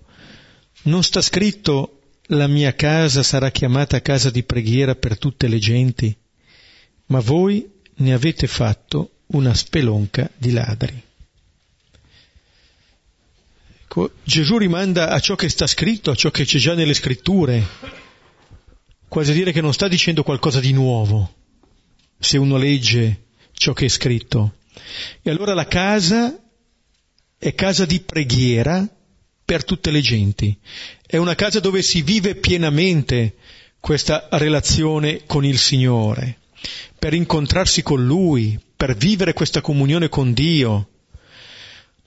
non 0.84 1.04
sta 1.04 1.22
scritto 1.22 1.98
la 2.32 2.48
mia 2.48 2.76
casa 2.76 3.24
sarà 3.24 3.52
chiamata 3.52 4.02
casa 4.02 4.30
di 4.30 4.44
preghiera 4.44 4.96
per 4.96 5.18
tutte 5.18 5.48
le 5.48 5.58
genti, 5.60 6.16
ma 7.08 7.20
voi 7.20 7.68
ne 7.96 8.14
avete 8.14 8.48
fatto 8.48 9.12
una 9.28 9.54
spelonca 9.54 10.30
di 10.38 10.52
ladri. 10.52 11.04
Ecco, 13.84 14.12
Gesù 14.24 14.58
rimanda 14.58 15.10
a 15.10 15.20
ciò 15.20 15.36
che 15.36 15.50
sta 15.50 15.66
scritto, 15.66 16.12
a 16.12 16.16
ciò 16.16 16.30
che 16.30 16.44
c'è 16.44 16.58
già 16.58 16.76
nelle 16.76 16.94
scritture, 16.94 17.66
quasi 19.08 19.32
a 19.32 19.34
dire 19.34 19.52
che 19.52 19.62
non 19.62 19.74
sta 19.74 19.88
dicendo 19.88 20.24
qualcosa 20.24 20.60
di 20.60 20.74
nuovo, 20.74 21.34
se 22.20 22.38
uno 22.38 22.58
legge 22.58 23.24
ciò 23.54 23.74
che 23.74 23.86
è 23.86 23.90
scritto. 23.90 24.58
E 25.22 25.30
allora 25.30 25.54
la 25.54 25.68
casa 25.68 26.38
è 27.38 27.54
casa 27.54 27.86
di 27.86 28.00
preghiera 28.00 28.88
per 29.46 29.64
tutte 29.64 29.92
le 29.92 30.02
genti, 30.02 30.58
è 31.06 31.18
una 31.18 31.36
casa 31.36 31.60
dove 31.60 31.82
si 31.82 32.02
vive 32.02 32.36
pienamente 32.36 33.36
questa 33.80 34.28
relazione 34.32 35.22
con 35.26 35.46
il 35.46 35.58
Signore, 35.58 36.40
per 37.00 37.14
incontrarsi 37.14 37.84
con 37.84 38.06
Lui, 38.06 38.60
per 38.76 38.96
vivere 38.96 39.34
questa 39.34 39.62
comunione 39.62 40.10
con 40.10 40.34
Dio. 40.34 40.90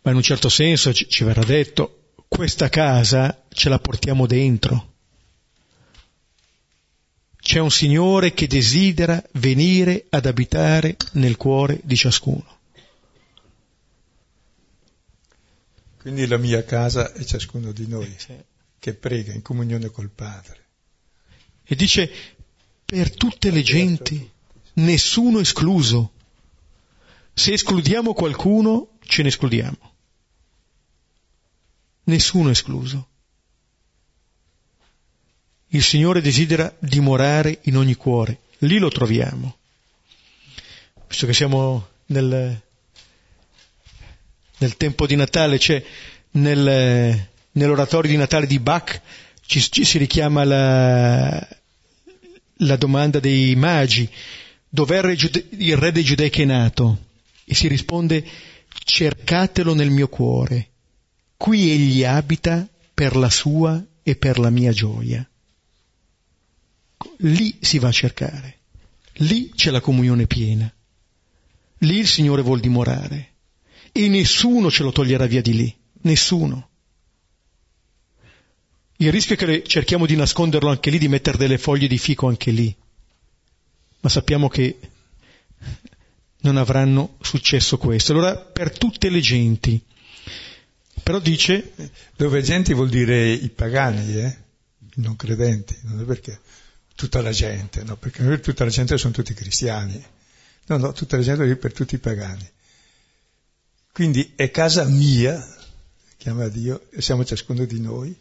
Ma 0.02 0.10
in 0.10 0.16
un 0.16 0.22
certo 0.22 0.48
senso 0.48 0.92
ci, 0.92 1.24
verrà 1.24 1.42
detto, 1.42 2.12
questa 2.28 2.68
casa 2.68 3.44
ce 3.48 3.68
la 3.68 3.78
portiamo 3.78 4.26
dentro. 4.26 4.88
C'è 7.40 7.58
un 7.58 7.70
Signore 7.70 8.34
che 8.34 8.46
desidera 8.46 9.22
venire 9.32 10.04
ad 10.10 10.26
abitare 10.26 10.96
nel 11.12 11.36
cuore 11.38 11.80
di 11.82 11.96
ciascuno. 11.96 12.59
Quindi 16.00 16.26
la 16.26 16.38
mia 16.38 16.64
casa 16.64 17.12
è 17.12 17.22
ciascuno 17.24 17.72
di 17.72 17.86
noi 17.86 18.16
che 18.78 18.94
prega 18.94 19.34
in 19.34 19.42
comunione 19.42 19.90
col 19.90 20.08
Padre. 20.08 20.64
E 21.62 21.74
dice 21.74 22.10
per 22.86 23.14
tutte 23.14 23.50
le 23.50 23.60
genti, 23.60 24.30
nessuno 24.74 25.40
escluso. 25.40 26.12
Se 27.34 27.52
escludiamo 27.52 28.14
qualcuno, 28.14 28.96
ce 29.00 29.20
ne 29.20 29.28
escludiamo. 29.28 29.94
Nessuno 32.04 32.48
escluso. 32.48 33.08
Il 35.68 35.82
Signore 35.82 36.22
desidera 36.22 36.74
dimorare 36.78 37.58
in 37.64 37.76
ogni 37.76 37.94
cuore. 37.94 38.40
Lì 38.60 38.78
lo 38.78 38.88
troviamo. 38.88 39.58
Visto 41.06 41.26
che 41.26 41.34
siamo 41.34 41.88
nel, 42.06 42.60
nel 44.60 44.76
tempo 44.76 45.06
di 45.06 45.16
Natale, 45.16 45.58
cioè 45.58 45.82
nel, 46.32 47.28
nell'oratorio 47.52 48.10
di 48.10 48.16
Natale 48.16 48.46
di 48.46 48.58
Bach 48.58 49.00
ci, 49.44 49.60
ci 49.60 49.84
si 49.84 49.98
richiama 49.98 50.44
la, 50.44 51.48
la, 52.58 52.76
domanda 52.76 53.20
dei 53.20 53.54
magi, 53.56 54.08
dov'è 54.68 54.98
il 54.98 55.02
re, 55.02 55.16
il 55.50 55.76
re 55.76 55.92
dei 55.92 56.04
Giudei 56.04 56.30
che 56.30 56.42
è 56.42 56.46
nato? 56.46 57.06
E 57.44 57.54
si 57.54 57.68
risponde, 57.68 58.24
cercatelo 58.84 59.74
nel 59.74 59.90
mio 59.90 60.08
cuore, 60.08 60.68
qui 61.36 61.70
egli 61.70 62.04
abita 62.04 62.68
per 62.92 63.16
la 63.16 63.30
sua 63.30 63.82
e 64.02 64.14
per 64.14 64.38
la 64.38 64.50
mia 64.50 64.72
gioia. 64.72 65.26
Lì 67.22 67.56
si 67.60 67.78
va 67.78 67.88
a 67.88 67.92
cercare, 67.92 68.58
lì 69.14 69.50
c'è 69.54 69.70
la 69.70 69.80
comunione 69.80 70.26
piena, 70.26 70.70
lì 71.78 71.98
il 71.98 72.06
Signore 72.06 72.42
vuol 72.42 72.60
dimorare 72.60 73.29
e 73.92 74.08
nessuno 74.08 74.70
ce 74.70 74.82
lo 74.82 74.92
toglierà 74.92 75.26
via 75.26 75.42
di 75.42 75.54
lì, 75.54 75.76
nessuno. 76.02 76.68
Il 78.96 79.10
rischio 79.10 79.34
è 79.34 79.38
che 79.38 79.62
cerchiamo 79.66 80.06
di 80.06 80.16
nasconderlo 80.16 80.68
anche 80.68 80.90
lì, 80.90 80.98
di 80.98 81.08
mettere 81.08 81.38
delle 81.38 81.58
foglie 81.58 81.88
di 81.88 81.98
fico 81.98 82.28
anche 82.28 82.50
lì, 82.50 82.74
ma 84.00 84.08
sappiamo 84.08 84.48
che 84.48 84.78
non 86.42 86.56
avranno 86.56 87.16
successo 87.20 87.78
questo. 87.78 88.12
Allora, 88.12 88.36
per 88.36 88.76
tutte 88.76 89.08
le 89.10 89.20
genti. 89.20 89.82
Però 91.02 91.18
dice... 91.18 91.72
Dove 92.16 92.42
genti 92.42 92.74
vuol 92.74 92.88
dire 92.88 93.30
i 93.30 93.48
pagani, 93.48 94.14
eh? 94.14 94.36
I 94.96 95.00
non 95.00 95.16
credenti, 95.16 95.76
non 95.82 96.00
è 96.00 96.04
perché 96.04 96.38
tutta 96.94 97.22
la 97.22 97.32
gente, 97.32 97.82
no? 97.82 97.96
Perché 97.96 98.40
tutta 98.40 98.64
la 98.64 98.70
gente 98.70 98.98
sono 98.98 99.12
tutti 99.12 99.32
cristiani. 99.32 100.02
No, 100.66 100.76
no, 100.76 100.92
tutta 100.92 101.16
la 101.16 101.22
gente 101.22 101.38
vuol 101.38 101.48
dire 101.48 101.58
per 101.58 101.72
tutti 101.72 101.94
i 101.94 101.98
pagani. 101.98 102.48
Quindi 103.92 104.32
è 104.36 104.50
casa 104.50 104.84
mia, 104.84 105.44
chiama 106.16 106.48
Dio, 106.48 106.86
e 106.90 107.02
siamo 107.02 107.24
ciascuno 107.24 107.64
di 107.64 107.80
noi, 107.80 108.16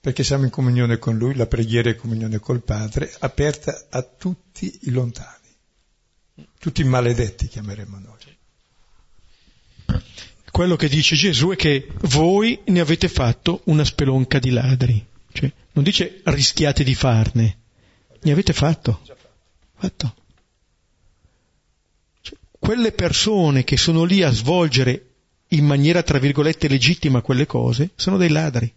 perché 0.00 0.24
siamo 0.24 0.44
in 0.44 0.50
comunione 0.50 0.98
con 0.98 1.16
Lui, 1.16 1.34
la 1.34 1.46
preghiera 1.46 1.90
è 1.90 1.94
comunione 1.94 2.38
col 2.38 2.62
Padre, 2.62 3.14
aperta 3.20 3.86
a 3.88 4.02
tutti 4.02 4.78
i 4.82 4.90
lontani. 4.90 5.38
Tutti 6.58 6.80
i 6.80 6.84
maledetti 6.84 7.48
chiameremo 7.48 7.98
noi. 7.98 10.00
Quello 10.50 10.76
che 10.76 10.88
dice 10.88 11.16
Gesù 11.16 11.50
è 11.50 11.56
che 11.56 11.88
voi 12.02 12.60
ne 12.66 12.80
avete 12.80 13.08
fatto 13.08 13.62
una 13.64 13.84
spelonca 13.84 14.38
di 14.38 14.50
ladri. 14.50 15.04
Cioè, 15.32 15.50
non 15.72 15.82
dice 15.82 16.20
rischiate 16.24 16.84
di 16.84 16.94
farne, 16.94 17.58
ne 18.20 18.32
avete 18.32 18.52
fatto. 18.52 19.00
Fatto. 19.76 20.14
Quelle 22.62 22.92
persone 22.92 23.64
che 23.64 23.76
sono 23.76 24.04
lì 24.04 24.22
a 24.22 24.30
svolgere 24.30 25.06
in 25.48 25.66
maniera, 25.66 26.04
tra 26.04 26.20
virgolette, 26.20 26.68
legittima 26.68 27.20
quelle 27.20 27.44
cose, 27.44 27.90
sono 27.96 28.16
dei 28.16 28.28
ladri. 28.28 28.72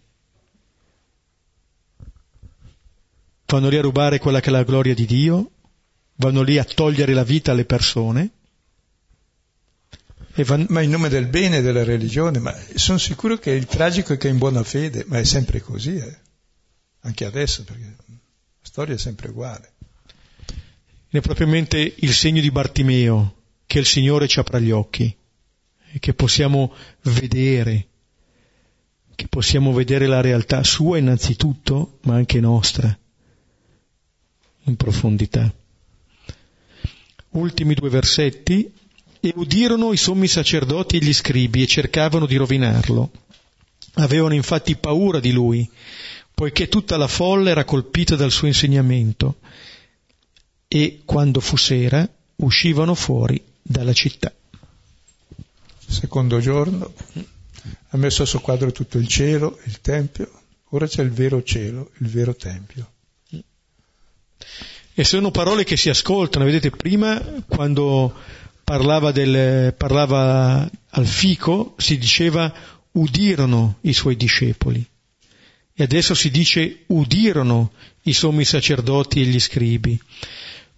Vanno 3.46 3.68
lì 3.68 3.76
a 3.76 3.82
rubare 3.82 4.18
quella 4.18 4.40
che 4.40 4.48
è 4.48 4.50
la 4.50 4.64
gloria 4.64 4.92
di 4.92 5.06
Dio, 5.06 5.50
vanno 6.16 6.42
lì 6.42 6.58
a 6.58 6.64
togliere 6.64 7.14
la 7.14 7.22
vita 7.22 7.52
alle 7.52 7.64
persone. 7.64 8.30
Van... 10.34 10.66
Ma 10.68 10.80
in 10.80 10.90
nome 10.90 11.08
del 11.08 11.28
bene 11.28 11.60
della 11.60 11.84
religione, 11.84 12.40
ma 12.40 12.52
sono 12.74 12.98
sicuro 12.98 13.38
che 13.38 13.52
il 13.52 13.66
tragico 13.66 14.14
è 14.14 14.16
che 14.16 14.26
è 14.26 14.32
in 14.32 14.38
buona 14.38 14.64
fede, 14.64 15.04
ma 15.06 15.20
è 15.20 15.24
sempre 15.24 15.60
così, 15.60 15.94
eh? 15.94 16.18
anche 17.02 17.24
adesso, 17.24 17.62
perché 17.62 17.84
la 17.84 18.16
storia 18.62 18.96
è 18.96 18.98
sempre 18.98 19.28
uguale. 19.28 19.74
È 21.08 21.20
propriamente 21.20 21.94
il 21.98 22.12
segno 22.12 22.40
di 22.40 22.50
Bartimeo 22.50 23.36
che 23.66 23.78
il 23.80 23.86
Signore 23.86 24.28
ci 24.28 24.38
apra 24.38 24.58
gli 24.58 24.70
occhi 24.70 25.14
e 25.92 25.98
che 25.98 26.14
possiamo 26.14 26.72
vedere, 27.02 27.88
che 29.14 29.26
possiamo 29.28 29.72
vedere 29.72 30.06
la 30.06 30.20
realtà 30.20 30.62
sua 30.62 30.98
innanzitutto, 30.98 31.98
ma 32.02 32.14
anche 32.14 32.40
nostra, 32.40 32.96
in 34.64 34.76
profondità. 34.76 35.52
Ultimi 37.30 37.74
due 37.74 37.90
versetti, 37.90 38.72
e 39.20 39.32
udirono 39.34 39.92
i 39.92 39.96
sommi 39.96 40.28
sacerdoti 40.28 40.96
e 40.96 41.04
gli 41.04 41.12
scribi 41.12 41.62
e 41.62 41.66
cercavano 41.66 42.26
di 42.26 42.36
rovinarlo. 42.36 43.10
Avevano 43.94 44.34
infatti 44.34 44.76
paura 44.76 45.18
di 45.18 45.32
lui, 45.32 45.68
poiché 46.32 46.68
tutta 46.68 46.96
la 46.96 47.08
folla 47.08 47.50
era 47.50 47.64
colpita 47.64 48.14
dal 48.14 48.30
suo 48.30 48.46
insegnamento, 48.46 49.38
e 50.68 51.00
quando 51.04 51.40
fu 51.40 51.56
sera 51.56 52.08
uscivano 52.36 52.94
fuori 52.94 53.42
dalla 53.66 53.92
città. 53.92 54.32
Secondo 55.88 56.40
giorno 56.40 56.92
ha 57.88 57.96
messo 57.96 58.22
a 58.22 58.26
suo 58.26 58.40
quadro 58.40 58.72
tutto 58.72 58.98
il 58.98 59.08
cielo, 59.08 59.58
il 59.64 59.80
tempio, 59.80 60.30
ora 60.70 60.86
c'è 60.86 61.02
il 61.02 61.10
vero 61.10 61.42
cielo, 61.42 61.90
il 61.98 62.08
vero 62.08 62.34
tempio. 62.34 62.90
E 64.94 65.04
sono 65.04 65.30
parole 65.30 65.64
che 65.64 65.76
si 65.76 65.88
ascoltano, 65.88 66.44
vedete, 66.44 66.70
prima 66.70 67.20
quando 67.46 68.14
parlava, 68.64 69.12
del, 69.12 69.74
parlava 69.74 70.68
al 70.90 71.06
fico 71.06 71.74
si 71.76 71.98
diceva 71.98 72.52
udirono 72.92 73.78
i 73.82 73.92
suoi 73.92 74.16
discepoli 74.16 74.84
e 75.78 75.82
adesso 75.82 76.14
si 76.14 76.30
dice 76.30 76.84
udirono 76.86 77.72
i 78.04 78.14
sommi 78.14 78.46
sacerdoti 78.46 79.20
e 79.20 79.24
gli 79.26 79.38
scribi. 79.38 80.00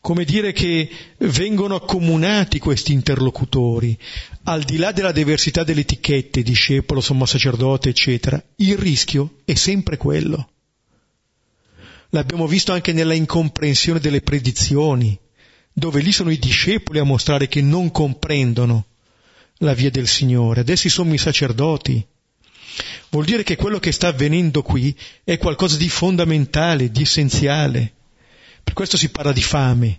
Come 0.00 0.24
dire 0.24 0.52
che 0.52 0.88
vengono 1.18 1.74
accomunati 1.74 2.58
questi 2.58 2.92
interlocutori, 2.92 3.98
al 4.44 4.62
di 4.62 4.76
là 4.76 4.92
della 4.92 5.12
diversità 5.12 5.64
delle 5.64 5.80
etichette, 5.80 6.42
discepolo, 6.42 7.00
sommo 7.00 7.26
sacerdote, 7.26 7.88
eccetera, 7.88 8.42
il 8.56 8.78
rischio 8.78 9.40
è 9.44 9.54
sempre 9.54 9.96
quello 9.96 10.50
L'abbiamo 12.10 12.46
visto 12.46 12.72
anche 12.72 12.94
nella 12.94 13.12
incomprensione 13.12 14.00
delle 14.00 14.22
predizioni, 14.22 15.18
dove 15.72 16.00
lì 16.00 16.10
sono 16.10 16.30
i 16.30 16.38
discepoli 16.38 16.98
a 16.98 17.04
mostrare 17.04 17.48
che 17.48 17.60
non 17.60 17.90
comprendono 17.90 18.86
la 19.58 19.74
via 19.74 19.90
del 19.90 20.08
Signore. 20.08 20.60
Adesso 20.60 20.86
i 20.86 21.18
sacerdoti. 21.18 22.06
Vuol 23.10 23.26
dire 23.26 23.42
che 23.42 23.56
quello 23.56 23.78
che 23.78 23.92
sta 23.92 24.08
avvenendo 24.08 24.62
qui 24.62 24.96
è 25.22 25.36
qualcosa 25.36 25.76
di 25.76 25.88
fondamentale, 25.90 26.90
di 26.90 27.02
essenziale. 27.02 27.92
Per 28.68 28.76
questo 28.76 28.98
si 28.98 29.08
parla 29.08 29.32
di 29.32 29.40
fame. 29.40 29.98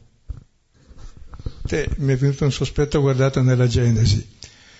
Te, 1.63 1.89
mi 1.97 2.13
è 2.13 2.17
venuto 2.17 2.45
un 2.45 2.51
sospetto 2.51 3.01
guardato 3.01 3.41
nella 3.41 3.65
Genesi. 3.65 4.37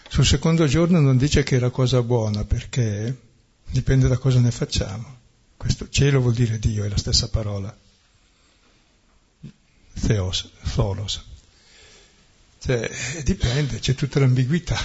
Sul 0.08 0.28
secondo 0.28 0.68
giorno 0.68 1.00
non 1.00 1.18
dice 1.18 1.42
che 1.42 1.56
era 1.56 1.72
cosa 1.72 2.04
buona, 2.04 2.46
perché 2.46 3.20
dipende 3.68 4.08
da 4.08 4.20
cosa 4.20 4.40
ne 4.40 4.52
facciamo. 4.52 5.18
Questo 5.58 5.90
cielo 5.90 6.22
vuol 6.22 6.36
dire 6.36 6.60
Dio, 6.60 6.84
è 6.84 6.88
la 6.88 6.98
stessa 6.98 7.30
parola. 7.30 7.76
Theos, 10.00 10.52
Tholos. 10.76 11.26
Cioè, 12.60 12.92
dipende, 13.24 13.80
c'è 13.80 13.96
tutta 13.96 14.20
l'ambiguità 14.20 14.78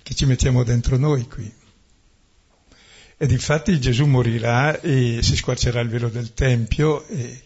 che 0.00 0.14
ci 0.14 0.26
mettiamo 0.26 0.62
dentro 0.62 0.96
noi 0.96 1.26
qui. 1.26 1.52
Ed 3.20 3.32
infatti 3.32 3.80
Gesù 3.80 4.06
morirà 4.06 4.80
e 4.80 5.18
si 5.22 5.34
squarcerà 5.34 5.80
il 5.80 5.88
velo 5.88 6.08
del 6.08 6.34
Tempio 6.34 7.04
e 7.08 7.42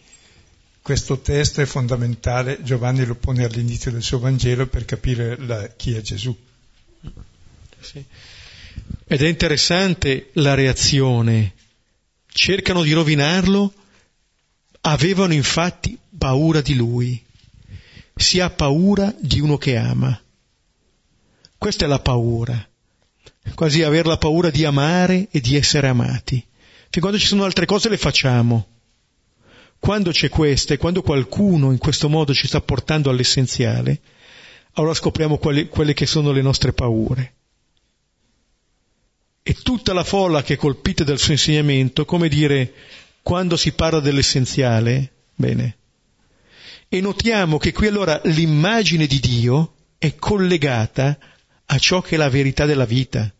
questo 0.83 1.19
testo 1.19 1.61
è 1.61 1.65
fondamentale, 1.65 2.61
Giovanni 2.61 3.03
lo 3.05 3.15
pone 3.15 3.43
all'inizio 3.43 3.89
del 3.89 4.03
suo 4.03 4.19
Vangelo 4.19 4.67
per 4.67 4.85
capire 4.85 5.35
la, 5.37 5.67
chi 5.69 5.95
è 5.95 6.01
Gesù. 6.01 6.35
Sì. 7.79 8.05
Ed 9.05 9.21
è 9.21 9.27
interessante 9.27 10.29
la 10.33 10.53
reazione. 10.53 11.53
Cercano 12.27 12.83
di 12.83 12.91
rovinarlo, 12.91 13.73
avevano 14.81 15.33
infatti 15.33 15.97
paura 16.15 16.61
di 16.61 16.75
lui. 16.75 17.23
Si 18.15 18.39
ha 18.39 18.49
paura 18.51 19.11
di 19.19 19.39
uno 19.39 19.57
che 19.57 19.75
ama. 19.75 20.21
Questa 21.57 21.85
è 21.85 21.87
la 21.87 21.99
paura. 21.99 22.67
Quasi 23.55 23.83
aver 23.83 24.05
la 24.05 24.17
paura 24.17 24.49
di 24.49 24.65
amare 24.65 25.27
e 25.31 25.39
di 25.39 25.55
essere 25.55 25.87
amati. 25.87 26.43
Fin 26.89 27.01
quando 27.01 27.19
ci 27.19 27.27
sono 27.27 27.43
altre 27.43 27.65
cose 27.65 27.89
le 27.89 27.97
facciamo. 27.97 28.67
Quando 29.79 30.11
c'è 30.11 30.29
questa 30.29 30.73
e 30.73 30.77
quando 30.77 31.01
qualcuno 31.01 31.71
in 31.71 31.77
questo 31.77 32.07
modo 32.07 32.33
ci 32.33 32.47
sta 32.47 32.61
portando 32.61 33.09
all'essenziale, 33.09 33.99
allora 34.73 34.93
scopriamo 34.93 35.37
quali, 35.37 35.67
quelle 35.67 35.93
che 35.93 36.05
sono 36.05 36.31
le 36.31 36.41
nostre 36.41 36.71
paure 36.71 37.33
e 39.45 39.55
tutta 39.61 39.91
la 39.91 40.05
folla 40.05 40.41
che 40.41 40.53
è 40.53 40.57
colpita 40.57 41.03
dal 41.03 41.19
suo 41.19 41.33
insegnamento, 41.33 42.05
come 42.05 42.29
dire, 42.29 42.73
quando 43.21 43.57
si 43.57 43.73
parla 43.73 43.99
dell'essenziale, 43.99 45.11
bene. 45.35 45.77
E 46.87 47.01
notiamo 47.01 47.57
che 47.57 47.73
qui 47.73 47.87
allora 47.87 48.21
l'immagine 48.23 49.05
di 49.05 49.19
Dio 49.19 49.73
è 49.97 50.15
collegata 50.15 51.17
a 51.65 51.77
ciò 51.77 52.01
che 52.01 52.15
è 52.15 52.17
la 52.17 52.29
verità 52.29 52.65
della 52.65 52.85
vita. 52.85 53.31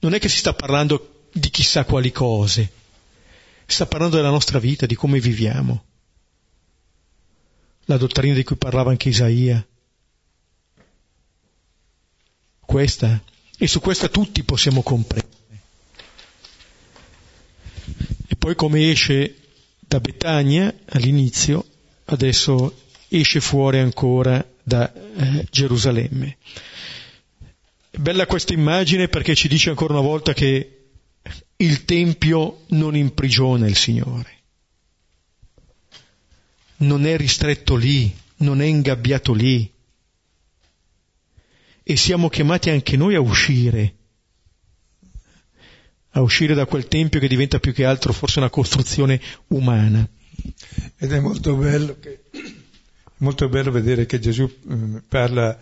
Non 0.00 0.14
è 0.14 0.18
che 0.18 0.28
si 0.28 0.38
sta 0.38 0.52
parlando 0.52 1.28
di 1.32 1.50
chissà 1.50 1.84
quali 1.84 2.12
cose, 2.12 2.72
si 3.66 3.74
sta 3.74 3.86
parlando 3.86 4.16
della 4.16 4.30
nostra 4.30 4.58
vita, 4.58 4.86
di 4.86 4.94
come 4.94 5.20
viviamo. 5.20 5.84
La 7.84 7.96
dottrina 7.96 8.34
di 8.34 8.44
cui 8.44 8.56
parlava 8.56 8.90
anche 8.90 9.08
Isaia. 9.08 9.66
Questa, 12.60 13.22
e 13.58 13.66
su 13.66 13.80
questa 13.80 14.08
tutti 14.08 14.42
possiamo 14.44 14.82
comprendere. 14.82 15.36
poi 18.38 18.54
come 18.54 18.90
esce 18.90 19.36
da 19.78 20.00
Betania 20.00 20.74
all'inizio, 20.86 21.66
adesso 22.06 22.82
esce 23.08 23.40
fuori 23.40 23.78
ancora 23.78 24.42
da 24.62 24.90
eh, 24.92 25.46
Gerusalemme. 25.50 26.38
Bella 27.98 28.26
questa 28.26 28.52
immagine 28.52 29.08
perché 29.08 29.34
ci 29.34 29.48
dice 29.48 29.70
ancora 29.70 29.94
una 29.94 30.02
volta 30.02 30.32
che 30.32 30.90
il 31.56 31.84
Tempio 31.84 32.64
non 32.68 32.96
imprigiona 32.96 33.66
il 33.66 33.76
Signore, 33.76 34.30
non 36.78 37.06
è 37.06 37.16
ristretto 37.16 37.76
lì, 37.76 38.14
non 38.38 38.60
è 38.60 38.64
ingabbiato 38.64 39.32
lì. 39.32 39.70
E 41.82 41.96
siamo 41.96 42.28
chiamati 42.28 42.70
anche 42.70 42.96
noi 42.96 43.14
a 43.14 43.20
uscire 43.20 43.94
a 46.12 46.20
uscire 46.20 46.54
da 46.54 46.66
quel 46.66 46.88
tempio 46.88 47.20
che 47.20 47.28
diventa 47.28 47.60
più 47.60 47.72
che 47.72 47.84
altro 47.84 48.12
forse 48.12 48.38
una 48.38 48.50
costruzione 48.50 49.20
umana. 49.48 50.08
Ed 50.96 51.12
è 51.12 51.20
molto 51.20 51.54
bello 51.54 51.98
che 52.00 52.22
Molto 53.18 53.48
bello 53.48 53.72
vedere 53.72 54.06
che 54.06 54.20
Gesù 54.20 54.44
eh, 54.44 55.02
parla, 55.08 55.58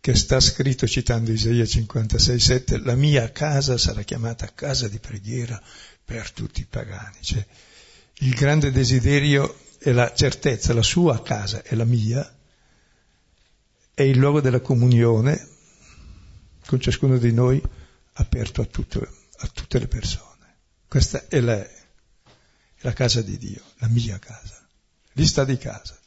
che 0.00 0.14
sta 0.16 0.40
scritto 0.40 0.86
citando 0.86 1.30
Isaia 1.30 1.64
56,7, 1.64 2.82
la 2.82 2.94
mia 2.94 3.30
casa 3.30 3.76
sarà 3.76 4.02
chiamata 4.02 4.52
casa 4.54 4.88
di 4.88 4.98
preghiera 4.98 5.60
per 6.02 6.30
tutti 6.30 6.62
i 6.62 6.66
pagani. 6.66 7.18
Cioè, 7.20 7.46
il 8.20 8.34
grande 8.34 8.70
desiderio 8.70 9.58
è 9.78 9.92
la 9.92 10.12
certezza, 10.14 10.72
la 10.72 10.82
sua 10.82 11.22
casa 11.22 11.62
è 11.62 11.74
la 11.74 11.84
mia, 11.84 12.36
è 13.92 14.02
il 14.02 14.16
luogo 14.16 14.40
della 14.40 14.60
comunione 14.60 15.48
con 16.64 16.80
ciascuno 16.80 17.18
di 17.18 17.32
noi 17.32 17.62
aperto 18.14 18.62
a, 18.62 18.64
tutto, 18.64 19.06
a 19.36 19.48
tutte 19.48 19.78
le 19.78 19.86
persone. 19.86 20.56
Questa 20.88 21.28
è 21.28 21.40
la, 21.40 21.62
è 21.62 21.70
la 22.78 22.92
casa 22.94 23.20
di 23.20 23.36
Dio, 23.36 23.62
la 23.78 23.88
mia 23.88 24.18
casa, 24.18 24.66
lista 25.12 25.44
di 25.44 25.58
casa. 25.58 25.99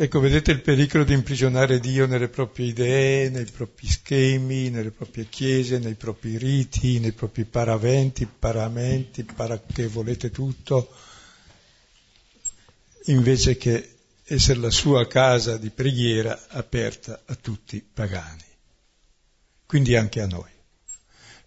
Ecco, 0.00 0.20
vedete 0.20 0.52
il 0.52 0.60
pericolo 0.60 1.02
di 1.02 1.12
imprigionare 1.12 1.80
Dio 1.80 2.06
nelle 2.06 2.28
proprie 2.28 2.68
idee, 2.68 3.30
nei 3.30 3.46
propri 3.46 3.88
schemi, 3.88 4.70
nelle 4.70 4.92
proprie 4.92 5.28
chiese, 5.28 5.80
nei 5.80 5.96
propri 5.96 6.38
riti, 6.38 7.00
nei 7.00 7.10
propri 7.10 7.44
paraventi, 7.44 8.24
paramenti, 8.24 9.24
para 9.24 9.60
che 9.60 9.88
volete 9.88 10.30
tutto, 10.30 10.88
invece 13.06 13.56
che 13.56 13.96
essere 14.22 14.60
la 14.60 14.70
sua 14.70 15.04
casa 15.08 15.56
di 15.56 15.70
preghiera 15.70 16.46
aperta 16.50 17.22
a 17.26 17.34
tutti 17.34 17.74
i 17.74 17.82
pagani, 17.82 18.44
quindi 19.66 19.96
anche 19.96 20.20
a 20.20 20.28
noi. 20.28 20.52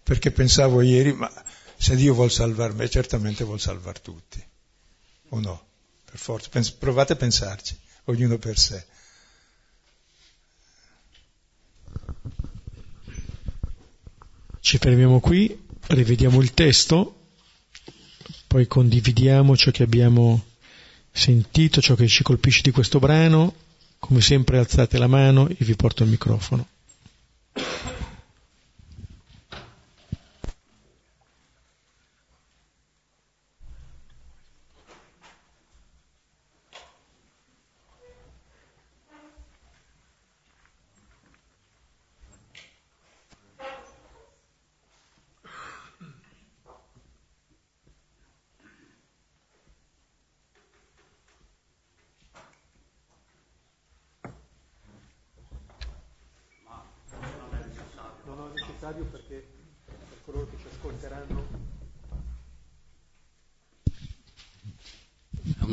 Perché 0.02 0.30
pensavo 0.30 0.82
ieri, 0.82 1.14
ma 1.14 1.32
se 1.74 1.96
Dio 1.96 2.12
vuol 2.12 2.30
salvare 2.30 2.74
me, 2.74 2.90
certamente 2.90 3.44
vuol 3.44 3.60
salvare 3.60 4.02
tutti, 4.02 4.44
o 5.30 5.40
no? 5.40 5.66
Per 6.04 6.18
forza, 6.18 6.50
provate 6.78 7.14
a 7.14 7.16
pensarci 7.16 7.80
ognuno 8.04 8.38
per 8.38 8.58
sé. 8.58 8.84
Ci 14.60 14.78
fermiamo 14.78 15.20
qui, 15.20 15.60
rivediamo 15.88 16.40
il 16.40 16.54
testo, 16.54 17.30
poi 18.46 18.66
condividiamo 18.66 19.56
ciò 19.56 19.70
che 19.70 19.82
abbiamo 19.82 20.44
sentito, 21.10 21.80
ciò 21.80 21.94
che 21.94 22.06
ci 22.06 22.22
colpisce 22.22 22.62
di 22.62 22.70
questo 22.70 22.98
brano. 22.98 23.54
Come 23.98 24.20
sempre 24.20 24.58
alzate 24.58 24.98
la 24.98 25.06
mano 25.06 25.48
e 25.48 25.56
vi 25.58 25.76
porto 25.76 26.02
il 26.02 26.10
microfono. 26.10 26.66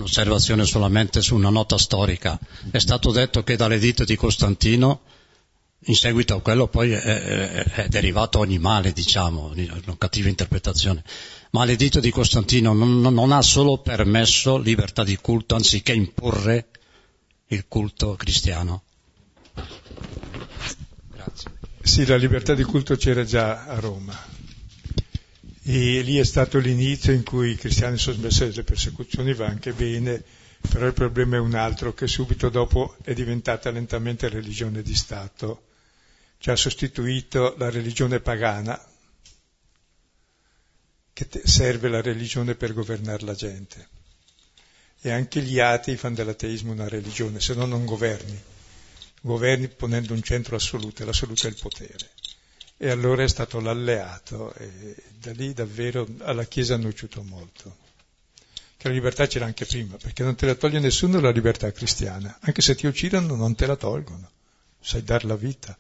Un'osservazione 0.10 0.66
solamente 0.66 1.22
su 1.22 1.36
una 1.36 1.50
nota 1.50 1.78
storica. 1.78 2.40
È 2.72 2.80
stato 2.80 3.12
detto 3.12 3.44
che 3.44 3.56
dall'editto 3.56 4.04
di 4.04 4.16
Costantino, 4.16 5.02
in 5.84 5.96
seguito 5.96 6.36
a 6.36 6.42
quello 6.42 6.68
poi 6.68 6.92
è, 6.92 7.00
è, 7.00 7.64
è 7.64 7.88
derivato 7.88 8.40
ogni 8.40 8.58
male, 8.58 8.92
diciamo, 8.92 9.54
una 9.54 9.98
cattiva 9.98 10.28
interpretazione, 10.28 11.04
ma 11.52 11.64
l'editto 11.64 12.00
di 12.00 12.10
Costantino 12.10 12.74
non, 12.74 13.00
non 13.00 13.32
ha 13.32 13.42
solo 13.42 13.78
permesso 13.78 14.58
libertà 14.58 15.04
di 15.04 15.18
culto, 15.18 15.56
anziché 15.56 15.94
imporre 15.94 16.70
il 17.48 17.66
culto 17.68 18.16
cristiano. 18.16 18.84
Grazie. 21.14 21.52
Sì, 21.82 22.06
la 22.06 22.18
libertà 22.18 22.56
di 22.56 22.64
culto 22.64 22.96
c'era 22.96 23.24
già 23.24 23.66
a 23.66 23.80
Roma 23.80 24.39
e 25.72 26.02
lì 26.02 26.18
è 26.18 26.24
stato 26.24 26.58
l'inizio 26.58 27.14
in 27.14 27.24
cui 27.24 27.52
i 27.52 27.56
cristiani 27.56 28.00
sono 28.00 28.16
smessi 28.16 28.48
delle 28.48 28.64
persecuzioni, 28.64 29.36
va 29.36 29.46
anche 29.46 29.72
bene, 29.72 30.24
però 30.68 30.88
il 30.88 30.94
problema 30.94 31.36
è 31.36 31.40
un 31.40 31.54
altro, 31.54 31.94
che 31.94 32.08
subito 32.08 32.50
dopo 32.50 32.96
è 33.04 33.14
diventata 33.14 33.70
lentamente 33.70 34.30
religione 34.30 34.82
di 34.82 34.96
Stato, 34.96 35.68
cioè 36.40 36.56
ha 36.56 36.58
sostituito 36.58 37.54
la 37.60 37.70
religione 37.70 38.20
pagana, 38.20 38.84
che 41.14 41.28
serve 41.44 41.88
la 41.88 42.02
religione 42.02 42.56
per 42.56 42.74
governare 42.74 43.24
la 43.24 43.36
gente. 43.36 43.90
E 45.02 45.12
anche 45.12 45.40
gli 45.42 45.60
atei 45.60 45.98
fanno 45.98 46.16
dell'ateismo 46.16 46.72
una 46.72 46.88
religione, 46.88 47.40
se 47.40 47.54
no 47.54 47.68
non 47.68 47.86
governi. 47.86 48.42
Governi 49.22 49.68
ponendo 49.68 50.14
un 50.14 50.24
centro 50.24 50.56
assoluto, 50.56 51.04
e 51.04 51.06
l'assoluto 51.06 51.46
è 51.46 51.50
il 51.52 51.58
potere 51.62 52.10
e 52.82 52.90
allora 52.90 53.24
è 53.24 53.28
stato 53.28 53.60
l'alleato 53.60 54.54
e 54.54 54.96
da 55.20 55.34
lì 55.34 55.52
davvero 55.52 56.08
alla 56.20 56.46
Chiesa 56.46 56.76
hanno 56.76 56.86
nociuto 56.86 57.22
molto. 57.24 57.76
Che 58.78 58.88
la 58.88 58.94
libertà 58.94 59.28
c'era 59.28 59.44
anche 59.44 59.66
prima, 59.66 59.98
perché 59.98 60.24
non 60.24 60.36
te 60.36 60.46
la 60.46 60.56
toglie 60.56 60.80
nessuno 60.80 61.20
la 61.20 61.32
libertà 61.32 61.70
cristiana, 61.74 62.38
anche 62.40 62.62
se 62.62 62.76
ti 62.76 62.88
uccidono 62.88 63.36
non 63.36 63.54
te 63.54 63.66
la 63.66 63.76
tolgono, 63.76 64.30
sai 64.80 65.04
dar 65.04 65.26
la 65.26 65.36
vita. 65.36 65.78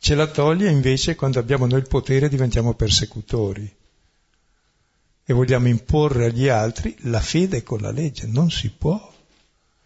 Ce 0.00 0.16
la 0.16 0.26
toglie 0.26 0.68
invece 0.68 1.14
quando 1.14 1.38
abbiamo 1.38 1.66
noi 1.66 1.78
il 1.78 1.86
potere 1.86 2.28
diventiamo 2.28 2.74
persecutori 2.74 3.72
e 5.24 5.32
vogliamo 5.32 5.68
imporre 5.68 6.24
agli 6.24 6.48
altri 6.48 6.96
la 7.02 7.20
fede 7.20 7.62
con 7.62 7.80
la 7.80 7.92
legge, 7.92 8.26
non 8.26 8.50
si 8.50 8.68
può, 8.70 9.14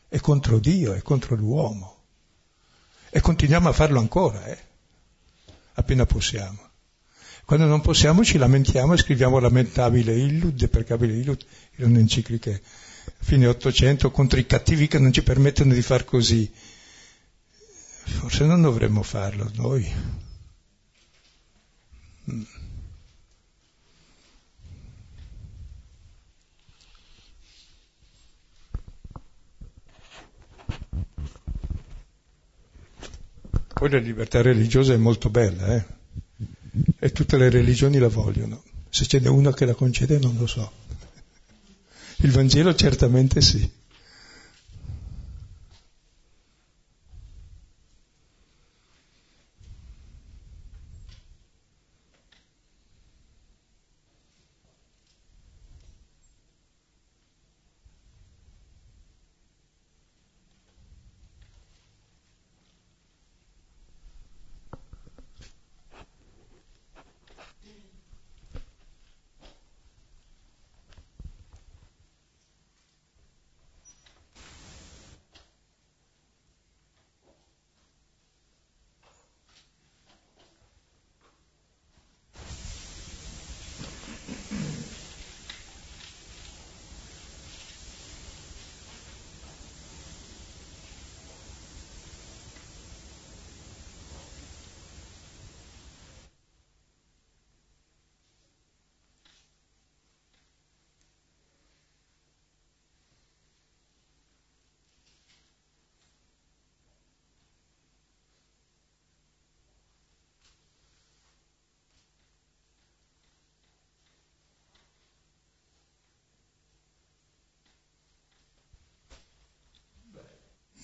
è 0.09 0.19
contro 0.21 0.59
Dio, 0.59 0.95
è 0.95 1.03
contro 1.03 1.37
l'uomo. 1.37 1.97
E 3.11 3.21
continuiamo 3.21 3.69
a 3.69 3.73
farlo 3.73 3.99
ancora, 3.99 4.47
eh 4.47 4.67
appena 5.77 6.05
possiamo. 6.05 6.65
Quando 7.45 7.67
non 7.67 7.81
possiamo 7.81 8.25
ci 8.25 8.37
lamentiamo 8.37 8.93
e 8.93 8.99
scriviamo 8.99 9.39
lamentabile 9.39 10.13
illud, 10.15 10.55
deprecabile 10.55 11.15
illud, 11.15 11.45
in 11.77 11.85
un'enciclica 11.87 12.61
fine 13.19 13.47
Ottocento 13.47 14.11
contro 14.11 14.39
i 14.39 14.47
cattivi 14.47 14.89
che 14.89 14.99
non 14.99 15.13
ci 15.13 15.23
permettono 15.23 15.73
di 15.73 15.83
far 15.83 16.05
così. 16.05 16.51
Forse 18.05 18.45
non 18.45 18.63
dovremmo 18.63 19.03
farlo 19.03 19.51
noi. 19.55 19.93
Poi 33.79 33.91
la 33.91 33.99
libertà 33.99 34.41
religiosa 34.41 34.95
è 34.95 34.97
molto 34.97 35.29
bella, 35.29 35.77
eh? 35.77 35.85
E 36.99 37.13
tutte 37.13 37.37
le 37.37 37.51
religioni 37.51 37.99
la 37.99 38.09
vogliono. 38.09 38.63
Se 38.89 39.05
ce 39.05 39.21
n'è 39.21 39.29
una 39.29 39.53
che 39.53 39.67
la 39.67 39.75
concede 39.75 40.19
non 40.19 40.35
lo 40.39 40.47
so. 40.47 40.73
Il 42.21 42.31
Vangelo 42.31 42.75
certamente 42.75 43.43
sì. 43.43 43.71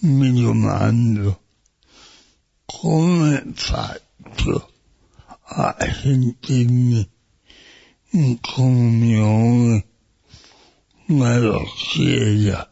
Mi 0.04 0.32
domando 0.32 1.40
come 2.64 3.52
faccio 3.54 4.72
a 5.42 5.76
sentirmi 5.78 7.08
in 8.10 8.40
comunione 8.40 9.86
nella 11.06 11.62
Chiesa 11.76 12.68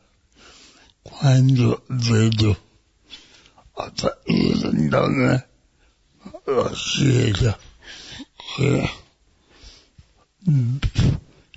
quando 1.03 1.85
vedo 1.87 2.59
apparire 3.75 4.89
da 4.89 5.09
me 5.09 5.49
la 6.47 6.71
Chiesa 6.73 7.57
che 8.57 8.91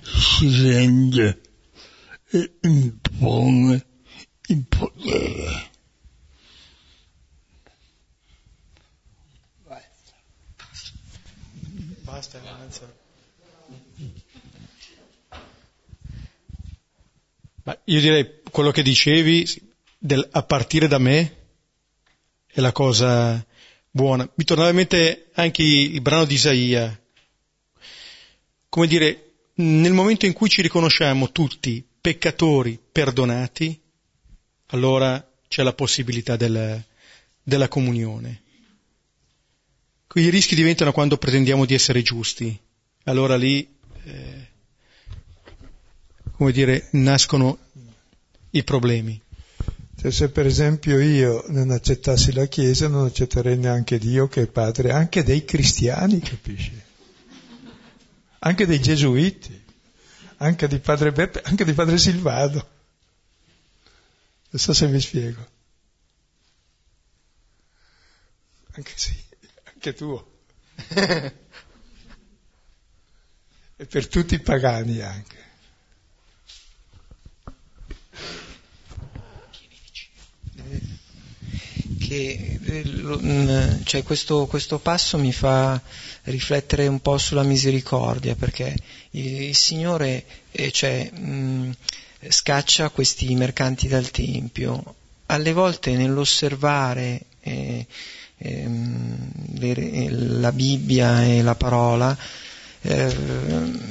si 0.02 0.62
rende 0.62 1.40
e 2.30 2.58
impone 2.60 3.92
il 4.48 4.64
potere. 4.68 5.72
Basta, 12.02 12.38
Ma 17.64 17.80
io 17.84 18.00
direi 18.00 18.42
quello 18.50 18.70
che 18.70 18.82
dicevi 18.82 19.72
del, 19.98 20.28
a 20.30 20.42
partire 20.42 20.86
da 20.86 20.98
me 20.98 21.36
è 22.46 22.60
la 22.60 22.72
cosa 22.72 23.44
buona. 23.90 24.30
Mi 24.34 24.44
tornava 24.44 24.68
in 24.68 24.76
mente 24.76 25.30
anche 25.32 25.62
il 25.62 26.00
brano 26.02 26.26
di 26.26 26.34
Isaia. 26.34 27.02
Come 28.68 28.86
dire, 28.86 29.32
nel 29.54 29.92
momento 29.92 30.26
in 30.26 30.34
cui 30.34 30.50
ci 30.50 30.60
riconosciamo 30.60 31.32
tutti 31.32 31.84
peccatori 32.00 32.78
perdonati, 32.92 33.80
allora 34.68 35.24
c'è 35.48 35.62
la 35.62 35.72
possibilità 35.72 36.36
del, 36.36 36.82
della 37.42 37.68
comunione. 37.68 38.42
I 40.14 40.28
rischi 40.28 40.54
diventano 40.54 40.92
quando 40.92 41.18
pretendiamo 41.18 41.64
di 41.64 41.74
essere 41.74 42.02
giusti. 42.02 42.56
Allora 43.04 43.36
lì, 43.36 43.68
eh, 44.04 44.48
come 46.36 46.52
dire, 46.52 46.88
nascono 46.92 47.58
i 48.50 48.62
problemi. 48.62 49.20
Cioè, 50.00 50.10
se 50.12 50.28
per 50.30 50.46
esempio 50.46 51.00
io 51.00 51.44
non 51.48 51.70
accettassi 51.70 52.32
la 52.32 52.46
Chiesa, 52.46 52.88
non 52.88 53.06
accetterei 53.06 53.56
neanche 53.56 53.98
Dio 53.98 54.28
che 54.28 54.42
è 54.42 54.46
padre, 54.46 54.92
anche 54.92 55.22
dei 55.22 55.44
cristiani, 55.44 56.20
capisci? 56.20 56.80
Anche 58.40 58.66
dei 58.66 58.80
gesuiti, 58.80 59.62
anche 60.36 60.68
di 60.68 60.78
padre 60.78 61.10
Beppe, 61.10 61.40
anche 61.42 61.64
di 61.64 61.72
padre 61.72 61.98
Silvado. 61.98 62.68
Non 64.54 64.62
so 64.62 64.72
se 64.72 64.86
mi 64.86 65.00
spiego. 65.00 65.44
Anche 68.74 68.92
sì, 68.94 69.12
anche 69.64 69.94
tuo. 69.94 70.42
e 73.76 73.86
per 73.86 74.06
tutti 74.06 74.34
i 74.34 74.38
pagani 74.38 75.00
anche. 75.00 75.42
Che, 81.98 82.60
mm, 82.62 83.82
cioè 83.82 84.04
questo, 84.04 84.46
questo, 84.46 84.78
passo 84.78 85.18
mi 85.18 85.32
fa 85.32 85.82
riflettere 86.22 86.86
un 86.86 87.00
po' 87.00 87.18
sulla 87.18 87.42
misericordia 87.42 88.36
perché 88.36 88.72
il, 89.10 89.42
il 89.48 89.56
Signore 89.56 90.24
eh, 90.52 90.70
cioè, 90.70 91.10
mh, 91.10 91.26
mm, 91.26 91.72
scaccia 92.28 92.90
questi 92.90 93.34
mercanti 93.34 93.88
dal 93.88 94.10
Tempio. 94.10 94.94
Alle 95.26 95.52
volte 95.52 95.96
nell'osservare 95.96 97.22
eh, 97.40 97.86
eh, 98.38 98.68
le, 99.54 100.08
la 100.10 100.52
Bibbia 100.52 101.24
e 101.24 101.42
la 101.42 101.54
parola 101.54 102.16
eh, 102.82 103.16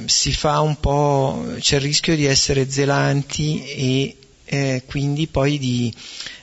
si 0.06 0.32
fa 0.32 0.60
un 0.60 0.78
po', 0.78 1.54
c'è 1.58 1.76
il 1.76 1.82
rischio 1.82 2.14
di 2.14 2.26
essere 2.26 2.70
zelanti 2.70 3.64
e 3.64 4.16
eh, 4.44 4.82
quindi 4.86 5.26
poi 5.26 5.58
di, 5.58 5.92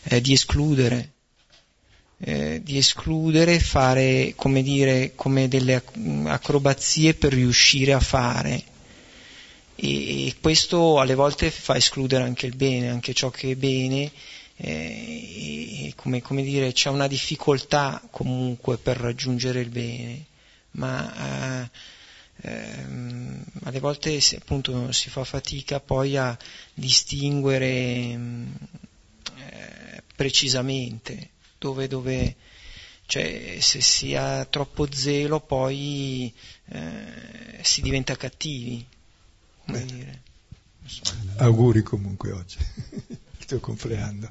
eh, 0.04 0.22
di 0.22 0.34
escludere. 0.34 1.10
Eh, 2.24 2.62
di 2.64 2.78
escludere, 2.78 3.60
fare 3.60 4.34
come 4.36 4.62
dire 4.62 5.14
come 5.16 5.48
delle 5.48 5.82
acrobazie 6.26 7.16
per 7.16 7.34
riuscire 7.34 7.94
a 7.94 8.00
fare 8.00 8.64
e 9.76 10.36
questo 10.40 11.00
alle 11.00 11.16
volte 11.16 11.50
fa 11.50 11.76
escludere 11.76 12.24
anche 12.24 12.46
il 12.46 12.56
bene, 12.56 12.90
anche 12.90 13.14
ciò 13.14 13.30
che 13.30 13.52
è 13.52 13.56
bene, 13.56 14.12
eh, 14.58 15.92
come, 15.96 16.22
come, 16.22 16.44
dire, 16.44 16.72
c'è 16.72 16.90
una 16.90 17.08
difficoltà 17.08 18.02
comunque 18.12 18.78
per 18.78 18.98
raggiungere 18.98 19.62
il 19.62 19.70
bene, 19.70 20.26
ma 20.72 21.64
eh, 21.64 21.70
ehm, 22.42 23.44
alle 23.64 23.80
volte 23.80 24.20
si, 24.20 24.36
appunto 24.36 24.92
si 24.92 25.10
fa 25.10 25.24
fatica 25.24 25.80
poi 25.80 26.16
a 26.18 26.38
distinguere 26.74 27.74
eh, 29.36 30.04
precisamente 30.16 31.30
dove, 31.58 31.88
dove 31.88 32.36
cioè 33.06 33.58
se 33.60 33.82
si 33.82 34.16
ha 34.16 34.46
troppo 34.46 34.88
zelo 34.92 35.40
poi 35.40 36.32
eh, 36.70 37.60
si 37.62 37.82
diventa 37.82 38.16
cattivi 38.16 38.86
come 39.72 39.86
dire. 39.86 40.22
So. 40.86 41.02
Auguri 41.38 41.82
comunque 41.82 42.32
oggi, 42.32 42.58
il 43.08 43.46
tuo 43.46 43.60
compleanno. 43.60 44.30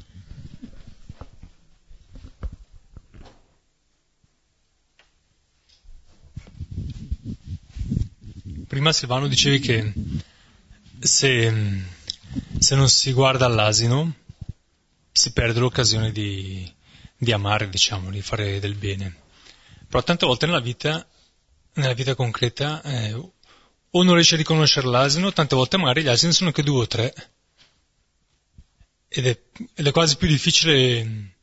Prima 8.67 8.93
Silvano 8.93 9.27
dicevi 9.27 9.59
che 9.59 9.93
se, 11.01 11.83
se 12.59 12.77
non 12.77 12.89
si 12.89 13.13
guarda 13.13 13.47
all'asino 13.47 14.15
si 15.11 15.33
perde 15.33 15.59
l'occasione 15.59 16.13
di, 16.13 16.73
di 17.17 17.33
amare, 17.33 17.69
diciamo, 17.69 18.11
di 18.11 18.23
fare 18.23 18.61
del 18.61 18.77
bene. 18.77 19.17
Però 19.89 20.03
tante 20.05 20.25
volte 20.25 20.47
nella 20.47 20.61
vita, 20.61 21.05
nella 21.75 21.95
vita 21.95 22.15
concreta, 22.15 22.81
eh, 22.83 23.33
o 23.93 24.03
non 24.03 24.15
riesce 24.15 24.35
a 24.35 24.39
riconoscere 24.39 24.87
l'asino, 24.87 25.33
tante 25.33 25.57
volte 25.57 25.77
magari 25.77 26.03
gli 26.03 26.09
asini 26.09 26.33
sono 26.33 26.53
che 26.53 26.63
due 26.63 26.83
o 26.83 26.87
tre. 26.87 27.13
Ed 29.09 29.27
è, 29.27 29.39
ed 29.75 29.87
è 29.87 29.91
quasi 29.91 30.17
più 30.17 30.29
difficile 30.29 31.35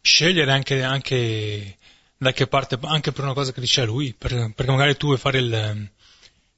scegliere 0.00 0.52
anche, 0.52 0.82
anche, 0.82 1.78
da 2.16 2.32
che 2.32 2.46
parte, 2.46 2.78
anche 2.82 3.10
per 3.10 3.24
una 3.24 3.32
cosa 3.32 3.52
che 3.52 3.60
dice 3.60 3.84
lui, 3.84 4.14
per, 4.16 4.52
perché 4.54 4.70
magari 4.70 4.96
tu 4.96 5.06
vuoi 5.06 5.18
fare 5.18 5.38
il, 5.38 5.90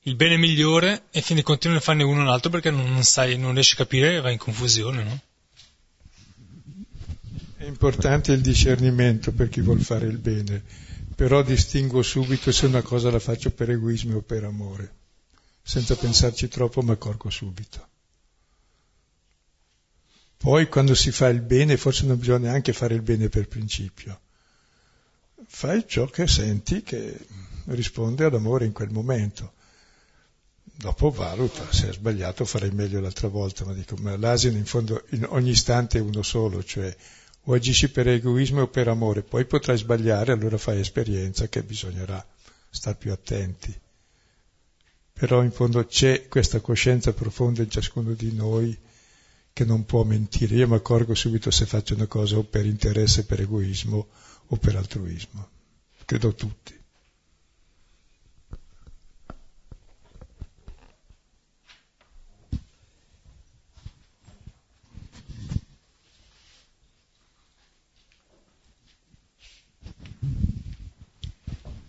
il 0.03 0.17
bene 0.17 0.37
migliore 0.37 1.05
e 1.11 1.23
quindi 1.23 1.43
continui 1.43 1.79
a 1.79 1.81
farne 1.81 2.03
uno 2.03 2.21
o 2.21 2.25
l'altro 2.25 2.51
perché 2.51 2.71
non, 2.71 3.03
sai, 3.03 3.39
non 3.39 3.55
riesci 3.55 3.73
a 3.73 3.77
capire 3.79 4.17
e 4.17 4.21
vai 4.21 4.33
in 4.33 4.39
confusione, 4.39 5.03
no? 5.03 5.21
È 7.57 7.67
importante 7.67 8.33
il 8.33 8.43
discernimento 8.43 9.33
per 9.33 9.49
chi 9.49 9.63
vuol 9.63 9.81
fare 9.81 10.07
il 10.07 10.19
bene, 10.19 10.63
però 11.15 11.43
distingo 11.43 12.03
subito 12.03 12.53
se 12.53 12.67
una 12.67 12.83
cosa 12.83 13.11
la 13.11 13.19
faccio 13.19 13.51
per 13.51 13.71
egoismo 13.71 14.19
o 14.19 14.21
per 14.21 14.45
amore 14.45 15.03
senza 15.67 15.97
pensarci 15.97 16.47
troppo 16.49 16.83
mi 16.83 16.91
accorgo 16.91 17.31
subito. 17.31 17.89
Poi 20.37 20.69
quando 20.69 20.95
si 20.95 21.11
fa 21.11 21.29
il 21.29 21.41
bene, 21.41 21.79
forse 21.79 22.05
non 22.05 22.19
bisogna 22.19 22.51
neanche 22.51 22.75
fare 22.75 22.95
il 22.95 23.01
bene 23.01 23.31
per 23.31 23.49
principio. 23.49 24.21
Fai 25.47 25.85
ciò 25.89 26.05
che 26.07 26.27
senti 26.27 26.83
che 26.83 27.19
risponde 27.69 28.25
all'amore 28.25 28.67
in 28.67 28.73
quel 28.73 28.91
momento. 28.91 29.55
Dopo 30.63 31.11
valuta, 31.11 31.73
se 31.73 31.89
è 31.89 31.93
sbagliato 31.95 32.45
farei 32.45 32.71
meglio 32.71 33.01
l'altra 33.01 33.29
volta, 33.29 33.65
ma 33.65 33.73
dico, 33.73 33.97
ma 33.97 34.19
l'asino 34.19 34.59
in 34.59 34.67
fondo 34.67 35.03
in 35.11 35.25
ogni 35.31 35.51
istante 35.51 35.97
è 35.97 36.03
uno 36.03 36.23
solo, 36.23 36.63
cioè 36.63 36.95
o 37.45 37.55
agisci 37.55 37.91
per 37.91 38.09
egoismo 38.09 38.63
o 38.63 38.69
per 38.69 38.89
amore, 38.89 39.23
poi 39.23 39.47
potrai 39.47 39.79
sbagliare, 39.79 40.33
allora 40.33 40.59
fai 40.59 40.81
esperienza 40.81 41.49
che 41.49 41.63
bisognerà 41.63 42.25
stare 42.69 42.97
più 42.97 43.13
attenti 43.13 43.83
però 45.15 45.43
in 45.45 45.53
fondo 45.53 45.87
c'è 45.87 46.27
questa 46.27 46.61
coscienza 46.61 47.13
profonda 47.13 47.63
in 47.63 47.71
ciascuno 47.71 48.13
di 48.15 48.33
noi 48.33 48.77
che 49.53 49.65
non 49.65 49.87
può 49.87 50.03
mentire. 50.03 50.57
Io 50.57 50.67
mi 50.69 50.75
accorgo 50.75 51.15
subito 51.15 51.53
se 51.53 51.67
faccio 51.67 51.95
una 51.95 52.09
cosa 52.09 52.37
o 52.37 52.43
per 52.43 52.67
interesse, 52.67 53.25
per 53.25 53.41
egoismo 53.41 54.09
o 54.49 54.57
per 54.57 54.75
altruismo. 54.77 55.49
Credo 56.05 56.35
tutti. 56.35 56.83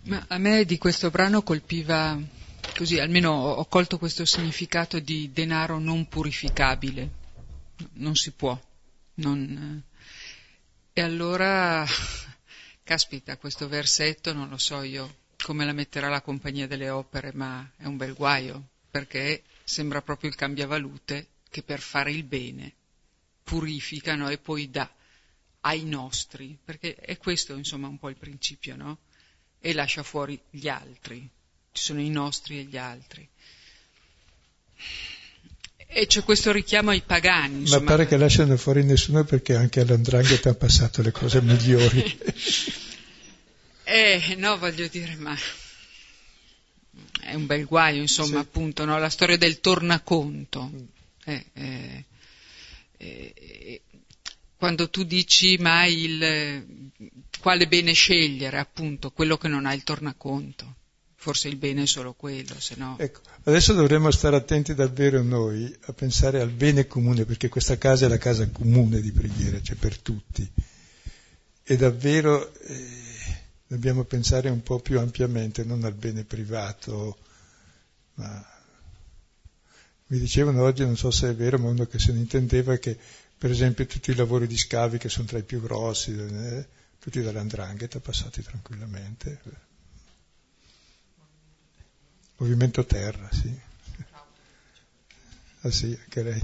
Ma 0.04 0.24
a 0.28 0.38
me 0.38 0.64
di 0.64 0.78
questo 0.78 1.10
brano 1.10 1.42
colpiva 1.42 2.16
così 2.76 2.98
almeno 2.98 3.30
ho 3.30 3.64
colto 3.66 3.96
questo 3.98 4.26
significato 4.26 5.00
di 5.00 5.32
denaro 5.32 5.78
non 5.78 6.08
purificabile. 6.08 7.24
Non 7.94 8.14
si 8.14 8.32
può. 8.32 8.58
Non, 9.14 9.82
E 10.92 11.00
allora, 11.00 11.86
caspita, 12.82 13.38
questo 13.38 13.66
versetto 13.66 14.34
non 14.34 14.50
lo 14.50 14.58
so 14.58 14.82
io 14.82 15.24
come 15.42 15.64
la 15.64 15.72
metterà 15.72 16.08
la 16.08 16.20
compagnia 16.20 16.66
delle 16.66 16.90
opere, 16.90 17.32
ma 17.32 17.70
è 17.76 17.86
un 17.86 17.96
bel 17.96 18.14
guaio, 18.14 18.68
perché 18.90 19.44
sembra 19.64 20.02
proprio 20.02 20.28
il 20.28 20.36
cambiavalute 20.36 21.28
che 21.48 21.62
per 21.62 21.80
fare 21.80 22.10
il 22.10 22.24
bene 22.24 22.72
purificano 23.42 24.28
e 24.28 24.38
poi 24.38 24.70
dà 24.70 24.90
ai 25.60 25.84
nostri, 25.84 26.58
perché 26.62 26.94
è 26.94 27.16
questo 27.16 27.54
insomma 27.54 27.88
un 27.88 27.98
po' 27.98 28.08
il 28.08 28.16
principio, 28.16 28.76
no? 28.76 28.98
E 29.60 29.72
lascia 29.72 30.02
fuori 30.02 30.38
gli 30.50 30.68
altri, 30.68 31.28
ci 31.76 31.84
sono 31.84 32.00
i 32.00 32.08
nostri 32.08 32.58
e 32.58 32.62
gli 32.64 32.76
altri. 32.76 33.28
E 35.88 36.06
c'è 36.06 36.24
questo 36.24 36.50
richiamo 36.50 36.90
ai 36.90 37.02
pagani. 37.02 37.60
Insomma. 37.60 37.80
Ma 37.80 37.86
pare 37.90 38.06
che 38.06 38.16
lasciano 38.16 38.56
fuori 38.56 38.82
nessuno 38.82 39.24
perché 39.24 39.54
anche 39.54 39.80
all'andrangheta 39.80 40.48
hanno 40.48 40.58
passato 40.58 41.02
le 41.02 41.12
cose 41.12 41.40
migliori. 41.40 42.18
eh, 43.84 44.34
no, 44.36 44.58
voglio 44.58 44.88
dire, 44.88 45.14
ma 45.16 45.36
è 47.20 47.34
un 47.34 47.46
bel 47.46 47.64
guaio, 47.64 48.00
insomma, 48.00 48.40
sì. 48.40 48.46
appunto, 48.46 48.84
no? 48.84 48.98
la 48.98 49.10
storia 49.10 49.36
del 49.36 49.60
tornaconto. 49.60 50.70
Eh, 51.24 51.44
eh, 51.52 52.04
eh, 52.96 53.82
quando 54.56 54.88
tu 54.88 55.04
dici 55.04 55.56
mai 55.58 56.04
il, 56.04 56.90
quale 57.38 57.68
bene 57.68 57.92
scegliere, 57.92 58.58
appunto, 58.58 59.10
quello 59.10 59.36
che 59.36 59.48
non 59.48 59.66
ha 59.66 59.74
il 59.74 59.84
tornaconto. 59.84 60.74
Forse 61.26 61.48
il 61.48 61.56
bene 61.56 61.82
è 61.82 61.86
solo 61.86 62.12
quello, 62.12 62.54
se 62.60 62.76
no... 62.76 62.94
Ecco, 63.00 63.18
adesso 63.42 63.72
dovremmo 63.72 64.12
stare 64.12 64.36
attenti 64.36 64.76
davvero 64.76 65.24
noi 65.24 65.76
a 65.86 65.92
pensare 65.92 66.40
al 66.40 66.50
bene 66.50 66.86
comune, 66.86 67.24
perché 67.24 67.48
questa 67.48 67.76
casa 67.76 68.06
è 68.06 68.08
la 68.08 68.16
casa 68.16 68.48
comune 68.48 69.00
di 69.00 69.10
preghiera, 69.10 69.60
cioè 69.60 69.74
per 69.74 69.98
tutti. 69.98 70.48
E 71.64 71.76
davvero 71.76 72.54
eh, 72.60 72.88
dobbiamo 73.66 74.04
pensare 74.04 74.50
un 74.50 74.62
po' 74.62 74.78
più 74.78 75.00
ampiamente, 75.00 75.64
non 75.64 75.82
al 75.82 75.94
bene 75.94 76.22
privato, 76.22 77.18
ma 78.14 78.46
mi 80.06 80.18
dicevano 80.20 80.62
oggi, 80.62 80.84
non 80.84 80.96
so 80.96 81.10
se 81.10 81.30
è 81.30 81.34
vero, 81.34 81.58
ma 81.58 81.70
uno 81.70 81.86
che 81.86 81.98
se 81.98 82.12
ne 82.12 82.20
intendeva 82.20 82.76
che 82.76 82.96
per 83.36 83.50
esempio 83.50 83.84
tutti 83.86 84.12
i 84.12 84.14
lavori 84.14 84.46
di 84.46 84.56
scavi 84.56 84.96
che 84.96 85.08
sono 85.08 85.26
tra 85.26 85.38
i 85.38 85.42
più 85.42 85.60
grossi, 85.60 86.16
eh, 86.16 86.68
tutti 87.00 87.20
dall'andrangheta 87.20 87.98
passati 87.98 88.44
tranquillamente. 88.44 89.65
Movimento 92.38 92.84
terra, 92.84 93.28
sì. 93.32 93.60
Ah 95.62 95.70
sì, 95.70 95.98
anche 96.00 96.22
lei. 96.22 96.42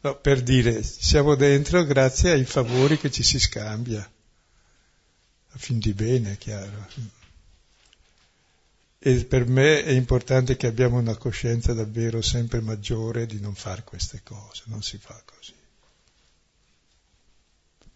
No, 0.00 0.18
per 0.18 0.42
dire, 0.42 0.82
siamo 0.82 1.36
dentro 1.36 1.84
grazie 1.84 2.32
ai 2.32 2.44
favori 2.44 2.98
che 2.98 3.10
ci 3.10 3.22
si 3.22 3.38
scambia, 3.38 4.00
a 4.00 5.58
fin 5.58 5.78
di 5.78 5.92
bene, 5.92 6.32
è 6.32 6.38
chiaro. 6.38 6.88
E 8.98 9.24
per 9.24 9.46
me 9.46 9.84
è 9.84 9.90
importante 9.90 10.56
che 10.56 10.66
abbiamo 10.66 10.98
una 10.98 11.16
coscienza 11.16 11.72
davvero 11.72 12.20
sempre 12.22 12.60
maggiore 12.60 13.26
di 13.26 13.38
non 13.38 13.54
fare 13.54 13.84
queste 13.84 14.22
cose, 14.24 14.62
non 14.66 14.82
si 14.82 14.98
fa 14.98 15.20
così. 15.24 15.54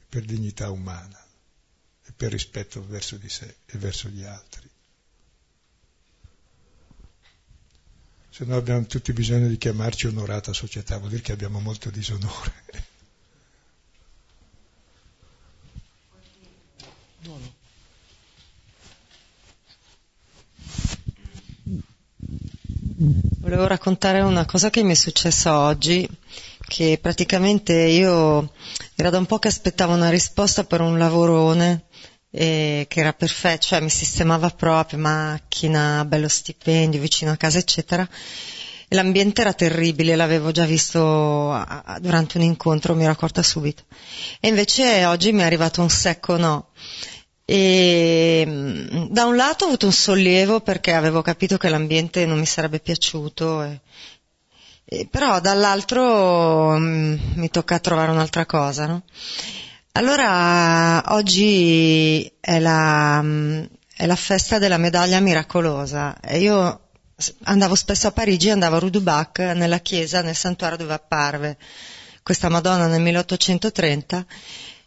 Per 0.09 0.25
dignità 0.25 0.71
umana 0.71 1.25
e 2.05 2.13
per 2.13 2.31
rispetto 2.31 2.85
verso 2.87 3.17
di 3.17 3.29
sé 3.29 3.57
e 3.67 3.79
verso 3.79 4.09
gli 4.09 4.23
altri. 4.23 4.66
Se 8.37 8.45
no 8.45 8.55
abbiamo 8.57 8.85
tutti 8.85 9.15
bisogno 9.15 9.49
di 9.49 9.57
chiamarci 9.57 10.09
onorata 10.09 10.53
società, 10.53 10.99
vuol 10.99 11.09
dire 11.09 11.23
che 11.23 11.33
abbiamo 11.33 11.59
molto 11.59 11.89
disonore. 11.89 12.53
No, 17.23 17.39
no. 17.39 17.55
Volevo 23.41 23.67
raccontare 23.67 24.21
una 24.21 24.45
cosa 24.45 24.69
che 24.69 24.83
mi 24.83 24.93
è 24.93 24.97
successa 24.97 25.61
oggi, 25.61 26.07
che 26.59 26.99
praticamente 27.01 27.73
io 27.73 28.53
era 28.97 29.09
da 29.09 29.17
un 29.17 29.25
po' 29.25 29.39
che 29.39 29.49
aspettavo 29.49 29.95
una 29.95 30.11
risposta 30.11 30.65
per 30.65 30.83
un 30.83 30.99
lavorone 30.99 31.86
eh, 32.37 32.85
che 32.87 33.01
era 33.01 33.15
perfetto, 33.15 33.67
cioè 33.69 33.81
mi 33.81 33.89
sistemava 33.89 34.51
proprio, 34.51 34.99
macchina, 34.99 36.05
bello 36.05 36.29
stipendio, 36.29 37.01
vicino 37.01 37.31
a 37.31 37.37
casa, 37.37 37.59
eccetera. 37.59 38.07
L'ambiente 38.89 39.41
era 39.41 39.55
terribile, 39.55 40.17
l'avevo 40.17 40.51
già 40.51 40.67
visto 40.67 41.51
a, 41.51 41.83
a, 41.85 41.99
durante 41.99 42.37
un 42.37 42.45
incontro, 42.45 42.95
mi 42.95 43.05
ero 43.05 43.13
accorta 43.13 43.43
subito. 43.43 43.85
E 44.39 44.49
invece 44.49 45.07
oggi 45.07 45.33
mi 45.33 45.41
è 45.41 45.45
arrivato 45.45 45.81
un 45.81 45.89
secco 45.89 46.37
no. 46.37 46.69
E 47.45 48.45
mm, 48.47 49.07
da 49.09 49.25
un 49.25 49.35
lato 49.37 49.65
ho 49.65 49.69
avuto 49.69 49.87
un 49.87 49.93
sollievo 49.93 50.61
perché 50.61 50.93
avevo 50.93 51.23
capito 51.23 51.57
che 51.57 51.71
l'ambiente 51.71 52.27
non 52.27 52.39
mi 52.39 52.47
sarebbe 52.47 52.81
piaciuto, 52.81 53.63
e, 53.63 53.81
e, 54.85 55.09
però 55.11 55.41
dall'altro 55.41 56.77
mh, 56.79 56.85
mm, 56.85 57.17
mi 57.37 57.49
tocca 57.51 57.79
trovare 57.79 58.11
un'altra 58.11 58.45
cosa. 58.45 58.87
No? 58.87 59.03
Allora 59.97 61.03
oggi 61.15 62.31
è 62.39 62.59
la, 62.59 63.19
mm, 63.23 63.65
è 63.97 64.05
la, 64.05 64.15
festa 64.15 64.59
della 64.59 64.77
medaglia 64.77 65.21
miracolosa. 65.21 66.15
Io 66.33 66.81
andavo 67.45 67.75
spesso 67.75 68.07
a 68.07 68.13
Parigi, 68.13 68.51
andavo 68.51 68.77
a 68.77 68.79
Rudubac 68.81 69.39
nella 69.39 69.79
chiesa, 69.79 70.21
nel 70.21 70.37
santuario 70.37 70.77
dove 70.77 70.93
apparve 70.93 71.57
questa 72.23 72.51
Madonna 72.51 72.89
nel 72.89 73.01
1830 73.01 74.27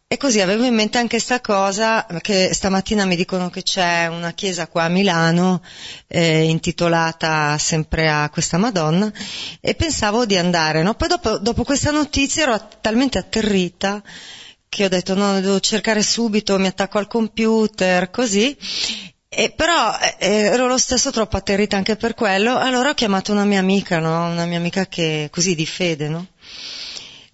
e 0.06 0.18
così 0.18 0.42
avevo 0.42 0.64
in 0.64 0.76
mente 0.76 1.00
anche 1.00 1.16
questa 1.18 1.42
cosa, 1.42 2.06
che 2.22 2.54
stamattina 2.54 3.06
mi 3.06 3.16
dicono 3.16 3.50
che 3.50 3.64
c'è 3.64 4.06
una 4.06 4.34
chiesa 4.34 4.68
qua 4.68 4.84
a 4.84 4.90
Milano 4.90 5.64
eh, 6.06 6.44
intitolata 6.44 7.58
sempre 7.58 8.12
a 8.12 8.30
questa 8.30 8.60
Madonna. 8.60 9.12
E 9.60 9.74
pensavo 9.74 10.28
di 10.28 10.38
andare, 10.38 10.84
no? 10.84 10.94
Poi 10.94 11.08
dopo, 11.08 11.40
dopo 11.40 11.64
questa 11.64 11.90
notizia 11.90 12.44
ero 12.44 12.68
talmente 12.80 13.18
atterrita 13.18 14.04
che 14.70 14.86
ho 14.86 14.88
detto 14.88 15.16
no, 15.16 15.42
devo 15.42 15.60
cercare 15.60 16.04
subito, 16.04 16.58
mi 16.60 16.68
attacco 16.68 17.00
al 17.00 17.08
computer, 17.08 18.10
così. 18.12 18.56
E 19.28 19.52
però 19.52 19.98
eh, 20.20 20.28
ero 20.28 20.68
lo 20.68 20.78
stesso 20.78 21.12
troppo 21.12 21.38
atterrita 21.38 21.76
anche 21.76 21.96
per 21.96 22.14
quello, 22.14 22.58
allora 22.58 22.90
ho 22.90 22.94
chiamato 22.94 23.32
una 23.32 23.46
mia 23.46 23.60
amica, 23.60 24.00
no? 24.00 24.30
Una 24.30 24.46
mia 24.46 24.58
amica 24.58 24.88
che, 24.88 25.30
così 25.32 25.56
di 25.56 25.66
fede, 25.66 26.08
no? 26.08 26.28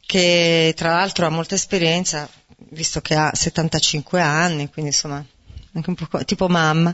Che 0.05 0.73
tra 0.75 0.91
l'altro 0.91 1.25
ha 1.25 1.29
molta 1.29 1.55
esperienza, 1.55 2.29
visto 2.69 3.01
che 3.01 3.15
ha 3.15 3.31
75 3.33 4.21
anni, 4.21 4.69
quindi 4.69 4.91
insomma 4.91 5.25
anche 5.75 5.89
un 5.89 5.95
po' 5.95 6.23
tipo 6.23 6.47
mamma, 6.47 6.93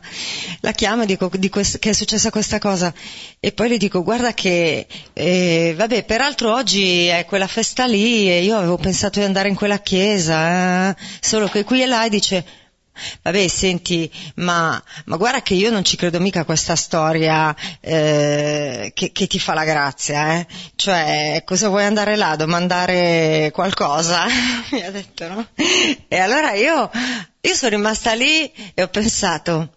la 0.62 0.72
chiamo 0.72 1.04
e 1.04 1.06
dico 1.06 1.30
di 1.34 1.50
quest- 1.50 1.78
che 1.78 1.92
è 1.92 1.94
successa 1.94 2.32
questa 2.32 2.58
cosa. 2.58 2.94
E 3.40 3.52
poi 3.52 3.70
le 3.70 3.78
dico 3.78 4.04
guarda 4.04 4.34
che 4.34 4.88
eh, 5.14 5.74
vabbè 5.78 6.04
peraltro 6.04 6.54
oggi 6.54 7.06
è 7.06 7.26
quella 7.26 7.48
festa 7.48 7.86
lì 7.86 8.30
e 8.30 8.44
io 8.44 8.58
avevo 8.58 8.78
pensato 8.78 9.20
di 9.20 9.26
andare 9.26 9.50
in 9.50 9.56
quella 9.56 9.80
chiesa, 9.80 10.90
eh, 10.90 10.96
solo 11.20 11.48
che 11.48 11.64
qui 11.64 11.84
e 11.84 11.86
là 11.86 12.10
dice 12.10 12.44
Vabbè, 13.22 13.48
senti, 13.48 14.12
ma, 14.36 14.82
ma, 15.06 15.16
guarda 15.18 15.42
che 15.42 15.54
io 15.54 15.72
non 15.72 15.84
ci 15.84 15.96
credo 15.96 16.20
mica 16.20 16.42
a 16.42 16.46
questa 16.46 16.76
storia 16.76 17.56
eh, 17.80 18.92
che, 18.94 19.12
che, 19.12 19.28
ti 19.28 19.40
fa 19.40 19.54
la 19.54 19.64
grazia, 19.64 20.36
eh? 20.36 20.48
Cioè, 20.76 21.42
cosa 21.46 21.70
vuoi 21.70 21.86
andare 21.86 22.16
là? 22.16 22.36
Domandare 22.36 23.50
qualcosa? 23.54 24.26
Mi 24.72 24.84
ha 24.84 24.92
detto, 24.92 25.28
no? 25.28 25.48
E 26.08 26.18
allora 26.18 26.54
io, 26.54 26.90
io 27.40 27.56
sono 27.56 27.76
rimasta 27.76 28.14
lì 28.14 28.52
e 28.74 28.84
ho 28.84 28.88
pensato, 28.88 29.76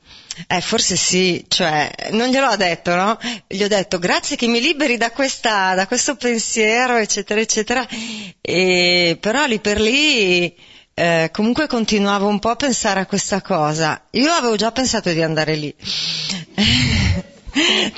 eh, 0.49 0.61
forse 0.61 0.97
sì, 0.97 1.45
cioè, 1.49 1.91
non 2.11 2.28
glielo 2.28 2.49
ho 2.49 2.57
detto, 2.57 2.95
no? 2.95 3.19
Gli 3.47 3.62
ho 3.62 3.69
detto 3.69 3.99
grazie 3.99 4.36
che 4.36 4.49
mi 4.49 4.61
liberi 4.61 4.97
da, 4.97 5.12
questa, 5.12 5.74
da 5.74 5.86
questo 5.86 6.16
pensiero, 6.16 6.97
eccetera, 6.97 7.41
eccetera. 7.41 7.86
E, 8.41 9.16
però 9.20 9.47
lì 9.47 9.61
per 9.61 9.81
lì 9.81 10.55
eh, 10.95 11.31
comunque 11.33 11.66
continuavo 11.66 12.29
un 12.29 12.39
po' 12.39 12.51
a 12.51 12.57
pensare 12.57 13.01
a 13.01 13.07
questa 13.07 13.43
cosa. 13.43 14.01
Io 14.11 14.31
avevo 14.31 14.55
già 14.55 14.71
pensato 14.71 15.11
di 15.11 15.23
andare 15.23 15.57
lì. 15.57 15.75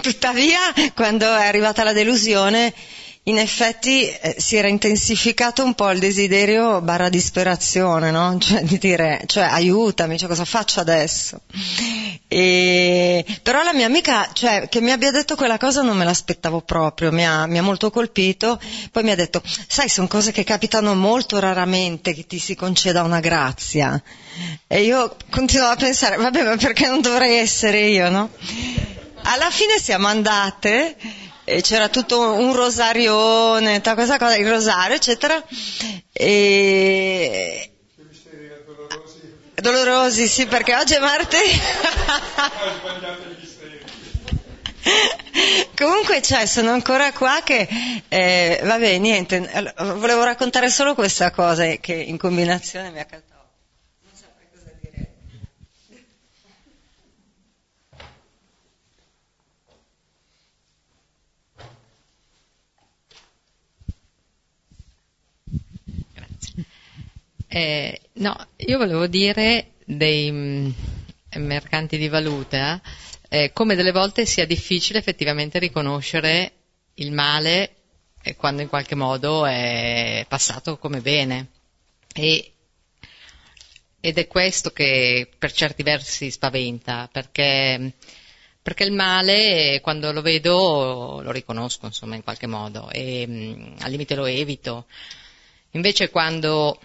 Tuttavia, 0.00 0.58
quando 0.94 1.26
è 1.26 1.46
arrivata 1.46 1.84
la 1.84 1.92
delusione, 1.92 2.72
in 3.28 3.38
effetti 3.38 4.08
eh, 4.08 4.36
si 4.38 4.56
era 4.56 4.68
intensificato 4.68 5.64
un 5.64 5.74
po' 5.74 5.90
il 5.90 5.98
desiderio 5.98 6.80
barra 6.80 7.08
disperazione, 7.08 8.10
no? 8.10 8.38
Cioè 8.46 8.62
di 8.62 8.78
dire, 8.78 9.22
cioè 9.26 9.44
aiutami, 9.44 10.16
cioè 10.16 10.28
cosa 10.28 10.44
faccio 10.44 10.78
adesso? 10.78 11.40
E, 12.28 13.24
però 13.42 13.62
la 13.64 13.72
mia 13.72 13.86
amica, 13.86 14.28
cioè, 14.32 14.68
che 14.68 14.80
mi 14.80 14.92
abbia 14.92 15.10
detto 15.10 15.34
quella 15.34 15.58
cosa 15.58 15.82
non 15.82 15.96
me 15.96 16.04
l'aspettavo 16.04 16.60
proprio, 16.60 17.10
mi 17.10 17.26
ha, 17.26 17.46
mi 17.46 17.58
ha 17.58 17.62
molto 17.62 17.90
colpito, 17.90 18.60
poi 18.92 19.02
mi 19.02 19.10
ha 19.10 19.16
detto, 19.16 19.42
sai, 19.66 19.88
sono 19.88 20.06
cose 20.06 20.30
che 20.30 20.44
capitano 20.44 20.94
molto 20.94 21.40
raramente 21.40 22.14
che 22.14 22.26
ti 22.26 22.38
si 22.38 22.54
conceda 22.54 23.02
una 23.02 23.20
grazia. 23.20 24.00
E 24.68 24.82
io 24.82 25.16
continuavo 25.30 25.72
a 25.72 25.76
pensare, 25.76 26.16
vabbè, 26.16 26.44
ma 26.44 26.56
perché 26.56 26.86
non 26.86 27.00
dovrei 27.00 27.38
essere 27.38 27.80
io, 27.88 28.08
no? 28.08 28.30
Alla 29.22 29.50
fine 29.50 29.78
siamo 29.80 30.06
andate 30.06 30.96
e 31.48 31.62
c'era 31.62 31.88
tutto 31.88 32.32
un 32.34 32.52
rosarione, 32.54 33.76
tutta 33.76 33.94
questa 33.94 34.18
cosa, 34.18 34.36
il 34.36 34.48
rosario, 34.48 34.96
eccetera. 34.96 35.40
E, 36.12 37.70
dolorosi, 39.54 40.26
sì, 40.26 40.46
perché 40.46 40.74
oggi 40.74 40.94
è 40.94 40.98
martedì. 40.98 41.50
Comunque 45.76 46.22
cioè, 46.22 46.46
sono 46.46 46.70
ancora 46.70 47.12
qua 47.12 47.40
che, 47.44 47.68
eh, 48.08 48.60
vabbè, 48.62 48.98
niente, 48.98 49.72
volevo 49.76 50.24
raccontare 50.24 50.70
solo 50.70 50.94
questa 50.94 51.30
cosa 51.30 51.66
che 51.76 51.94
in 51.94 52.16
combinazione 52.18 52.90
mi 52.90 53.00
ha 53.00 53.04
caldato. 53.04 53.34
Non 54.02 54.12
saprei 54.14 54.46
cosa 54.52 54.70
dire. 54.80 55.12
Grazie. 66.14 66.64
Eh, 67.56 67.98
no, 68.16 68.36
io 68.56 68.76
volevo 68.76 69.06
dire 69.06 69.76
dei 69.86 70.30
mh, 70.30 70.74
mercanti 71.36 71.96
di 71.96 72.06
valuta 72.08 72.82
eh, 73.30 73.50
come 73.54 73.74
delle 73.74 73.92
volte 73.92 74.26
sia 74.26 74.44
difficile 74.44 74.98
effettivamente 74.98 75.58
riconoscere 75.58 76.52
il 76.96 77.12
male 77.12 77.76
eh, 78.20 78.36
quando 78.36 78.60
in 78.60 78.68
qualche 78.68 78.94
modo 78.94 79.46
è 79.46 80.26
passato 80.28 80.76
come 80.76 81.00
bene. 81.00 81.46
E, 82.12 82.52
ed 84.00 84.18
è 84.18 84.26
questo 84.26 84.70
che 84.70 85.26
per 85.38 85.50
certi 85.50 85.82
versi 85.82 86.30
spaventa, 86.30 87.08
perché, 87.10 87.94
perché 88.60 88.84
il 88.84 88.92
male 88.92 89.80
quando 89.80 90.12
lo 90.12 90.20
vedo 90.20 91.22
lo 91.22 91.30
riconosco 91.30 91.86
insomma 91.86 92.16
in 92.16 92.22
qualche 92.22 92.46
modo 92.46 92.90
e 92.90 93.24
mm, 93.26 93.76
al 93.78 93.90
limite 93.90 94.14
lo 94.14 94.26
evito. 94.26 94.84
Invece 95.70 96.10
quando 96.10 96.78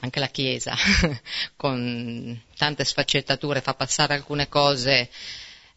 anche 0.00 0.20
la 0.20 0.28
Chiesa 0.28 0.74
con 1.56 2.40
tante 2.56 2.84
sfaccettature 2.84 3.60
fa 3.60 3.74
passare 3.74 4.14
alcune 4.14 4.48
cose 4.48 5.08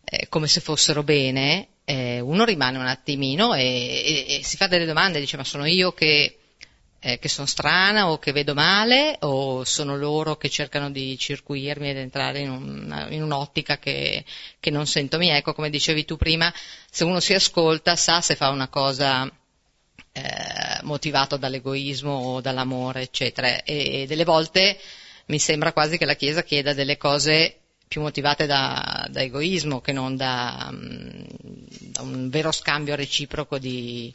eh, 0.06 0.28
come 0.30 0.48
se 0.48 0.60
fossero 0.60 1.04
bene, 1.04 1.70
eh, 1.86 2.20
uno 2.20 2.44
rimane 2.44 2.78
un 2.78 2.86
attimino 2.86 3.54
e, 3.54 3.64
e, 3.64 4.26
e, 4.36 4.44
si 4.44 4.58
fa 4.58 4.68
delle 4.68 4.86
domande, 4.86 5.20
dice 5.20 5.38
ma 5.38 5.44
sono 5.44 5.66
io 5.66 5.94
che, 5.94 6.40
eh, 7.00 7.20
che 7.20 7.30
sono 7.30 7.48
strana 7.48 8.10
o 8.10 8.20
che 8.20 8.32
vedo 8.32 8.54
male 8.54 9.18
o 9.22 9.64
sono 9.64 9.98
loro 9.98 10.36
che 10.38 10.50
cercano 10.50 10.92
di 10.92 11.18
circuirmi 11.18 11.90
ed 11.90 11.98
entrare 11.98 12.40
in, 12.40 12.50
un, 12.50 13.08
in 13.12 13.24
un'ottica 13.24 13.78
che, 13.78 14.24
che, 14.60 14.70
non 14.70 14.86
sento 14.88 15.18
mia. 15.18 15.36
Ecco, 15.36 15.54
come 15.54 15.70
dicevi 15.70 16.06
tu 16.06 16.18
prima, 16.18 16.54
se 16.90 17.04
uno 17.04 17.20
si 17.20 17.34
ascolta 17.34 17.96
sa 17.96 18.22
se 18.22 18.36
fa 18.36 18.50
una 18.50 18.68
cosa 18.68 19.30
eh, 20.14 20.80
motivato 20.84 21.38
dall'egoismo 21.38 22.12
o 22.12 22.42
dall'amore, 22.42 23.02
eccetera. 23.02 23.64
E, 23.64 24.02
e 24.02 24.06
delle 24.08 24.24
volte 24.24 24.78
mi 25.26 25.40
sembra 25.40 25.74
quasi 25.74 25.98
che 25.98 26.06
la 26.06 26.16
Chiesa 26.16 26.44
chieda 26.44 26.74
delle 26.74 26.98
cose 26.98 27.58
più 27.88 28.02
motivate 28.02 28.46
da, 28.46 29.08
da 29.10 29.22
egoismo 29.22 29.82
che 29.82 29.92
non 29.92 30.16
da, 30.16 30.70
mm, 30.72 31.24
da, 31.80 32.02
un 32.02 32.30
vero 32.30 32.52
scambio 32.52 32.96
reciproco 32.96 33.60
di, 33.60 34.14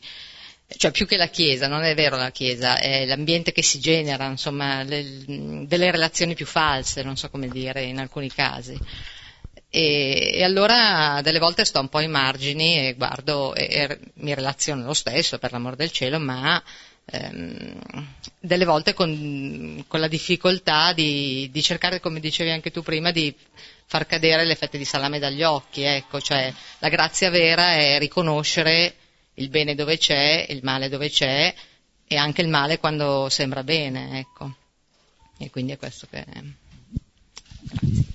cioè 0.76 0.90
più 0.90 1.06
che 1.06 1.16
la 1.16 1.28
Chiesa, 1.28 1.68
non 1.68 1.82
è 1.82 1.94
vero 1.94 2.16
la 2.16 2.30
Chiesa, 2.30 2.78
è 2.78 3.06
l'ambiente 3.06 3.52
che 3.52 3.62
si 3.62 3.78
genera, 3.78 4.26
insomma, 4.26 4.82
le, 4.82 5.24
delle 5.66 5.90
relazioni 5.90 6.34
più 6.34 6.46
false, 6.46 7.02
non 7.02 7.16
so 7.16 7.30
come 7.30 7.48
dire, 7.48 7.82
in 7.82 7.98
alcuni 7.98 8.30
casi. 8.30 8.78
E, 9.70 10.30
e, 10.34 10.44
allora 10.44 11.20
delle 11.22 11.38
volte 11.38 11.64
sto 11.64 11.80
un 11.80 11.88
po' 11.88 11.98
ai 11.98 12.08
margini 12.08 12.88
e 12.88 12.94
guardo 12.94 13.54
e, 13.54 13.64
e 13.64 13.98
mi 14.14 14.34
relaziono 14.34 14.84
lo 14.84 14.94
stesso, 14.94 15.38
per 15.38 15.52
l'amor 15.52 15.76
del 15.76 15.90
cielo, 15.90 16.18
ma 16.18 16.62
ehm, 17.04 17.78
delle 18.40 18.64
volte 18.64 18.94
con, 18.94 19.84
con 19.86 20.00
la 20.00 20.08
difficoltà 20.08 20.92
di, 20.92 21.48
di, 21.52 21.62
cercare, 21.62 22.00
come 22.00 22.20
dicevi 22.20 22.50
anche 22.50 22.70
tu 22.70 22.82
prima, 22.82 23.10
di 23.10 23.34
far 23.84 24.06
cadere 24.06 24.44
l'effetto 24.44 24.76
di 24.76 24.84
salame 24.84 25.18
dagli 25.18 25.42
occhi, 25.42 25.82
ecco, 25.82 26.20
cioè 26.20 26.52
la 26.78 26.88
grazia 26.88 27.30
vera 27.30 27.72
è 27.74 27.98
riconoscere 27.98 28.94
il 29.34 29.50
bene 29.50 29.74
dove 29.74 29.98
c'è, 29.98 30.46
il 30.48 30.60
male 30.62 30.88
dove 30.88 31.10
c'è 31.10 31.54
e 32.06 32.16
anche 32.16 32.40
il 32.40 32.48
male 32.48 32.78
quando 32.78 33.28
sembra 33.28 33.62
bene, 33.62 34.18
ecco. 34.18 34.54
E 35.38 35.50
quindi 35.50 35.72
è 35.72 35.76
questo 35.76 36.06
che... 36.10 36.24
Grazie. 37.60 38.07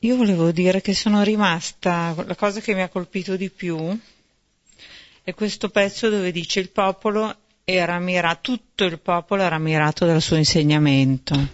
Io 0.00 0.16
volevo 0.16 0.52
dire 0.52 0.82
che 0.82 0.94
sono 0.94 1.22
rimasta, 1.22 2.14
la 2.26 2.34
cosa 2.34 2.60
che 2.60 2.74
mi 2.74 2.82
ha 2.82 2.88
colpito 2.88 3.34
di 3.36 3.48
più 3.48 3.98
è 5.22 5.34
questo 5.34 5.70
pezzo 5.70 6.10
dove 6.10 6.30
dice 6.32 6.60
il 6.60 6.70
popolo 6.70 7.34
era 7.64 7.98
mirato, 7.98 8.38
tutto 8.42 8.84
il 8.84 9.00
popolo 9.00 9.42
era 9.42 9.58
mirato 9.58 10.04
dal 10.04 10.20
suo 10.20 10.36
insegnamento. 10.36 11.48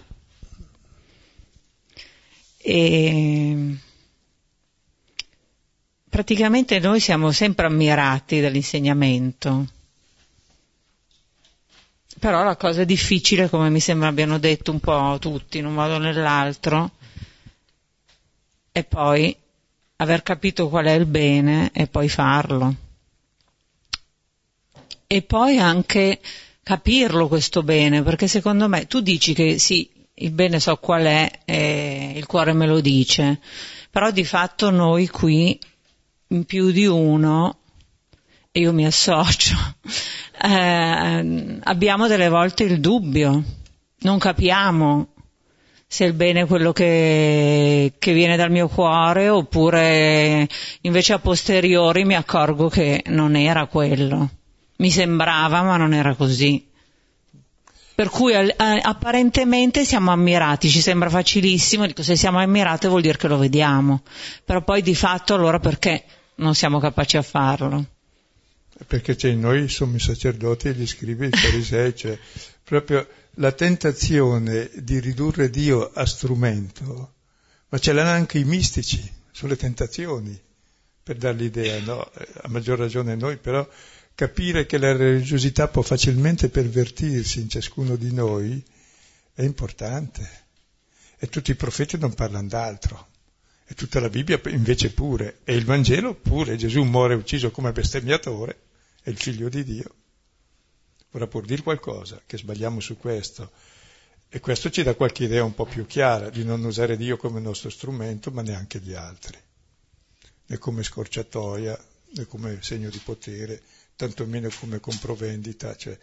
E 2.57 3.77
praticamente 6.09 6.79
noi 6.79 6.99
siamo 6.99 7.31
sempre 7.31 7.65
ammirati 7.65 8.41
dall'insegnamento. 8.41 9.67
Però 12.19 12.43
la 12.43 12.57
cosa 12.57 12.83
difficile, 12.83 13.49
come 13.49 13.69
mi 13.69 13.79
sembra 13.79 14.09
abbiano 14.09 14.37
detto 14.37 14.71
un 14.71 14.79
po' 14.79 15.17
tutti, 15.19 15.57
in 15.57 15.65
un 15.65 15.73
modo 15.73 15.95
o 15.95 15.97
nell'altro, 15.97 16.91
e 18.73 18.83
poi 18.83 19.33
aver 19.97 20.23
capito 20.23 20.67
qual 20.67 20.85
è 20.85 20.91
il 20.91 21.05
bene 21.05 21.69
e 21.71 21.87
poi 21.87 22.09
farlo. 22.09 22.75
E 25.05 25.21
poi 25.21 25.59
anche 25.59 26.19
capirlo 26.63 27.27
questo 27.27 27.61
bene, 27.61 28.01
perché 28.01 28.27
secondo 28.27 28.67
me 28.67 28.87
tu 28.87 28.99
dici 28.99 29.33
che 29.33 29.59
sì, 29.59 29.87
il 30.15 30.31
bene 30.31 30.59
so 30.59 30.75
qual 30.77 31.03
è, 31.03 31.39
e 31.45 32.13
il 32.15 32.25
cuore 32.25 32.53
me 32.53 32.65
lo 32.65 32.81
dice, 32.81 33.39
però 33.91 34.09
di 34.09 34.25
fatto 34.25 34.71
noi 34.71 35.07
qui, 35.07 35.57
in 36.29 36.45
più 36.45 36.71
di 36.71 36.87
uno, 36.87 37.59
e 38.51 38.59
io 38.59 38.73
mi 38.73 38.87
associo, 38.87 39.55
eh, 40.41 41.59
abbiamo 41.61 42.07
delle 42.07 42.29
volte 42.29 42.63
il 42.63 42.79
dubbio, 42.79 43.43
non 43.99 44.17
capiamo 44.17 45.12
se 45.93 46.05
il 46.05 46.13
bene 46.13 46.41
è 46.41 46.45
quello 46.47 46.73
che, 46.73 47.93
che 47.99 48.13
viene 48.13 48.35
dal 48.35 48.49
mio 48.49 48.67
cuore 48.67 49.29
oppure 49.29 50.49
invece 50.81 51.13
a 51.13 51.19
posteriori 51.19 52.03
mi 52.03 52.15
accorgo 52.15 52.67
che 52.67 53.03
non 53.09 53.35
era 53.35 53.67
quello. 53.67 54.27
Mi 54.77 54.89
sembrava 54.89 55.61
ma 55.61 55.77
non 55.77 55.93
era 55.93 56.15
così. 56.15 56.67
Per 57.93 58.09
cui 58.09 58.33
apparentemente 58.33 59.85
siamo 59.85 60.09
ammirati, 60.09 60.67
ci 60.67 60.81
sembra 60.81 61.11
facilissimo, 61.11 61.85
dico 61.85 62.01
se 62.01 62.15
siamo 62.15 62.39
ammirati 62.39 62.87
vuol 62.87 63.01
dire 63.01 63.19
che 63.19 63.27
lo 63.27 63.37
vediamo, 63.37 64.01
però 64.43 64.63
poi 64.63 64.81
di 64.81 64.95
fatto 64.95 65.35
allora 65.35 65.59
perché 65.59 66.05
non 66.37 66.55
siamo 66.55 66.79
capaci 66.79 67.17
a 67.17 67.21
farlo? 67.21 67.85
Perché 68.87 69.15
c'è 69.15 69.29
in 69.29 69.41
noi 69.41 69.69
sommi 69.69 69.99
sacerdoti, 69.99 70.73
gli 70.73 70.87
scrivi, 70.87 71.27
i 71.27 71.29
farisei, 71.29 71.95
cioè 71.95 72.17
proprio 72.63 73.07
la 73.37 73.51
tentazione 73.51 74.69
di 74.75 74.99
ridurre 74.99 75.49
Dio 75.49 75.91
a 75.91 76.05
strumento, 76.05 77.13
ma 77.69 77.79
ce 77.79 77.93
l'hanno 77.93 78.09
anche 78.09 78.37
i 78.37 78.43
mistici 78.43 79.11
sulle 79.31 79.55
tentazioni, 79.55 80.39
per 81.01 81.17
dar 81.17 81.35
l'idea, 81.35 81.79
no? 81.81 81.99
a 81.99 82.47
maggior 82.47 82.77
ragione 82.77 83.15
noi, 83.15 83.37
però 83.37 83.67
capire 84.15 84.65
che 84.65 84.77
la 84.77 84.95
religiosità 84.95 85.67
può 85.67 85.81
facilmente 85.81 86.49
pervertirsi 86.49 87.41
in 87.41 87.49
ciascuno 87.49 87.95
di 87.95 88.13
noi 88.13 88.63
è 89.33 89.41
importante. 89.41 90.41
E 91.17 91.27
tutti 91.27 91.51
i 91.51 91.55
profeti 91.55 91.97
non 91.97 92.13
parlano 92.13 92.47
d'altro. 92.47 93.07
E 93.65 93.73
tutta 93.73 93.99
la 93.99 94.09
Bibbia 94.09 94.39
invece 94.47 94.91
pure. 94.91 95.39
E 95.43 95.55
il 95.55 95.65
Vangelo 95.65 96.13
pure. 96.13 96.57
Gesù 96.57 96.83
muore 96.83 97.15
ucciso 97.15 97.49
come 97.49 97.71
bestemmiatore, 97.71 98.59
è 99.01 99.09
il 99.09 99.17
figlio 99.17 99.49
di 99.49 99.63
Dio. 99.63 99.95
Ora 101.15 101.27
pur 101.27 101.45
dire 101.45 101.61
qualcosa, 101.61 102.21
che 102.25 102.37
sbagliamo 102.37 102.79
su 102.79 102.97
questo, 102.97 103.51
e 104.29 104.39
questo 104.39 104.71
ci 104.71 104.81
dà 104.81 104.95
qualche 104.95 105.25
idea 105.25 105.43
un 105.43 105.53
po' 105.53 105.65
più 105.65 105.85
chiara 105.85 106.31
di 106.31 106.43
non 106.43 106.63
usare 106.63 106.97
Dio 106.97 107.17
come 107.17 107.39
nostro 107.39 107.69
strumento, 107.69 108.31
ma 108.31 108.41
neanche 108.41 108.79
gli 108.79 108.93
altri, 108.93 109.37
né 110.47 110.57
come 110.57 110.81
scorciatoia, 110.81 111.79
né 112.15 112.25
come 112.25 112.57
segno 112.63 112.89
di 112.89 112.97
potere, 112.97 113.61
tantomeno 113.95 114.49
come 114.59 114.79
compravendita, 114.79 115.75
cioè 115.75 115.95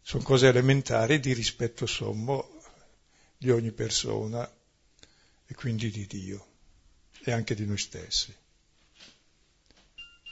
sono 0.00 0.22
cose 0.22 0.48
elementari 0.48 1.20
di 1.20 1.34
rispetto 1.34 1.84
sommo 1.84 2.62
di 3.36 3.50
ogni 3.50 3.72
persona 3.72 4.50
e 5.44 5.54
quindi 5.54 5.90
di 5.90 6.06
Dio 6.06 6.46
e 7.24 7.30
anche 7.30 7.54
di 7.54 7.66
noi 7.66 7.76
stessi. 7.76 8.34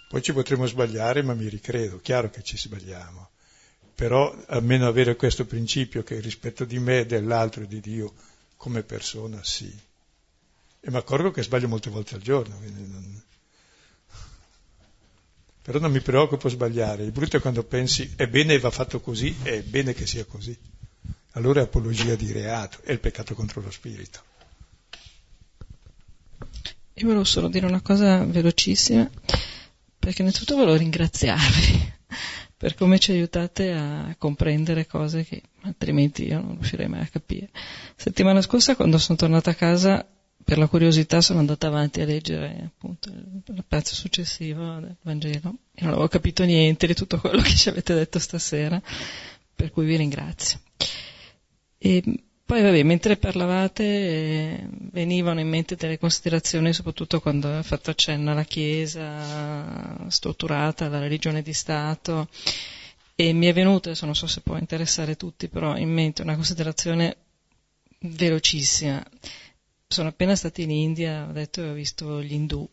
Poi 0.09 0.23
ci 0.23 0.33
potremo 0.33 0.65
sbagliare, 0.65 1.21
ma 1.23 1.35
mi 1.35 1.47
ricredo, 1.47 1.99
chiaro 1.99 2.31
che 2.31 2.43
ci 2.43 2.57
sbagliamo 2.57 3.33
però 3.95 4.35
almeno 4.47 4.89
avere 4.89 5.15
questo 5.17 5.45
principio 5.45 6.03
che 6.03 6.19
rispetto 6.19 6.65
di 6.65 6.79
me, 6.79 7.07
dell'altro 7.07 7.63
e 7.63 7.67
di 7.69 7.81
Dio 7.81 8.13
come 8.57 8.83
persona, 8.83 9.43
sì. 9.45 9.73
E 10.81 10.91
mi 10.91 10.97
accorgo 10.97 11.31
che 11.31 11.43
sbaglio 11.43 11.69
molte 11.69 11.91
volte 11.91 12.17
al 12.17 12.21
giorno. 12.21 12.59
Non... 12.61 13.23
però 15.63 15.79
non 15.79 15.93
mi 15.93 16.01
preoccupo 16.01 16.49
sbagliare. 16.49 17.05
Il 17.05 17.13
brutto 17.13 17.37
è 17.37 17.41
quando 17.41 17.63
pensi 17.63 18.13
è 18.17 18.27
bene 18.27 18.59
va 18.59 18.71
fatto 18.71 19.01
così, 19.01 19.35
è 19.43 19.63
bene 19.63 19.95
che 19.95 20.07
sia 20.07 20.25
così. 20.25 20.57
Allora 21.33 21.61
è 21.61 21.65
apologia 21.65 22.15
di 22.17 22.33
reato, 22.33 22.81
è 22.83 22.93
il 22.93 23.01
peccato 23.01 23.35
contro 23.35 23.61
lo 23.61 23.71
spirito. 23.71 24.23
Io 26.95 27.07
volevo 27.07 27.25
solo 27.25 27.49
dire 27.49 27.67
una 27.67 27.81
cosa 27.81 28.25
velocissima, 28.25 29.09
perché 29.99 30.23
innanzitutto 30.23 30.57
volevo 30.57 30.77
ringraziarvi 30.77 31.94
per 32.65 32.77
come 32.77 32.99
ci 32.99 33.13
aiutate 33.13 33.73
a 33.73 34.15
comprendere 34.17 34.87
cose 34.87 35.23
che 35.23 35.43
altrimenti 35.65 36.25
io 36.29 36.41
non 36.41 36.55
riuscirei 36.55 36.89
mai 36.89 37.03
a 37.03 37.09
capire. 37.13 37.51
Settimana 37.95 38.41
scorsa 38.41 38.75
quando 38.75 38.97
sono 38.97 39.19
tornata 39.19 39.51
a 39.51 39.55
casa 39.55 40.09
per 40.43 40.57
la 40.57 40.67
curiosità 40.67 41.21
sono 41.21 41.41
andata 41.41 41.67
avanti 41.67 42.01
a 42.01 42.07
leggere 42.07 42.63
appunto 42.65 43.11
il 43.11 43.65
pezzo 43.69 43.95
successivo 43.95 44.77
del 44.81 44.97
Vangelo 45.03 45.57
e 45.75 45.83
non 45.83 45.91
avevo 45.93 46.09
capito 46.09 46.43
niente 46.45 46.87
di 46.87 46.95
tutto 46.95 47.21
quello 47.21 47.43
che 47.45 47.55
ci 47.55 47.69
avete 47.69 47.93
detto 47.93 48.19
stasera, 48.19 48.81
per 49.55 49.71
cui 49.71 49.85
vi 49.85 49.97
ringrazio. 49.97 50.59
E 51.77 52.03
poi 52.47 52.63
vabbè, 52.63 52.83
mentre 52.83 53.17
parlavate 53.17 53.85
eh, 53.85 54.69
venivano 54.93 55.41
in 55.41 55.49
mente 55.49 55.77
delle 55.77 55.99
considerazioni, 55.99 56.73
soprattutto 56.73 57.21
quando 57.21 57.57
ha 57.57 57.63
fatto 57.63 57.91
accenno 57.91 58.31
alla 58.31 58.45
Chiesa 58.45 60.09
strutturata, 60.09 60.85
alla 60.87 60.99
religione 60.99 61.43
di 61.43 61.55
Stato, 61.55 62.29
e 63.15 63.33
mi 63.33 63.47
è 63.47 63.53
venuta, 63.53 63.89
adesso 63.89 64.05
non 64.07 64.15
so 64.15 64.27
se 64.27 64.41
può 64.41 64.57
interessare 64.57 65.17
tutti, 65.17 65.49
però 65.49 65.77
in 65.77 65.91
mente 65.91 66.23
una 66.23 66.35
considerazione 66.35 67.17
velocissima 68.01 69.03
sono 69.87 70.09
appena 70.09 70.35
stata 70.35 70.61
in 70.61 70.71
India, 70.71 71.27
ho 71.29 71.33
detto 71.33 71.63
che 71.63 71.69
ho 71.69 71.73
visto 71.73 72.23
gli 72.23 72.33
indù. 72.33 72.69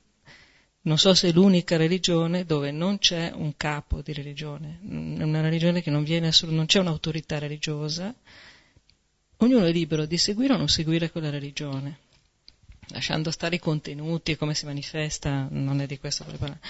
Non 0.84 0.98
so 0.98 1.14
se 1.14 1.30
è 1.30 1.31
l'unica 1.31 1.77
religione 1.77 2.43
dove 2.43 2.72
non 2.72 2.98
c'è 2.98 3.31
un 3.35 3.56
capo 3.56 4.02
di 4.02 4.14
religione, 4.14 4.80
è 4.81 5.23
una 5.23 5.41
religione 5.41 5.84
che 5.84 5.91
non 5.91 6.03
viene 6.03 6.31
solo, 6.31 6.52
non 6.52 6.65
c'è 6.65 6.80
un'autorità 6.80 7.38
religiosa, 7.38 8.14
ognuno 9.42 9.66
è 9.66 9.72
libero 9.72 10.06
di 10.06 10.18
seguire 10.18 10.54
o 10.54 10.58
non 10.58 10.70
seguire 10.70 11.12
quella 11.12 11.30
religione, 11.30 12.00
lasciando 12.88 13.32
stare 13.32 13.56
i 13.56 13.60
contenuti 13.60 14.32
e 14.32 14.38
come 14.38 14.54
si 14.54 14.66
manifesta, 14.66 15.48
non 15.50 15.82
è 15.82 15.86
di 15.86 16.00
questo 16.00 16.26
che 16.26 16.38
parlare. 16.38 16.62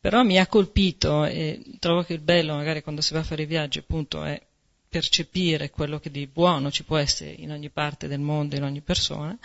Però 0.00 0.22
mi 0.22 0.38
ha 0.38 0.46
colpito 0.46 1.24
e 1.24 1.62
trovo 1.80 2.02
che 2.02 2.12
il 2.12 2.20
bello 2.20 2.54
magari 2.54 2.82
quando 2.82 3.00
si 3.00 3.12
va 3.12 3.20
a 3.20 3.24
fare 3.24 3.42
i 3.42 3.46
viaggi 3.46 3.78
appunto 3.78 4.22
è 4.22 4.40
percepire 4.88 5.70
quello 5.70 5.98
che 5.98 6.10
di 6.10 6.26
buono 6.26 6.70
ci 6.70 6.84
può 6.84 6.96
essere 6.96 7.30
in 7.30 7.50
ogni 7.50 7.68
parte 7.68 8.06
del 8.06 8.20
mondo, 8.20 8.56
in 8.56 8.62
ogni 8.62 8.80
persona, 8.80 9.36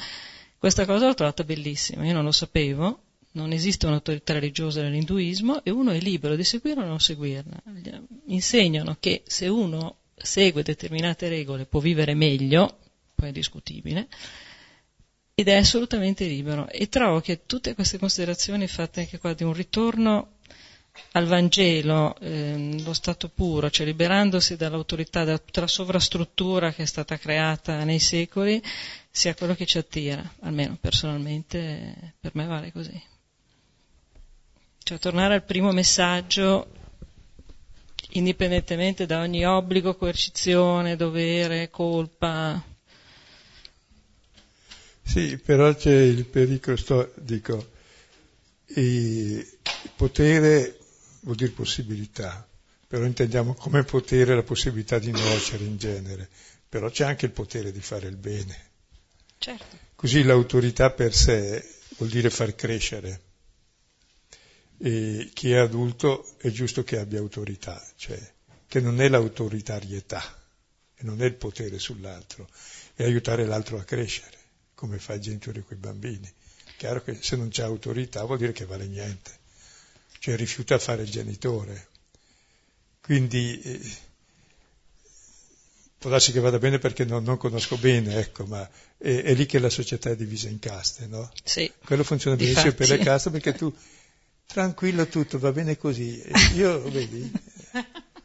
questa 0.57 0.85
cosa 0.85 1.07
l'ho 1.07 1.13
trovata 1.13 1.43
bellissima, 1.43 2.05
io 2.05 2.13
non 2.13 2.23
lo 2.23 2.31
sapevo, 2.31 3.01
non 3.33 3.51
esiste 3.51 3.87
un'autorità 3.87 4.33
religiosa 4.33 4.81
nell'induismo 4.81 5.63
e 5.63 5.71
uno 5.71 5.91
è 5.91 5.99
libero 5.99 6.35
di 6.35 6.43
seguirla 6.43 6.83
o 6.83 6.87
non 6.87 6.99
seguirla. 6.99 7.61
Insegnano 8.27 8.95
che 8.99 9.23
se 9.25 9.47
uno 9.47 9.97
segue 10.15 10.63
determinate 10.63 11.27
regole 11.29 11.65
può 11.65 11.79
vivere 11.79 12.13
meglio, 12.13 12.79
poi 13.15 13.29
è 13.29 13.31
discutibile, 13.31 14.07
ed 15.35 15.47
è 15.47 15.55
assolutamente 15.55 16.25
libero. 16.25 16.67
E 16.69 16.89
trovo 16.89 17.19
che 17.19 17.45
tutte 17.45 17.73
queste 17.73 17.97
considerazioni 17.97 18.67
fatte 18.67 19.01
anche 19.01 19.17
qua 19.17 19.33
di 19.33 19.43
un 19.43 19.53
ritorno 19.53 20.37
al 21.13 21.25
Vangelo, 21.25 22.15
ehm, 22.19 22.83
lo 22.83 22.93
stato 22.93 23.29
puro, 23.29 23.69
cioè 23.69 23.85
liberandosi 23.85 24.55
dall'autorità, 24.55 25.23
da 25.23 25.37
tutta 25.37 25.61
la 25.61 25.67
sovrastruttura 25.67 26.71
che 26.71 26.83
è 26.83 26.85
stata 26.85 27.17
creata 27.17 27.83
nei 27.83 27.99
secoli, 27.99 28.61
sia 29.09 29.33
quello 29.33 29.55
che 29.55 29.65
ci 29.65 29.77
attira, 29.77 30.23
almeno 30.41 30.77
personalmente 30.79 32.13
per 32.19 32.31
me 32.35 32.45
vale 32.45 32.71
così. 32.71 33.01
Cioè 34.83 34.99
tornare 34.99 35.35
al 35.35 35.43
primo 35.43 35.71
messaggio, 35.71 36.67
indipendentemente 38.13 39.05
da 39.05 39.21
ogni 39.21 39.45
obbligo, 39.45 39.95
coercizione, 39.95 40.95
dovere, 40.95 41.69
colpa. 41.69 42.61
Sì, 45.01 45.37
però 45.37 45.73
c'è 45.75 45.93
il 45.93 46.25
pericolo, 46.25 46.77
sto, 46.77 47.11
dico, 47.15 47.71
il 48.75 49.45
potere 49.95 50.77
vuol 51.21 51.35
dire 51.35 51.51
possibilità, 51.51 52.47
però 52.87 53.05
intendiamo 53.05 53.53
come 53.53 53.83
potere 53.83 54.35
la 54.35 54.43
possibilità 54.43 54.99
di 54.99 55.11
nuocere 55.11 55.63
in 55.63 55.77
genere, 55.77 56.29
però 56.67 56.89
c'è 56.89 57.05
anche 57.05 57.25
il 57.25 57.31
potere 57.31 57.71
di 57.71 57.81
fare 57.81 58.07
il 58.07 58.15
bene. 58.15 58.71
Certo. 59.37 59.77
Così 59.95 60.23
l'autorità 60.23 60.89
per 60.89 61.13
sé 61.13 61.63
vuol 61.97 62.09
dire 62.09 62.29
far 62.29 62.55
crescere. 62.55 63.21
E 64.83 65.29
chi 65.33 65.51
è 65.51 65.57
adulto 65.57 66.35
è 66.37 66.49
giusto 66.49 66.83
che 66.83 66.97
abbia 66.97 67.19
autorità, 67.19 67.81
cioè 67.95 68.19
che 68.67 68.81
non 68.81 68.99
è 68.99 69.07
l'autoritarietà 69.07 70.21
e 70.95 71.03
non 71.03 71.21
è 71.21 71.25
il 71.25 71.35
potere 71.35 71.79
sull'altro, 71.79 72.49
è 72.95 73.03
aiutare 73.03 73.45
l'altro 73.45 73.77
a 73.77 73.83
crescere, 73.83 74.37
come 74.75 74.99
fa 74.99 75.13
il 75.13 75.21
genitore 75.21 75.63
con 75.63 75.77
i 75.77 75.79
bambini. 75.79 76.31
Chiaro 76.77 77.01
che 77.01 77.17
se 77.21 77.35
non 77.35 77.49
c'è 77.49 77.63
autorità 77.63 78.25
vuol 78.25 78.39
dire 78.39 78.51
che 78.51 78.65
vale 78.65 78.87
niente 78.87 79.41
cioè 80.23 80.37
rifiuta 80.37 80.79
fare 80.79 81.01
il 81.01 81.09
genitore. 81.09 81.87
Quindi 83.01 83.59
eh, 83.59 83.81
può 85.97 86.09
darsi 86.09 86.31
che 86.31 86.39
vada 86.39 86.59
bene 86.59 86.79
perché 86.79 87.03
non, 87.03 87.23
non 87.25 87.35
conosco 87.35 87.75
bene, 87.75 88.15
ecco, 88.15 88.45
ma 88.45 88.65
è, 88.97 89.21
è, 89.21 89.33
lì 89.33 89.45
che 89.45 89.59
la 89.59 89.69
società 89.69 90.11
è 90.11 90.15
divisa 90.15 90.47
in 90.47 90.59
caste, 90.59 91.07
no? 91.07 91.29
Sì. 91.43 91.69
Quello 91.83 92.05
funziona 92.05 92.37
benissimo 92.37 92.71
per 92.71 92.87
le 92.87 92.99
caste 92.99 93.31
perché 93.31 93.51
tu, 93.51 93.75
tranquillo 94.45 95.07
tutto, 95.07 95.39
va 95.39 95.51
bene 95.51 95.77
così. 95.77 96.21
Io, 96.55 96.81
vedi, 96.89 97.31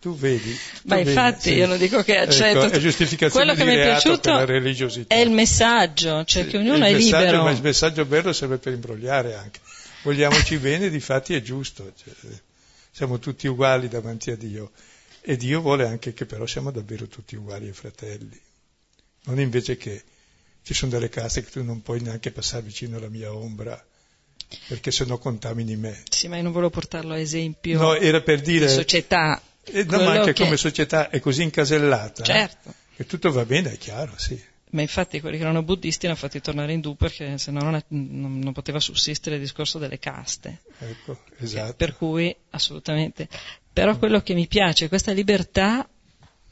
tu 0.00 0.14
vedi. 0.14 0.52
Tu 0.52 0.88
Ma 0.88 0.96
vedi, 0.96 1.10
infatti 1.10 1.50
sì. 1.50 1.54
io 1.54 1.66
non 1.66 1.78
dico 1.78 2.02
che 2.02 2.18
accetto. 2.18 2.64
Ecco, 2.64 2.74
è 2.74 2.78
giustificazione 2.78 3.44
Quello 3.44 3.58
che 3.58 3.64
mi 3.64 3.76
è 3.76 3.84
piaciuto 3.84 4.30
per 4.30 4.32
la 4.32 4.44
religiosità. 4.44 5.14
è 5.14 5.18
il 5.18 5.30
messaggio, 5.30 6.24
cioè 6.24 6.46
che 6.46 6.56
ognuno 6.58 6.84
è 6.84 6.92
libero. 6.92 7.42
Ma 7.42 7.50
il 7.50 7.62
messaggio 7.62 8.04
bello 8.04 8.32
serve 8.32 8.58
per 8.58 8.72
imbrogliare 8.72 9.34
anche. 9.34 9.60
Vogliamoci 10.02 10.56
bene, 10.58 10.90
di 10.90 11.00
fatti 11.00 11.34
è 11.34 11.42
giusto. 11.42 11.92
Cioè, 11.96 12.12
siamo 12.90 13.18
tutti 13.18 13.46
uguali 13.46 13.88
davanti 13.88 14.30
a 14.30 14.36
Dio. 14.36 14.70
E 15.20 15.36
Dio 15.36 15.60
vuole 15.60 15.86
anche 15.86 16.14
che 16.14 16.26
però 16.26 16.46
siamo 16.46 16.70
davvero 16.70 17.06
tutti 17.06 17.36
uguali 17.36 17.68
e 17.68 17.72
fratelli. 17.72 18.40
Non 19.24 19.40
invece 19.40 19.76
che 19.76 20.02
ci 20.62 20.74
sono 20.74 20.92
delle 20.92 21.08
case 21.08 21.42
che 21.42 21.50
tu 21.50 21.62
non 21.64 21.82
puoi 21.82 22.00
neanche 22.00 22.30
passare 22.30 22.62
vicino 22.62 22.96
alla 22.96 23.08
mia 23.08 23.34
ombra 23.34 23.82
perché 24.68 24.90
se 24.90 25.04
no 25.04 25.18
contamini 25.18 25.76
me. 25.76 26.02
Sì, 26.08 26.28
ma 26.28 26.36
io 26.36 26.42
non 26.42 26.52
volevo 26.52 26.70
portarlo 26.70 27.12
a 27.14 27.18
esempio 27.18 27.78
No, 27.78 27.94
era 27.94 28.20
per 28.20 28.40
dire... 28.40 28.66
di 28.66 28.72
società. 28.72 29.40
Eh, 29.64 29.84
no, 29.84 29.98
ma 30.02 30.12
anche 30.12 30.32
che- 30.32 30.42
come 30.44 30.56
società 30.56 31.10
è 31.10 31.20
così 31.20 31.42
incasellata. 31.42 32.22
Certo. 32.22 32.72
Che 32.96 33.06
tutto 33.06 33.30
va 33.30 33.44
bene, 33.44 33.72
è 33.72 33.78
chiaro, 33.78 34.12
sì. 34.16 34.40
Ma 34.70 34.82
infatti 34.82 35.20
quelli 35.20 35.36
che 35.36 35.42
erano 35.44 35.62
buddisti 35.62 36.04
li 36.04 36.08
hanno 36.12 36.18
fatti 36.20 36.40
tornare 36.42 36.72
indù 36.72 36.94
perché 36.96 37.38
se 37.38 37.50
no 37.50 37.60
non, 37.60 37.74
è- 37.76 37.84
non- 37.88 38.38
non 38.38 38.52
poteva 38.52 38.80
sussistere 38.80 39.36
il 39.36 39.42
discorso 39.42 39.78
delle 39.78 39.98
caste. 39.98 40.60
Ecco, 40.78 41.20
esatto. 41.38 41.74
Per 41.74 41.96
cui 41.96 42.34
assolutamente. 42.50 43.28
Però 43.72 43.96
quello 43.96 44.20
che 44.22 44.34
mi 44.34 44.46
piace 44.46 44.86
è 44.86 44.88
questa 44.88 45.12
libertà, 45.12 45.88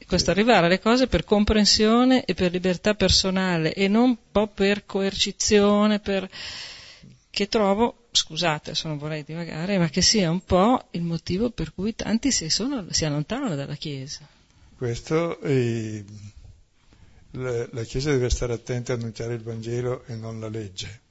questo 0.07 0.31
arrivare 0.31 0.67
alle 0.67 0.79
cose 0.79 1.07
per 1.07 1.25
comprensione 1.25 2.23
e 2.25 2.33
per 2.33 2.51
libertà 2.51 2.93
personale 2.93 3.73
e 3.73 3.87
non 3.87 4.03
un 4.03 4.17
po' 4.31 4.47
per 4.47 4.85
coercizione, 4.85 5.99
per... 5.99 6.27
che 7.37 7.47
trovo, 7.47 8.07
scusate 8.09 8.73
se 8.73 8.87
non 8.87 8.97
vorrei 8.97 9.23
divagare, 9.23 9.77
ma 9.77 9.89
che 9.89 10.01
sia 10.01 10.31
un 10.31 10.43
po' 10.43 10.87
il 10.93 11.03
motivo 11.03 11.51
per 11.51 11.71
cui 11.71 11.93
tanti 11.93 12.31
si, 12.31 12.49
sono- 12.49 12.87
si 12.89 13.05
allontanano 13.05 13.53
dalla 13.53 13.75
Chiesa. 13.75 14.27
Questo, 14.75 15.39
eh, 15.41 16.03
la, 17.33 17.67
la 17.69 17.83
Chiesa 17.83 18.09
deve 18.09 18.31
stare 18.31 18.53
attenta 18.53 18.93
a 18.93 18.95
annunciare 18.95 19.35
il 19.35 19.43
Vangelo 19.43 20.03
e 20.07 20.15
non 20.15 20.39
la 20.39 20.49
legge. 20.49 21.01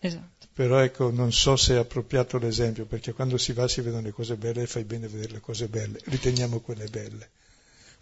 Esatto. 0.00 0.48
Però 0.52 0.80
ecco, 0.80 1.12
non 1.12 1.32
so 1.32 1.54
se 1.54 1.74
è 1.74 1.78
appropriato 1.78 2.38
l'esempio, 2.38 2.84
perché 2.84 3.12
quando 3.12 3.38
si 3.38 3.52
va 3.52 3.68
si 3.68 3.82
vedono 3.82 4.02
le 4.02 4.10
cose 4.10 4.34
belle 4.34 4.62
e 4.62 4.66
fai 4.66 4.82
bene 4.82 5.06
a 5.06 5.08
vedere 5.08 5.34
le 5.34 5.40
cose 5.40 5.68
belle, 5.68 6.00
riteniamo 6.06 6.58
quelle 6.58 6.86
belle. 6.86 7.30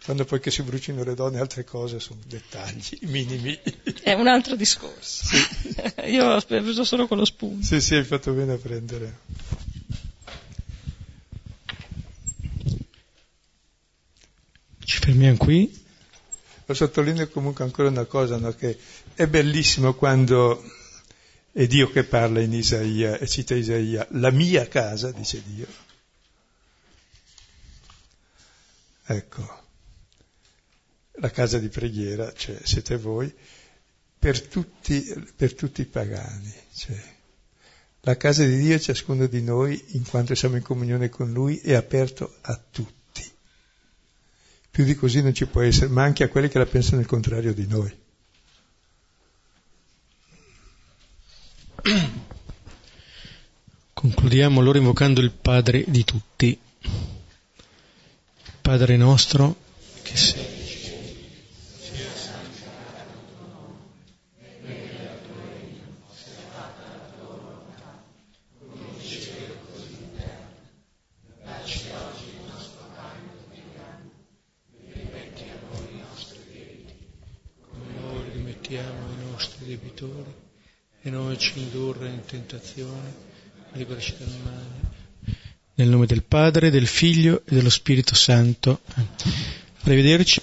Quando 0.05 0.23
poi 0.23 0.39
che 0.39 0.51
si 0.51 0.61
brucino 0.61 1.03
le 1.03 1.15
donne 1.15 1.39
altre 1.39 1.63
cose 1.63 1.99
sono 1.99 2.19
dettagli 2.27 2.99
minimi. 3.09 3.59
È 4.03 4.13
un 4.13 4.27
altro 4.27 4.55
discorso. 4.55 5.35
Io 6.05 6.25
ho 6.25 6.41
preso 6.41 6.83
solo 6.83 7.07
quello 7.07 7.25
spunto. 7.25 7.65
sì, 7.65 7.81
sì, 7.81 7.95
hai 7.95 8.03
fatto 8.03 8.31
bene 8.31 8.53
a 8.53 8.57
prendere. 8.57 9.17
Ci 14.83 14.99
fermiamo 14.99 15.37
qui. 15.37 15.83
Lo 16.67 16.73
sottolineo 16.75 17.27
comunque 17.29 17.63
ancora 17.63 17.89
una 17.89 18.05
cosa, 18.05 18.37
no? 18.37 18.51
che 18.53 18.77
è 19.15 19.25
bellissimo 19.25 19.95
quando 19.95 20.63
è 21.51 21.65
Dio 21.65 21.89
che 21.89 22.03
parla 22.03 22.41
in 22.41 22.53
Isaia 22.53 23.17
e 23.17 23.27
cita 23.27 23.55
Isaia, 23.55 24.05
la 24.11 24.29
mia 24.29 24.67
casa, 24.67 25.11
dice 25.11 25.41
Dio. 25.43 25.67
Ecco, 29.07 29.64
la 31.17 31.29
casa 31.29 31.59
di 31.59 31.69
preghiera, 31.69 32.33
cioè 32.33 32.59
siete 32.63 32.97
voi, 32.97 33.33
per 34.17 34.41
tutti, 34.41 35.03
per 35.35 35.53
tutti 35.53 35.81
i 35.81 35.85
pagani. 35.85 36.53
Cioè, 36.73 37.13
La 38.01 38.17
casa 38.17 38.43
di 38.43 38.57
Dio, 38.57 38.79
ciascuno 38.79 39.27
di 39.27 39.41
noi, 39.41 39.83
in 39.89 40.03
quanto 40.07 40.35
siamo 40.35 40.55
in 40.57 40.63
comunione 40.63 41.09
con 41.09 41.31
Lui, 41.31 41.57
è 41.57 41.73
aperto 41.73 42.37
a 42.41 42.59
tutti. 42.71 42.93
Più 44.69 44.83
di 44.83 44.95
così 44.95 45.21
non 45.21 45.33
ci 45.33 45.45
può 45.45 45.61
essere, 45.61 45.87
ma 45.87 46.03
anche 46.03 46.23
a 46.23 46.29
quelli 46.29 46.49
che 46.49 46.57
la 46.57 46.65
pensano 46.65 47.01
il 47.01 47.07
contrario 47.07 47.53
di 47.53 47.65
noi. 47.67 47.97
Concludiamo 53.93 54.59
allora 54.59 54.77
invocando 54.77 55.21
il 55.21 55.31
Padre 55.31 55.85
di 55.87 56.03
tutti. 56.03 56.59
Padre 58.61 58.97
nostro 58.97 59.55
che 60.01 60.17
sei 60.17 60.54
e 81.05 81.11
non 81.11 81.37
ci 81.37 81.59
indurre 81.59 82.09
in 82.09 82.25
tentazione, 82.25 83.13
ma 83.71 83.77
liberaci 83.77 84.15
dal 84.17 84.27
male. 84.43 85.37
Nel 85.75 85.87
nome 85.87 86.07
del 86.07 86.23
Padre, 86.23 86.71
del 86.71 86.87
Figlio 86.87 87.43
e 87.45 87.53
dello 87.53 87.69
Spirito 87.69 88.15
Santo. 88.15 88.79
Arrivederci. 89.81 90.41